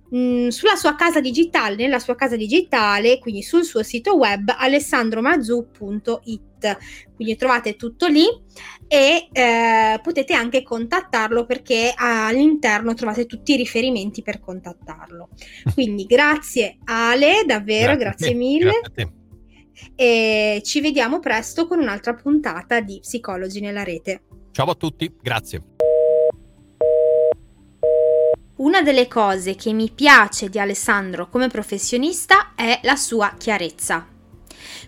mh, 0.09 0.18
mm, 0.18 0.49
sulla 0.49 0.76
sua 0.76 0.95
casa 0.95 1.20
digitale, 1.20 1.76
nella 1.76 1.99
sua 1.99 2.14
casa 2.14 2.37
digitale, 2.37 3.18
quindi 3.18 3.43
sul 3.43 3.64
suo 3.64 3.83
sito 3.83 4.16
web 4.16 4.51
alessandromazu.it. 4.57 6.78
Quindi 7.14 7.37
trovate 7.37 7.76
tutto 7.76 8.07
lì 8.07 8.24
e 8.89 9.28
eh, 9.31 10.01
potete 10.03 10.33
anche 10.33 10.62
contattarlo 10.62 11.45
perché 11.45 11.93
all'interno 11.95 12.95
trovate 12.95 13.26
tutti 13.26 13.53
i 13.53 13.57
riferimenti 13.57 14.22
per 14.22 14.41
contattarlo. 14.41 15.28
Quindi 15.74 16.07
grazie 16.07 16.78
Ale, 16.85 17.43
davvero, 17.45 17.95
grazie, 17.95 17.99
grazie 17.99 18.35
mille. 18.35 18.81
Grazie 18.81 19.18
e 19.94 20.60
ci 20.64 20.80
vediamo 20.80 21.20
presto 21.20 21.66
con 21.66 21.78
un'altra 21.78 22.14
puntata 22.14 22.80
di 22.80 23.00
Psicologi 23.00 23.60
nella 23.60 23.82
rete. 23.82 24.22
Ciao 24.52 24.70
a 24.70 24.74
tutti, 24.74 25.14
grazie. 25.20 25.62
Una 28.56 28.82
delle 28.82 29.08
cose 29.08 29.54
che 29.54 29.72
mi 29.72 29.90
piace 29.90 30.50
di 30.50 30.58
Alessandro 30.58 31.28
come 31.30 31.48
professionista 31.48 32.54
è 32.54 32.80
la 32.82 32.96
sua 32.96 33.34
chiarezza. 33.38 34.06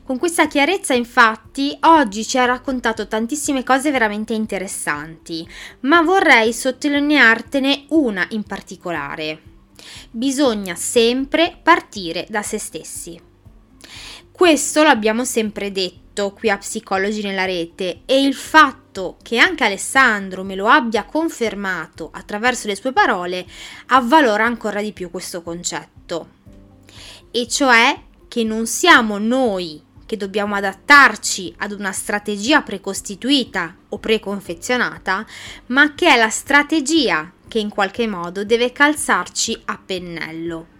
Con 0.04 0.18
questa 0.18 0.46
chiarezza 0.46 0.92
infatti 0.94 1.76
oggi 1.80 2.24
ci 2.26 2.36
ha 2.36 2.44
raccontato 2.44 3.06
tantissime 3.06 3.62
cose 3.62 3.90
veramente 3.90 4.34
interessanti, 4.34 5.48
ma 5.80 6.02
vorrei 6.02 6.52
sottolineartene 6.52 7.86
una 7.90 8.26
in 8.30 8.42
particolare. 8.42 9.40
Bisogna 10.10 10.74
sempre 10.74 11.58
partire 11.62 12.26
da 12.28 12.42
se 12.42 12.58
stessi. 12.58 13.20
Questo 14.32 14.82
l'abbiamo 14.82 15.24
sempre 15.26 15.70
detto 15.70 16.32
qui 16.32 16.48
a 16.48 16.56
Psicologi 16.56 17.22
nella 17.22 17.44
rete 17.44 18.00
e 18.06 18.22
il 18.22 18.34
fatto 18.34 19.18
che 19.22 19.38
anche 19.38 19.62
Alessandro 19.62 20.42
me 20.42 20.56
lo 20.56 20.68
abbia 20.68 21.04
confermato 21.04 22.08
attraverso 22.12 22.66
le 22.66 22.74
sue 22.74 22.92
parole 22.92 23.46
avvalora 23.88 24.44
ancora 24.44 24.80
di 24.80 24.92
più 24.92 25.10
questo 25.10 25.42
concetto. 25.42 26.28
E 27.30 27.46
cioè 27.46 27.96
che 28.26 28.42
non 28.42 28.66
siamo 28.66 29.18
noi 29.18 29.80
che 30.06 30.16
dobbiamo 30.16 30.54
adattarci 30.54 31.54
ad 31.58 31.72
una 31.72 31.92
strategia 31.92 32.62
precostituita 32.62 33.76
o 33.90 33.98
preconfezionata, 33.98 35.24
ma 35.66 35.94
che 35.94 36.08
è 36.08 36.16
la 36.16 36.30
strategia 36.30 37.30
che 37.48 37.58
in 37.58 37.68
qualche 37.68 38.06
modo 38.06 38.44
deve 38.44 38.72
calzarci 38.72 39.62
a 39.66 39.78
pennello. 39.84 40.71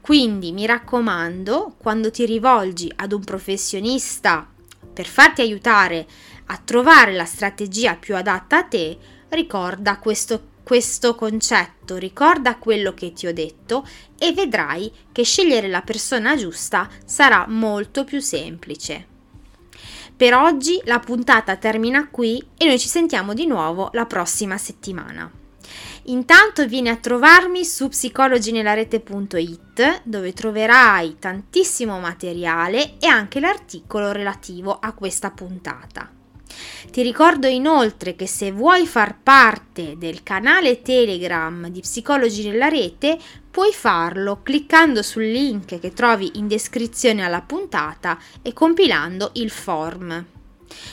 Quindi 0.00 0.52
mi 0.52 0.66
raccomando, 0.66 1.74
quando 1.78 2.10
ti 2.10 2.24
rivolgi 2.26 2.92
ad 2.96 3.12
un 3.12 3.24
professionista 3.24 4.46
per 4.92 5.06
farti 5.06 5.40
aiutare 5.40 6.06
a 6.46 6.60
trovare 6.64 7.12
la 7.12 7.24
strategia 7.24 7.94
più 7.94 8.16
adatta 8.16 8.58
a 8.58 8.64
te, 8.64 8.98
ricorda 9.28 9.98
questo 9.98 10.56
questo 10.68 11.14
concetto, 11.14 11.96
ricorda 11.96 12.58
quello 12.58 12.92
che 12.92 13.14
ti 13.14 13.26
ho 13.26 13.32
detto 13.32 13.88
e 14.18 14.34
vedrai 14.34 14.92
che 15.12 15.22
scegliere 15.22 15.66
la 15.66 15.80
persona 15.80 16.36
giusta 16.36 16.90
sarà 17.06 17.46
molto 17.48 18.04
più 18.04 18.20
semplice. 18.20 19.06
Per 20.14 20.34
oggi 20.34 20.78
la 20.84 20.98
puntata 20.98 21.56
termina 21.56 22.10
qui 22.10 22.46
e 22.58 22.66
noi 22.66 22.78
ci 22.78 22.88
sentiamo 22.88 23.32
di 23.32 23.46
nuovo 23.46 23.88
la 23.94 24.04
prossima 24.04 24.58
settimana. 24.58 25.37
Intanto 26.08 26.66
vieni 26.66 26.88
a 26.88 26.96
trovarmi 26.96 27.66
su 27.66 27.88
psicologinelarete.it 27.88 30.04
dove 30.04 30.32
troverai 30.32 31.16
tantissimo 31.18 32.00
materiale 32.00 32.96
e 32.98 33.06
anche 33.06 33.40
l'articolo 33.40 34.12
relativo 34.12 34.78
a 34.80 34.94
questa 34.94 35.30
puntata. 35.30 36.10
Ti 36.90 37.02
ricordo 37.02 37.46
inoltre 37.46 38.16
che 38.16 38.26
se 38.26 38.52
vuoi 38.52 38.86
far 38.86 39.18
parte 39.22 39.98
del 39.98 40.22
canale 40.22 40.80
Telegram 40.80 41.68
di 41.68 41.80
Psicologi 41.80 42.48
nella 42.48 42.68
rete, 42.68 43.18
puoi 43.50 43.74
farlo 43.74 44.40
cliccando 44.42 45.02
sul 45.02 45.30
link 45.30 45.78
che 45.78 45.92
trovi 45.92 46.38
in 46.38 46.48
descrizione 46.48 47.22
alla 47.22 47.42
puntata 47.42 48.18
e 48.40 48.54
compilando 48.54 49.32
il 49.34 49.50
form. 49.50 50.24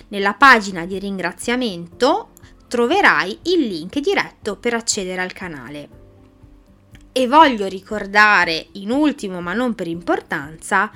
Nella 0.10 0.34
pagina 0.34 0.86
di 0.86 1.00
ringraziamento 1.00 2.32
troverai 2.68 3.40
il 3.44 3.68
link 3.68 4.00
diretto 4.00 4.56
per 4.58 4.74
accedere 4.74 5.22
al 5.22 5.34
canale. 5.34 5.90
E 7.12 7.28
voglio 7.28 7.68
ricordare, 7.68 8.68
in 8.74 8.92
ultimo 8.92 9.42
ma 9.42 9.54
non 9.54 9.74
per 9.74 9.88
importanza, 9.88 10.92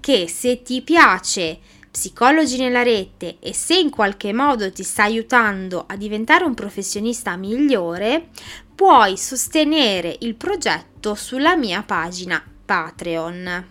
che 0.00 0.28
se 0.28 0.62
ti 0.62 0.82
piace 0.82 1.60
Psicologi 1.90 2.58
nella 2.58 2.82
rete 2.82 3.38
e 3.40 3.52
se 3.52 3.76
in 3.76 3.90
qualche 3.90 4.32
modo 4.32 4.70
ti 4.70 4.84
sta 4.84 5.02
aiutando 5.04 5.84
a 5.86 5.96
diventare 5.96 6.44
un 6.44 6.54
professionista 6.54 7.34
migliore, 7.36 8.28
puoi 8.74 9.16
sostenere 9.16 10.16
il 10.20 10.36
progetto 10.36 11.16
sulla 11.16 11.56
mia 11.56 11.82
pagina 11.82 12.40
Patreon. 12.64 13.68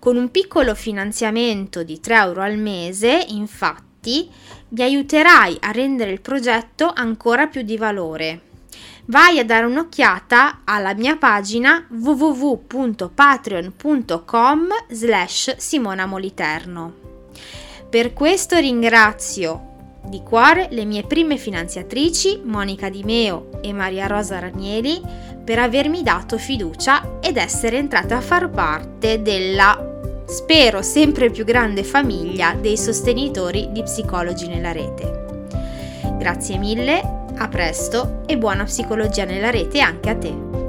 Con 0.00 0.16
un 0.16 0.30
piccolo 0.30 0.74
finanziamento 0.74 1.84
di 1.84 2.00
3 2.00 2.16
euro 2.16 2.42
al 2.42 2.56
mese, 2.58 3.24
infatti, 3.28 3.93
mi 4.68 4.82
aiuterai 4.82 5.56
a 5.60 5.70
rendere 5.70 6.10
il 6.10 6.20
progetto 6.20 6.90
ancora 6.94 7.46
più 7.46 7.62
di 7.62 7.76
valore. 7.76 8.40
Vai 9.06 9.38
a 9.38 9.44
dare 9.44 9.66
un'occhiata 9.66 10.62
alla 10.64 10.94
mia 10.94 11.16
pagina 11.16 11.86
www.patreon.com 11.88 14.66
slash 14.88 15.56
Simona 15.56 16.06
Moliterno. 16.06 16.94
Per 17.90 18.14
questo 18.14 18.58
ringrazio 18.58 19.72
di 20.06 20.22
cuore 20.22 20.68
le 20.70 20.84
mie 20.84 21.04
prime 21.04 21.36
finanziatrici, 21.36 22.40
Monica 22.44 22.88
Di 22.88 23.02
Meo 23.04 23.60
e 23.62 23.72
Maria 23.72 24.06
Rosa 24.06 24.38
Ranieri, 24.38 25.00
per 25.44 25.58
avermi 25.58 26.02
dato 26.02 26.38
fiducia 26.38 27.18
ed 27.20 27.36
essere 27.36 27.76
entrata 27.76 28.16
a 28.16 28.22
far 28.22 28.50
parte 28.50 29.22
della, 29.22 29.93
spero, 30.26 30.82
sempre 30.82 31.30
più 31.30 31.44
grande 31.44 31.84
famiglia 31.84 32.54
dei 32.54 32.76
sostenitori 32.76 33.68
di 33.70 33.82
psicologi 33.82 34.48
nella 34.48 34.72
rete. 34.72 35.46
Grazie 36.18 36.58
mille, 36.58 37.00
a 37.36 37.48
presto 37.48 38.22
e 38.26 38.38
buona 38.38 38.64
psicologia 38.64 39.24
nella 39.24 39.50
rete 39.50 39.80
anche 39.80 40.10
a 40.10 40.16
te. 40.16 40.63